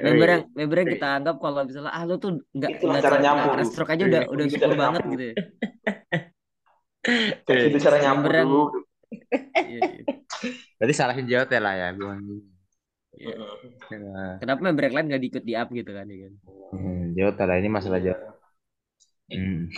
member 0.00 0.28
yang 0.30 0.42
member 0.56 0.76
yang 0.80 0.90
kita 0.96 1.08
anggap 1.20 1.36
kalau 1.36 1.68
misalnya 1.68 1.92
ah 1.92 2.02
lu 2.08 2.16
tuh 2.16 2.40
nggak 2.54 2.80
nggak 2.80 3.02
cara 3.02 3.18
nyampur. 3.20 3.48
kena 3.52 3.64
stroke 3.68 3.92
aja 3.92 4.04
udah 4.08 4.22
udah 4.30 4.44
Itu 4.46 4.52
syukur 4.56 4.72
cara 4.72 4.80
banget 4.80 5.02
gitu 5.12 5.24
ya 5.28 5.34
gitu 7.66 7.78
cara 7.82 7.96
nyampur 7.98 8.32
yang- 8.32 8.48
dulu. 8.48 8.64
Iya, 9.52 9.80
iya. 9.84 10.04
Berarti 10.80 10.94
salahin 10.96 11.26
JOT 11.28 11.52
lah 11.60 11.74
ya 11.76 11.88
gue 11.92 12.14
Iya. 13.12 13.36
Nah, 13.92 14.40
kenapa 14.40 14.60
member 14.64 14.82
yang 14.88 14.96
lain 14.96 15.06
nggak 15.12 15.22
diikut 15.22 15.44
di 15.44 15.52
up 15.52 15.68
gitu 15.68 15.92
kan 15.92 16.08
ya 16.08 16.16
kan 16.26 16.32
hmm, 16.72 17.02
JOT 17.12 17.38
lah 17.44 17.56
ini 17.60 17.68
masalah 17.68 18.00
JOT 18.00 18.20
hmm. 19.36 19.68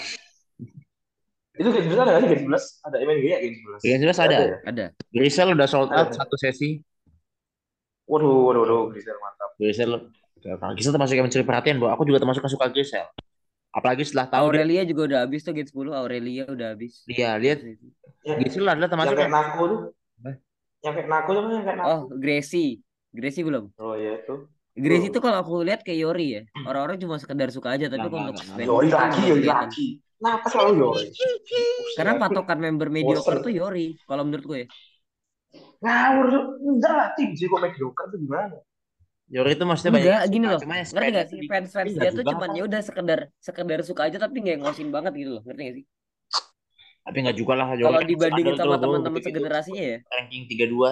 Itu 1.55 1.69
games 1.71 1.87
belas 1.87 2.01
ada 2.01 2.11
nggak 2.11 2.21
sih 2.21 2.31
games 2.31 2.45
belas? 2.45 2.65
Ada 2.83 2.97
MNG 2.99 3.25
ya 3.25 3.39
games 3.39 3.61
belas? 3.63 3.81
Games 3.81 4.03
belas 4.03 4.19
ada. 4.19 4.37
ya? 4.37 4.57
ada 4.65 4.85
Grisel 5.09 5.49
udah 5.51 5.69
sold 5.69 5.91
out 5.91 6.09
Ada. 6.11 6.17
satu 6.19 6.37
sesi 6.37 6.71
Waduh, 8.05 8.37
waduh, 8.45 8.61
waduh, 8.63 8.83
Grisel 8.93 9.17
mantap. 9.17 9.51
Grisel 9.57 9.91
Grisel 10.77 10.93
termasuk 10.93 11.15
yang 11.15 11.25
mencuri 11.25 11.41
perhatian 11.43 11.77
bro 11.79 11.89
aku 11.89 12.05
juga 12.05 12.21
termasuk 12.21 12.43
yang 12.43 12.53
suka 12.53 12.67
Grisel 12.69 13.07
apalagi 13.71 14.03
setelah 14.05 14.29
tahu 14.29 14.47
dia 14.47 14.61
Aurelia 14.61 14.83
juga 14.85 15.03
udah 15.09 15.19
habis 15.25 15.41
tuh 15.41 15.51
gate 15.51 15.71
10 15.71 15.91
Aurelia 15.91 16.45
udah 16.47 16.69
habis 16.77 17.03
Iya, 17.07 17.39
lihat 17.39 17.59
Yang, 18.23 18.37
Grisel 18.41 18.63
adalah 18.63 18.77
yang 18.77 18.91
termasuk 18.91 19.15
kayak 19.15 19.33
Nako 19.33 19.63
tuh. 19.67 19.81
Yang 20.81 20.95
kayak 20.95 21.09
Nako 21.09 21.29
tuh 21.33 21.41
yang 21.51 21.65
kayak 21.65 21.79
Nako. 21.81 21.89
oh 21.89 22.01
Gracie 22.15 22.71
Gracie 23.09 23.43
belum 23.43 23.65
Oh 23.79 23.95
iya 23.95 24.21
itu. 24.21 24.35
Gracie 24.75 25.07
Oh. 25.07 25.13
itu 25.15 25.19
kalau 25.23 25.39
aku 25.39 25.55
lihat 25.63 25.81
kayak 25.81 26.03
Yori 26.03 26.27
ya 26.29 26.43
orang-orang 26.61 26.99
cuma 26.99 27.17
sekedar 27.17 27.49
suka 27.49 27.73
aja 27.73 27.87
tapi 27.87 28.05
Nggak, 28.05 28.11
kalau 28.11 28.23
nggak, 28.27 28.37
untuk 28.37 28.47
fans 28.53 28.67
Yori 28.69 28.89
lagi, 28.91 29.21
Yori 29.31 29.47
lagi. 29.49 29.87
Kenapa 30.19 30.47
selalu 30.49 30.73
Yori? 30.81 31.07
karena 31.99 32.13
patokan 32.19 32.59
member 32.59 32.89
mediocre 32.91 33.39
Bosen. 33.39 33.45
tuh 33.47 33.53
Yori 33.53 33.87
kalau 34.09 34.23
menurut 34.27 34.45
gue 34.47 34.59
ya 34.65 34.69
Ngawur. 35.85 36.27
Enggak 36.65 36.93
lah, 36.97 37.09
tim 37.15 37.31
sih 37.37 37.47
kok 37.47 37.61
mediocre 37.61 38.07
tuh 38.09 38.19
gimana? 38.19 38.57
Yori 39.29 39.51
itu 39.57 39.65
maksudnya 39.65 39.93
banyak 39.97 40.05
enggak 40.05 40.23
gini 40.33 40.45
suka, 40.45 40.53
loh 40.53 40.61
cuma 40.65 40.75
yang 40.77 40.89
ngerti 40.95 41.11
gak 41.17 41.27
sih 41.29 41.39
di- 41.41 41.49
fans 41.51 41.71
fans 41.73 41.89
Iya 41.89 42.01
dia 42.01 42.11
tuh 42.13 42.25
cuman 42.29 42.49
ya 42.55 42.63
udah 42.69 42.81
sekedar 42.85 43.21
sekedar 43.41 43.79
suka 43.85 44.03
aja 44.09 44.19
tapi 44.21 44.37
nggak 44.45 44.57
ngosin 44.61 44.89
banget 44.93 45.13
gitu 45.17 45.31
loh 45.41 45.43
ngerti 45.49 45.61
gak 45.65 45.75
sih 45.81 45.85
tapi 47.05 47.17
nggak 47.25 47.37
juga 47.37 47.53
lah 47.57 47.67
Yori 47.73 47.85
kalau 47.85 47.99
kan 48.01 48.09
dibandingin 48.09 48.55
sama 48.57 48.77
teman-teman 48.81 49.21
segenerasinya 49.25 49.83
ya 49.93 49.99
ranking 50.13 50.43
32 50.49 50.91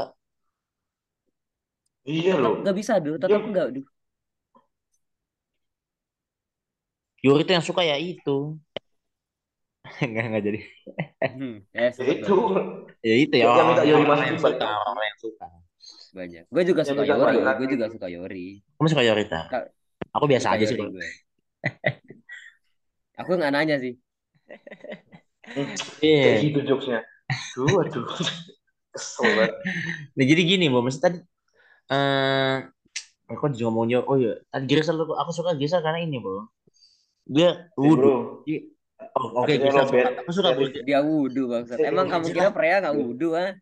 Iya 2.02 2.34
loh. 2.40 2.52
nggak 2.64 2.76
bisa 2.80 2.92
duh 3.04 3.14
tetap 3.20 3.40
Iya. 3.40 3.48
nggak 3.52 3.68
duh 3.78 3.86
Yuri 7.22 7.46
tuh 7.46 7.54
yang 7.54 7.62
suka 7.62 7.82
ya 7.86 7.96
itu. 8.02 8.58
Enggak, 10.06 10.24
enggak 10.30 10.42
jadi. 10.46 10.60
Hmm, 11.22 11.54
eh 11.74 11.80
Ya 11.82 11.90
sebut 11.90 12.16
itu. 12.22 12.34
Ya 13.02 13.14
itu 13.18 13.34
ya 13.34 13.44
Yang 13.50 13.66
minta 13.66 13.82
Yori 13.82 14.04
masuk 14.06 14.26
suka, 14.38 14.66
orang 14.86 15.06
yang 15.10 15.18
suka. 15.18 15.46
banyak. 16.12 16.44
Gue 16.52 16.62
juga 16.68 16.82
suka 16.86 17.02
Yori, 17.02 17.36
gue 17.40 17.68
juga 17.74 17.86
suka 17.90 18.06
Yori. 18.06 18.46
Kamu 18.78 18.88
suka 18.88 19.02
Yori 19.02 19.24
tak? 19.26 19.46
Aku 20.14 20.24
biasa 20.30 20.46
Suka 20.52 20.56
aja 20.60 20.64
sih. 20.70 20.76
Gue. 20.78 21.08
Aku 23.20 23.30
nggak 23.38 23.52
nanya 23.52 23.76
sih. 23.82 23.94
Iya. 26.00 26.22
Kayak 26.22 26.38
gitu 26.46 26.58
jokesnya. 26.68 27.00
Aduh, 27.58 27.82
aduh. 27.82 28.06
Kesel 28.92 29.24
banget. 29.24 29.52
Nah, 30.12 30.24
jadi 30.28 30.42
gini, 30.44 30.64
Bo, 30.68 30.84
maksud 30.84 31.00
tadi 31.00 31.18
eh 31.92 32.56
aku 33.28 33.48
juga 33.56 33.72
ngomongnya 33.72 34.04
oh 34.04 34.16
iya, 34.20 34.36
tadi 34.52 34.64
Grisel 34.68 35.00
aku 35.00 35.30
suka 35.32 35.56
Grisel 35.56 35.80
karena 35.80 36.04
ini, 36.04 36.20
Bo. 36.20 36.52
Dia 37.24 37.72
wudhu. 37.80 38.44
Bro. 39.10 39.18
Oh, 39.18 39.42
oke, 39.42 39.52
lo 39.58 39.66
bad- 39.66 39.88
sholat. 39.90 40.14
Aku 40.22 40.30
suka. 40.30 40.48
Dia 40.86 41.00
wudhu 41.02 41.42
bangsat. 41.50 41.76
Emang 41.82 42.06
kamu 42.06 42.24
kira 42.30 42.50
pria 42.54 42.78
nggak 42.78 42.94
wudhu 42.94 43.28
ah? 43.34 43.52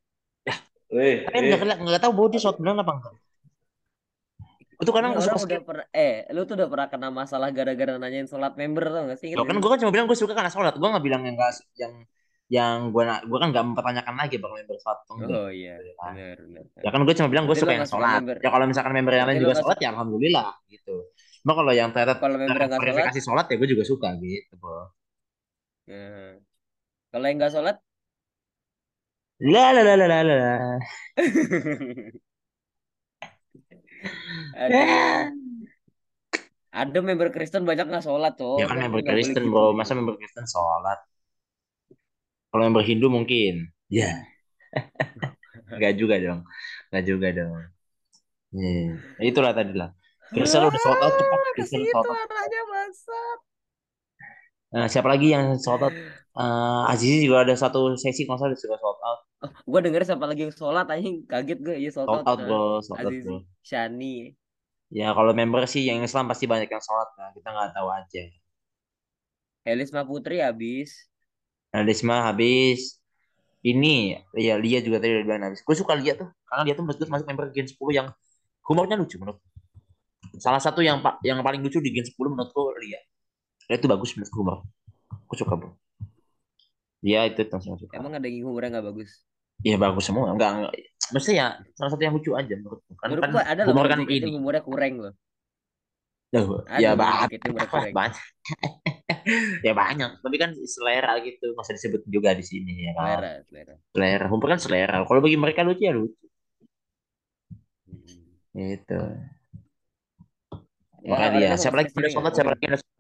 Eh, 0.91 1.23
Kalian 1.23 1.43
eh. 1.47 1.49
nggak 1.55 1.61
nggak 1.63 1.79
nggak 1.87 2.03
tahu 2.03 2.13
Bo 2.19 2.27
dia 2.27 2.43
sholat 2.43 2.59
beneran 2.59 2.83
apa 2.83 2.93
enggak? 2.99 3.15
Itu 4.81 4.91
kadang 4.97 5.13
Ini 5.13 5.23
suka 5.23 5.37
udah 5.45 5.63
pernah 5.63 5.87
eh 5.93 6.25
lu 6.33 6.43
tuh 6.49 6.55
udah 6.57 6.69
pernah 6.73 6.87
kena 6.89 7.09
masalah 7.13 7.49
gara-gara 7.53 7.95
nanyain 8.01 8.27
sholat 8.27 8.57
member 8.57 8.89
tau 8.89 9.07
gak 9.13 9.21
sih? 9.21 9.37
Loh, 9.37 9.45
kan 9.45 9.61
gue 9.61 9.71
kan 9.71 9.79
cuma 9.79 9.93
bilang 9.93 10.09
gue 10.09 10.19
suka 10.19 10.33
karena 10.33 10.49
sholat. 10.49 10.75
Gue 10.81 10.89
nggak 10.89 11.05
bilang 11.05 11.23
yang 11.23 11.37
nggak 11.37 11.53
yang 11.79 11.93
yang 12.51 12.77
gue 12.91 13.05
gue 13.07 13.39
kan 13.39 13.49
nggak 13.55 13.65
mempertanyakan 13.71 14.15
lagi 14.19 14.37
bakal 14.43 14.57
member 14.57 14.77
sholat 14.81 14.99
atau 15.05 15.13
enggak. 15.21 15.29
Oh 15.31 15.49
iya, 15.53 15.75
benar 15.79 16.37
benar. 16.43 16.63
Ya 16.81 16.91
kan 16.91 17.01
gue 17.07 17.15
cuma 17.15 17.29
bilang 17.31 17.45
gue 17.47 17.57
suka 17.61 17.71
lo 17.71 17.77
yang 17.77 17.87
suka 17.87 17.95
sholat. 18.01 18.19
member. 18.19 18.37
Ya 18.43 18.49
kalau 18.51 18.65
misalkan 18.67 18.93
member 18.97 19.13
yang 19.15 19.27
lain 19.29 19.37
lo 19.39 19.43
juga 19.47 19.57
sholat 19.63 19.79
ya 19.79 19.89
alhamdulillah 19.95 20.49
gitu. 20.73 20.97
Cuma 21.45 21.53
kalau 21.55 21.73
yang 21.77 21.89
ternyata 21.95 22.15
Kalau 22.19 22.37
member 22.41 22.51
yang 22.51 22.57
nggak 22.57 22.81
sholat, 22.81 22.89
verifikasi 22.91 23.21
sholat 23.21 23.47
ya 23.47 23.55
gue 23.61 23.69
juga 23.69 23.85
suka 23.87 24.09
gitu. 24.19 24.55
Bo. 24.59 24.91
Nah. 25.91 26.39
kalau 27.11 27.27
yang 27.27 27.39
nggak 27.43 27.53
sholat, 27.53 27.77
La 29.41 29.73
la 29.73 29.81
la 29.81 29.97
la 29.97 30.05
la 30.05 30.21
la. 30.21 30.37
aduh. 34.61 35.33
Ada 36.71 36.99
member 37.01 37.33
Kristen 37.33 37.65
banyak 37.65 37.89
nggak 37.89 38.05
sholat 38.05 38.37
tuh. 38.37 38.61
Ya 38.61 38.69
kan 38.69 38.85
member 38.85 39.01
Kristen 39.01 39.49
bro, 39.49 39.73
masa 39.73 39.97
member 39.97 40.21
Kristen 40.21 40.45
sholat? 40.45 41.01
Kalau 42.53 42.69
member 42.69 42.85
Hindu 42.85 43.09
mungkin. 43.09 43.73
Ya. 43.89 44.29
Enggak 45.73 45.97
juga 45.97 46.21
dong. 46.21 46.45
Enggak 46.93 47.05
juga 47.09 47.33
dong. 47.33 47.65
Hmm. 48.53 49.01
Itulah 49.25 49.57
tadi 49.57 49.73
lah. 49.73 49.89
Kristen 50.37 50.69
udah 50.69 50.81
sholat 50.85 51.17
cepat. 51.17 51.41
Kristen 51.57 51.81
Itu 51.81 51.97
sholat 51.97 52.13
out. 52.13 52.29
arahnya. 52.29 52.61
Nah, 54.71 54.87
siapa 54.87 55.09
lagi 55.11 55.35
yang 55.35 55.59
sholat 55.59 55.91
out? 55.91 55.95
Eh, 56.31 56.93
Azizi 56.95 57.27
juga 57.27 57.43
ada 57.43 57.55
satu 57.59 57.99
sesi 57.99 58.23
dia 58.23 58.37
juga 58.55 58.77
sholat 58.79 58.99
out. 59.03 59.21
Oh, 59.41 59.51
gue 59.51 59.81
denger 59.89 60.03
siapa 60.07 60.25
lagi 60.31 60.47
yang 60.47 60.55
sholat 60.55 60.87
anjing 60.87 61.27
kaget 61.27 61.59
gue 61.59 61.77
ya 61.81 61.91
sholat 61.91 62.23
Sholat 62.23 62.29
out 62.31 62.39
bro, 62.47 62.63
sholat 62.85 62.99
out 63.03 63.11
Azizi, 63.11 63.27
bro. 63.27 63.39
Shani. 63.67 64.15
Ya 64.91 65.09
kalau 65.15 65.33
member 65.35 65.63
sih 65.67 65.83
yang 65.87 66.03
Islam 66.07 66.31
pasti 66.31 66.47
banyak 66.47 66.71
yang 66.71 66.83
sholat. 66.83 67.09
Nah, 67.19 67.31
kita 67.35 67.49
nggak 67.51 67.71
tahu 67.75 67.89
aja. 67.91 68.23
Helisma 69.67 70.03
Putri 70.07 70.39
habis. 70.39 71.11
Desma 71.71 72.31
habis. 72.31 72.99
Ini, 73.61 74.17
ya 74.35 74.57
Lia 74.57 74.81
juga 74.81 74.99
tadi 75.03 75.21
udah 75.21 75.25
bilang 75.27 75.43
habis. 75.53 75.61
Gue 75.67 75.77
suka 75.77 75.93
Lia 75.99 76.17
tuh, 76.17 76.29
karena 76.49 76.63
Lia 76.65 76.75
tuh 76.79 76.85
menurut 76.87 76.99
gue 76.99 77.09
masuk 77.13 77.27
member 77.29 77.47
Gen 77.53 77.69
10 77.69 77.93
yang 77.93 78.09
humornya 78.65 78.97
lucu 78.97 79.21
menurut. 79.21 79.39
Salah 80.41 80.63
satu 80.63 80.81
yang 80.81 80.99
pa- 81.05 81.21
yang 81.27 81.39
paling 81.47 81.61
lucu 81.65 81.79
di 81.85 81.91
Gen 81.95 82.07
10 82.09 82.33
menurut 82.33 82.51
gue 82.51 82.65
Lia. 82.89 83.01
Lia 83.71 83.79
itu 83.79 83.87
bagus 83.87 84.11
menurut 84.19 84.35
humor. 84.35 84.59
Gue 85.31 85.37
suka 85.39 85.55
bro. 85.55 85.71
Dia 86.99 87.31
itu 87.31 87.47
langsung 87.47 87.79
suka. 87.79 87.95
Emang 87.95 88.19
ada 88.19 88.27
yang 88.27 88.51
humornya 88.51 88.75
nggak 88.75 88.87
bagus? 88.91 89.23
Iya 89.63 89.79
bagus 89.79 90.11
semua. 90.11 90.35
Enggak, 90.35 90.51
enggak. 90.59 90.73
Mesti 91.15 91.39
ya 91.39 91.55
salah 91.79 91.91
satu 91.95 92.03
yang 92.03 92.19
lucu 92.19 92.35
aja 92.35 92.51
menurutku. 92.59 92.93
Kan, 92.99 93.15
Menurut 93.15 93.23
kan 93.23 93.31
gue 93.31 93.45
ada 93.47 93.63
humor 93.71 93.87
kan 93.87 93.99
ini. 94.11 94.31
humornya 94.35 94.63
kurang 94.67 94.95
loh. 94.99 95.15
Duh, 96.31 96.63
Ada 96.67 96.79
ya 96.83 96.91
banyak. 96.95 97.43
Banyak. 97.95 98.23
ya 99.67 99.73
banyak. 99.75 100.11
Tapi 100.23 100.37
kan 100.39 100.51
selera 100.67 101.19
gitu. 101.23 101.55
Usah 101.55 101.75
disebut 101.75 102.03
juga 102.11 102.35
di 102.35 102.43
sini 102.43 102.91
ya 102.91 102.93
kan. 102.99 103.07
Selera, 103.07 103.33
selera. 103.47 103.75
Selera. 103.95 104.25
Humor 104.27 104.49
kan 104.51 104.61
selera. 104.63 104.97
Kalau 105.07 105.21
bagi 105.23 105.39
mereka 105.39 105.63
lucu 105.63 105.83
ya 105.87 105.95
lucu. 105.95 106.15
Hmm. 107.87 108.67
Gitu. 108.75 109.01
Ya, 111.01 111.17
Makanya 111.17 111.29
ada 111.31 111.39
yang 111.39 111.59
Siapa 111.59 111.77
lagi 111.81 111.91
sholat? 111.95 112.33
Siapa 112.35 112.51
lagi 112.55 112.63
yang 112.67 112.75
udah 112.75 112.83
sholat? 112.83 113.00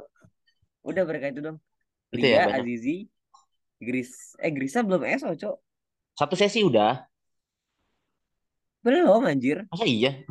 Udah 0.90 1.04
mereka 1.06 1.26
itu 1.30 1.40
dong. 1.40 1.56
Itu 2.10 2.26
ya. 2.26 2.50
Azizi, 2.58 3.06
Gris, 3.78 4.34
eh 4.42 4.50
Grisa 4.50 4.82
belum 4.82 5.06
ESO, 5.06 5.32
Cok. 5.38 5.56
Satu 6.18 6.34
sesi 6.34 6.60
udah. 6.66 7.06
Belum 8.82 9.22
anjir. 9.24 9.64
Masa 9.70 9.84
iya? 9.86 10.24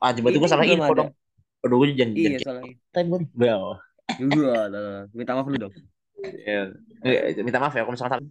Ah, 0.00 0.10
Ini 0.16 0.36
gue 0.38 0.50
salah 0.50 0.66
info 0.66 0.92
dong. 0.92 1.10
Aduh, 1.60 1.76
gue 1.84 1.92
jangan 1.92 2.16
Iya, 2.16 2.38
soalnya. 2.40 2.72
time 2.90 3.08
gue. 3.12 3.20
Bel. 3.36 3.62
Lah. 4.10 5.06
minta 5.14 5.32
maaf 5.38 5.46
lu 5.46 5.58
dong. 5.60 5.72
Ya. 6.20 6.72
Eh, 7.04 7.40
Minta 7.40 7.60
maaf 7.62 7.72
ya 7.76 7.84
kalau 7.86 7.94
misalkan 7.94 8.20
salah. 8.20 8.26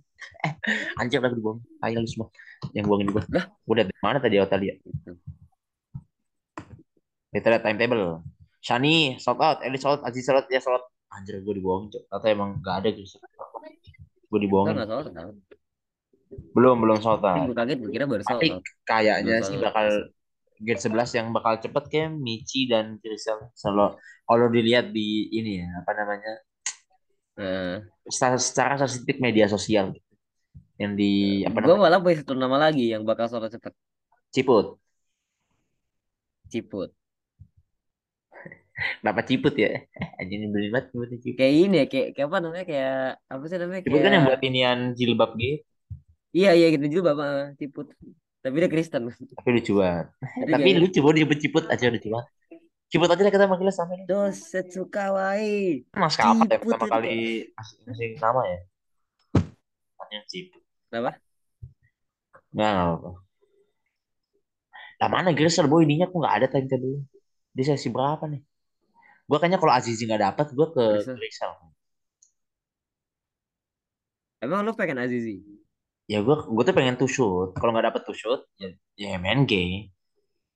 Eh, 0.46 0.54
anjir 1.00 1.24
udah 1.24 1.32
dibuang. 1.32 1.60
Ayo 1.86 2.04
lu 2.04 2.10
semua. 2.10 2.28
Yang 2.76 2.86
buangin 2.90 3.08
gue. 3.14 3.24
Lah. 3.32 3.46
Udah 3.70 3.84
dari 3.88 4.02
mana 4.04 4.18
tadi 4.20 4.36
Ota 4.44 4.58
dia? 4.60 4.76
Kita 7.30 7.48
lihat 7.54 7.64
timetable. 7.64 8.26
Shani, 8.60 9.16
sold 9.22 9.40
out. 9.40 9.62
Eli 9.64 9.78
sold, 9.80 10.04
Aziz 10.04 10.26
sold, 10.26 10.46
ya 10.52 10.60
sold. 10.60 10.84
Anjir 11.10 11.42
gue 11.42 11.54
dibohongin. 11.58 11.90
Cok. 11.96 12.04
Atau 12.14 12.28
emang 12.30 12.50
gak 12.62 12.76
ada 12.86 12.90
gitu. 12.94 13.18
Gue 14.30 14.40
dibohongin. 14.42 14.78
salah. 14.86 15.34
Belum, 16.54 16.78
belum 16.78 16.98
out. 17.02 17.26
gue 17.26 17.58
kaget, 17.58 17.78
gue 17.82 17.92
kira 17.92 18.06
baru 18.06 18.22
Tapi 18.22 18.48
salah. 18.54 18.62
kayaknya 18.86 19.42
sih 19.42 19.58
bakal 19.58 20.14
Gen 20.60 20.76
11 20.76 21.16
yang 21.18 21.28
bakal 21.32 21.56
cepet 21.58 21.84
kayak 21.88 22.12
Michi 22.20 22.68
dan 22.68 23.00
Grisel. 23.00 23.50
Kalau 23.56 23.96
kalau 24.28 24.46
dilihat 24.52 24.92
di 24.92 25.32
ini 25.32 25.64
ya, 25.64 25.82
apa 25.82 25.92
namanya? 25.96 26.34
Nah, 27.40 27.76
Secara, 28.06 28.36
secara 28.38 28.74
statistik 28.76 29.24
media 29.24 29.48
sosial 29.48 29.96
gitu. 29.96 30.06
Yang 30.76 30.92
di 31.00 31.12
apa 31.48 31.64
gue 31.64 31.72
namanya? 31.74 31.82
malah 31.82 32.00
punya 32.04 32.18
satu 32.22 32.34
nama 32.36 32.58
lagi 32.60 32.92
yang 32.92 33.08
bakal 33.08 33.26
sholat 33.32 33.50
cepet. 33.50 33.72
Ciput. 34.36 34.78
Ciput. 36.52 36.92
Kenapa 39.00 39.22
Ciput 39.28 39.56
ya? 39.56 39.84
Anjing 40.20 40.40
nyebelin 40.48 40.70
banget 40.72 40.86
nyebutnya 40.96 41.18
Ciput. 41.20 41.38
Kayak 41.40 41.54
ini 41.56 41.76
ya, 41.76 41.86
kayak, 41.88 42.08
kayak 42.16 42.28
apa 42.28 42.38
namanya? 42.40 42.66
Kayak 42.66 43.00
apa 43.28 43.44
sih 43.46 43.58
namanya? 43.60 43.82
Ciput 43.84 44.00
kan 44.00 44.12
yang 44.16 44.26
buat 44.26 44.42
inian 44.44 44.80
jilbab 44.96 45.32
gitu. 45.36 45.58
iya 46.30 46.52
iya 46.54 46.68
gitu 46.74 46.86
juga 47.02 47.18
Bapak 47.18 47.58
Ciput. 47.60 47.88
Tapi 48.40 48.56
dia 48.56 48.70
Kristen. 48.72 49.04
Tapi 49.12 49.50
lucu 49.52 49.72
banget. 49.76 50.08
Tapi 50.48 50.52
kayak 50.64 50.80
lucu 50.80 51.00
banget 51.04 51.16
disebut 51.20 51.38
Ciput 51.44 51.64
aja 51.68 51.86
lucu 51.92 52.08
banget. 52.08 52.28
Ciput 52.90 53.10
aja 53.12 53.22
deh 53.22 53.34
kita 53.34 53.46
manggilnya 53.46 53.76
sama 53.76 53.92
ini. 54.00 54.04
Dosetsu 54.08 54.88
kawaii. 54.88 55.86
Mas 55.94 56.16
kapan 56.16 56.48
ya 56.48 56.58
Ciput 56.58 56.74
pertama 56.80 57.04
kali 57.04 57.52
ngasih 57.86 58.08
nama 58.18 58.42
ya? 58.48 58.60
Namanya 60.00 60.20
Ciput. 60.32 60.62
Kenapa? 60.90 61.12
Nggak, 62.50 62.72
nggak 62.74 62.88
apa. 62.98 63.10
Lah 65.00 65.10
mana 65.12 65.30
Grisel 65.38 65.70
boy 65.70 65.86
ininya 65.86 66.10
aku 66.10 66.18
nggak 66.18 66.36
ada 66.42 66.48
timetable. 66.50 67.06
Di 67.54 67.64
sesi 67.68 67.88
berapa 67.94 68.24
nih? 68.26 68.42
Gue 69.30 69.38
kayaknya 69.38 69.62
kalau 69.62 69.74
Azizi 69.78 70.10
nggak 70.10 70.26
dapat, 70.26 70.46
gue 70.58 70.68
ke 70.74 70.84
Grisel. 71.06 71.54
Emang 74.42 74.66
lu 74.66 74.74
pengen 74.74 75.06
Azizi? 75.06 75.46
Ya 76.10 76.26
gue 76.26 76.34
gue 76.34 76.64
tuh 76.66 76.74
pengen 76.74 76.98
to 76.98 77.06
shoot. 77.06 77.54
Kalau 77.54 77.70
nggak 77.70 77.94
dapet 77.94 78.02
to 78.10 78.18
shoot, 78.18 78.42
ya, 78.58 78.74
ya 78.98 79.22
MNG. 79.22 79.86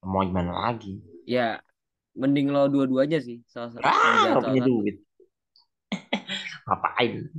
Mau 0.02 0.26
gimana 0.26 0.74
lagi? 0.74 1.06
Ya, 1.30 1.62
mending 2.18 2.50
lo 2.50 2.66
dua-duanya 2.66 3.22
sih. 3.22 3.46
Salah 3.46 3.78
satu. 3.78 3.86
Ah, 3.86 4.42
punya 4.42 4.66
duit. 4.66 4.98
Ngapain? 6.66 7.30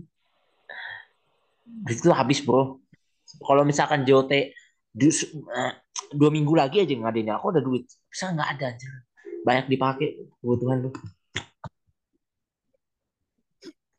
Itu 1.91 2.14
habis 2.14 2.47
bro. 2.47 2.78
Kalau 3.43 3.66
misalkan 3.66 4.07
JOT 4.07 4.30
eh, 4.30 4.55
dua 6.14 6.30
minggu 6.30 6.55
lagi 6.55 6.78
aja 6.78 6.95
ngadainnya, 6.95 7.43
aku 7.43 7.51
ada 7.51 7.59
duit. 7.59 7.91
Bisa 8.07 8.30
nggak 8.30 8.49
ada 8.55 8.64
aja. 8.70 8.89
Banyak 9.43 9.66
dipakai 9.66 10.30
kebutuhan 10.39 10.87
lu. 10.87 10.95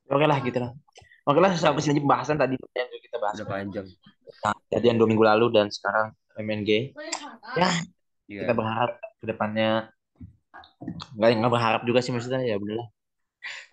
Oke 0.09 0.25
lah 0.25 0.37
gitu 0.41 0.57
lah. 0.61 0.71
Oke 1.25 1.39
lah 1.41 1.51
sampai 1.57 1.81
sini 1.81 1.99
pembahasan 2.01 2.37
tadi 2.37 2.53
yang 2.57 2.89
kita 2.89 3.17
bahas. 3.17 3.41
Udah 3.41 3.49
panjang. 3.49 3.87
Kejadian 4.69 4.95
dua 5.01 5.07
minggu 5.09 5.25
lalu 5.25 5.45
dan 5.53 5.67
sekarang 5.73 6.13
MNG. 6.37 6.93
Ya 7.57 7.69
Iya. 8.25 8.41
kita 8.41 8.53
berharap 8.57 8.97
ke 9.21 9.25
depannya 9.29 9.93
nggak 11.13 11.29
nggak 11.37 11.53
berharap 11.53 11.81
juga 11.85 12.01
sih 12.01 12.09
maksudnya 12.09 12.41
ya 12.41 12.57
udahlah. 12.57 12.89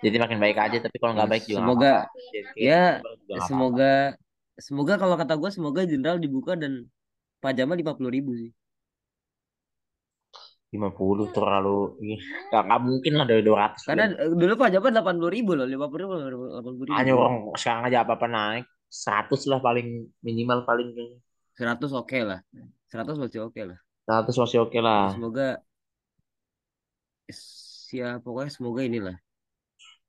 Jadi 0.05 0.17
makin 0.21 0.37
baik 0.37 0.57
aja 0.61 0.77
tapi 0.85 0.97
kalau 1.01 1.17
nggak 1.17 1.31
baik 1.33 1.45
juga 1.49 1.59
Semoga. 1.65 1.95
Jadi, 2.33 2.61
ya 2.61 3.01
juga 3.01 3.41
semoga 3.49 3.93
semoga 4.61 4.95
kalau 5.01 5.17
kata 5.17 5.35
gue 5.41 5.51
semoga 5.57 5.81
jenderal 5.89 6.21
dibuka 6.21 6.53
dan 6.53 6.85
pajama 7.41 7.73
lima 7.73 7.97
puluh 7.97 8.13
ribu 8.13 8.37
sih. 8.37 8.53
50 10.73 11.27
terlalu 11.37 11.79
ih, 12.01 12.19
nggak 12.49 12.63
nggak 12.67 12.81
mungkin 12.89 13.13
lah 13.19 13.27
dari 13.31 13.43
200 13.49 13.83
Karena 13.89 14.05
eh, 14.23 14.31
dulu 14.41 14.53
pajak 14.63 14.81
delapan 14.95 15.17
puluh 15.21 15.33
ribu 15.37 15.51
loh, 15.59 15.67
lima 15.69 15.87
puluh 15.91 16.01
ribu, 16.03 16.15
delapan 16.17 16.75
puluh 16.79 16.89
hanya 16.97 17.13
ribu. 17.13 17.21
orang 17.23 17.35
sekarang 17.61 17.83
aja 17.89 17.99
apa 18.05 18.13
apa 18.19 18.27
naik 18.37 18.65
100 18.93 19.41
lah 19.51 19.59
paling 19.67 19.87
minimal 20.27 20.59
paling 20.69 20.89
kayaknya. 20.97 21.19
Seratus 21.57 21.91
oke 22.01 22.19
lah, 22.29 22.41
seratus 22.91 23.17
masih 23.23 23.41
oke 23.49 23.63
lah. 23.71 23.79
100 24.07 24.35
masih 24.43 24.59
oke 24.65 24.79
lah 24.87 25.07
Semoga 25.13 25.47
ya 27.99 28.09
pokoknya 28.25 28.51
semoga 28.57 28.81
inilah. 28.89 29.17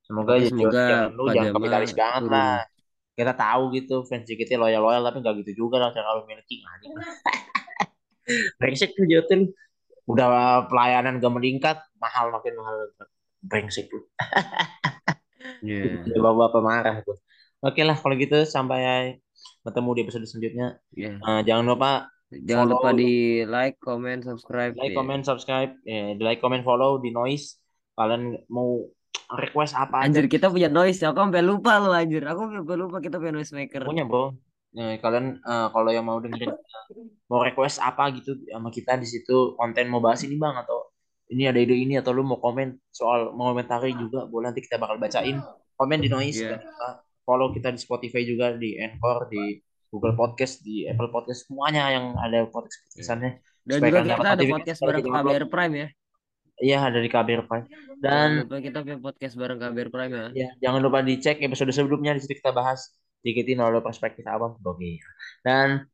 semoga 0.06 0.32
Pokoknya 0.32 0.44
ya 0.44 0.50
semoga 0.52 0.80
jangan 0.88 1.10
lu 1.16 1.24
jangan 1.34 1.52
kapitalis 1.56 1.92
banget 2.00 2.22
turun. 2.22 2.32
lah 2.34 2.52
kita 3.18 3.32
tahu 3.42 3.62
gitu 3.76 3.94
fans 4.08 4.24
JKT 4.28 4.52
loyal 4.62 4.82
loyal 4.86 5.02
tapi 5.06 5.16
nggak 5.22 5.34
gitu 5.44 5.52
juga 5.66 5.76
lah 5.82 5.90
kalau 5.96 6.26
miliki 6.28 6.56
anjing 6.72 6.92
brengsek 8.58 8.90
tuh 8.96 9.06
Jotun 9.10 9.40
udah 10.04 10.26
pelayanan 10.68 11.16
gak 11.18 11.32
meningkat 11.32 11.76
mahal 11.96 12.28
makin 12.30 12.54
mahal 12.56 12.76
brengsek 13.40 13.88
tuh 13.88 14.04
Ya, 15.64 16.00
Udah 16.08 16.20
bapak-bapak 16.20 16.62
marah 16.64 16.96
tuh 17.04 17.16
oke 17.60 17.80
lah 17.80 17.96
kalau 17.96 18.16
gitu 18.16 18.44
sampai 18.44 19.16
bertemu 19.60 19.90
di 19.96 20.00
episode 20.04 20.24
selanjutnya 20.28 20.76
ya. 20.92 21.16
Eh, 21.16 21.40
jangan 21.44 21.64
lupa 21.64 22.08
Jangan 22.34 22.66
Follow. 22.66 22.80
lupa 22.82 22.90
di 22.98 23.12
like, 23.46 23.76
comment, 23.78 24.20
subscribe. 24.24 24.74
like 24.74 24.90
ya. 24.90 24.96
comment 24.96 25.22
subscribe 25.22 25.70
ya, 25.86 26.18
di 26.18 26.22
like 26.24 26.42
comment 26.42 26.66
follow 26.66 26.98
di 26.98 27.14
noise 27.14 27.60
kalian 27.94 28.34
mau 28.50 28.82
request 29.38 29.78
apa 29.78 30.02
aja 30.02 30.08
Anjir 30.10 30.26
kita 30.26 30.50
punya 30.50 30.66
noise, 30.66 30.98
aku 31.06 31.14
sampai 31.14 31.40
lupa 31.46 31.78
lo 31.78 31.94
anjir. 31.94 32.26
Aku 32.26 32.50
sampai 32.50 32.76
lupa 32.76 32.98
kita 32.98 33.22
punya 33.22 33.38
noise 33.38 33.54
maker. 33.54 33.86
punya 33.86 34.02
bro 34.02 34.34
Nah, 34.74 34.98
kalian 34.98 35.38
eh, 35.38 35.66
kalau 35.70 35.90
yang 35.90 36.02
mau 36.02 36.18
dengerin 36.18 36.50
eh, 36.50 36.58
mau 37.30 37.40
request 37.40 37.78
apa 37.78 38.10
gitu 38.10 38.34
sama 38.50 38.68
kita 38.68 38.98
di 38.98 39.06
situ 39.06 39.54
konten 39.54 39.86
mau 39.86 40.02
bahas 40.02 40.26
ini 40.26 40.34
bang 40.34 40.58
atau 40.58 40.90
ini 41.30 41.46
ada 41.46 41.56
ide 41.56 41.72
ini 41.72 41.94
atau 41.96 42.10
lu 42.10 42.20
mau 42.20 42.36
komen 42.36 42.74
soal 42.90 43.30
mau 43.32 43.54
komentari 43.54 43.94
juga 43.94 44.26
boleh 44.26 44.50
nanti 44.50 44.60
kita 44.60 44.76
bakal 44.76 44.98
bacain 44.98 45.38
komen 45.74 45.98
di 46.02 46.10
noise 46.10 46.42
Iya. 46.42 46.58
dan 46.58 46.60
kita 46.66 46.88
follow 47.22 47.48
kita 47.50 47.70
di 47.70 47.80
Spotify 47.80 48.26
juga 48.26 48.52
di 48.52 48.74
Anchor 48.76 49.30
di 49.30 49.62
Google 49.88 50.18
Podcast 50.18 50.60
di 50.60 50.84
Apple 50.84 51.08
Podcast 51.08 51.46
semuanya 51.46 51.88
yang 51.88 52.18
ada 52.18 52.44
podcast 52.44 52.82
podcastannya 52.84 53.38
Dan 53.62 53.78
Supaya 53.78 53.90
juga 53.94 54.02
kita 54.04 54.12
ada 54.20 54.30
notifikasi 54.36 54.58
podcast 54.60 54.80
bareng. 54.82 55.04
KBR 55.06 55.44
Prime 55.48 55.74
ya. 55.74 55.88
iya 56.60 56.78
ada 56.82 56.98
di 56.98 57.08
KBR 57.08 57.42
Prime 57.46 57.66
Jangan 57.70 58.02
dan 58.02 58.28
lupa 58.42 58.56
kita 58.58 58.78
punya 58.82 58.98
podcast 59.00 59.34
bareng 59.38 59.58
KBR 59.58 59.88
Prime 59.88 60.12
ya. 60.12 60.26
ya 60.34 60.48
jangan 60.60 60.80
lupa 60.82 60.98
dicek 61.00 61.38
episode 61.40 61.70
sebelumnya 61.70 62.12
di 62.12 62.20
situ 62.20 62.36
kita 62.36 62.50
bahas 62.50 62.90
dikitin 63.24 63.58
oleh 63.58 63.80
perspektif 63.80 64.22
abang 64.28 64.60
Bogi 64.60 65.00
dan 65.40 65.88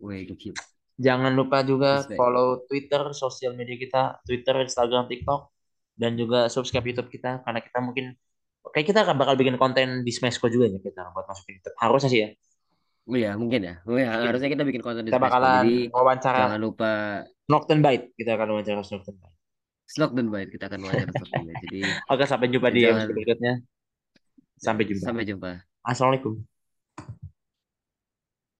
gokil. 0.00 0.56
Jangan 0.98 1.30
lupa 1.30 1.62
juga 1.62 2.02
Respect. 2.02 2.18
follow 2.18 2.64
Twitter, 2.66 3.02
sosial 3.14 3.54
media 3.54 3.78
kita, 3.78 4.02
Twitter, 4.26 4.56
Instagram, 4.66 5.06
TikTok, 5.06 5.52
dan 5.94 6.18
juga 6.18 6.50
subscribe 6.50 6.90
YouTube 6.90 7.12
kita 7.12 7.44
karena 7.46 7.60
kita 7.62 7.78
mungkin 7.78 8.18
kayak 8.74 8.86
kita 8.90 9.00
akan 9.06 9.14
bakal 9.14 9.38
bikin 9.38 9.54
konten 9.54 10.02
di 10.02 10.10
Smashco 10.10 10.50
juga 10.50 10.66
ya 10.66 10.80
kita 10.82 11.14
buat 11.14 11.28
masukin 11.28 11.62
YouTube. 11.62 11.76
Harusnya 11.78 12.10
sih 12.10 12.20
ya. 12.26 12.28
Oh 13.08 13.16
iya, 13.16 13.32
mungkin 13.38 13.60
ya. 13.62 13.74
Iya, 13.86 14.28
harusnya 14.28 14.50
kita 14.52 14.64
bikin 14.66 14.82
konten 14.82 15.06
di 15.06 15.10
Kita 15.14 15.22
Smashco. 15.22 15.32
bakalan 15.38 15.62
Jadi 15.64 15.76
wawancara 15.94 16.38
jangan 16.44 16.60
lupa 16.60 16.90
Nocturne 17.48 17.82
Bite. 17.84 18.04
Kita 18.18 18.30
akan 18.34 18.46
wawancara 18.58 18.76
Nocturne 18.82 19.00
Bite. 19.04 19.36
Slog 19.88 20.12
dan 20.12 20.26
Bite 20.28 20.50
kita 20.52 20.64
akan 20.68 20.80
wawancara 20.82 21.10
Jadi 21.62 21.78
Oke, 22.12 22.24
sampai 22.26 22.46
jumpa 22.50 22.68
di 22.68 22.80
Jangan- 22.82 23.06
episode 23.06 23.14
berikutnya. 23.14 23.52
Sampai 24.58 24.84
jumpa. 24.90 25.04
sampai 25.06 25.24
jumpa. 25.24 25.50
Assalamualaikum. 25.88 26.44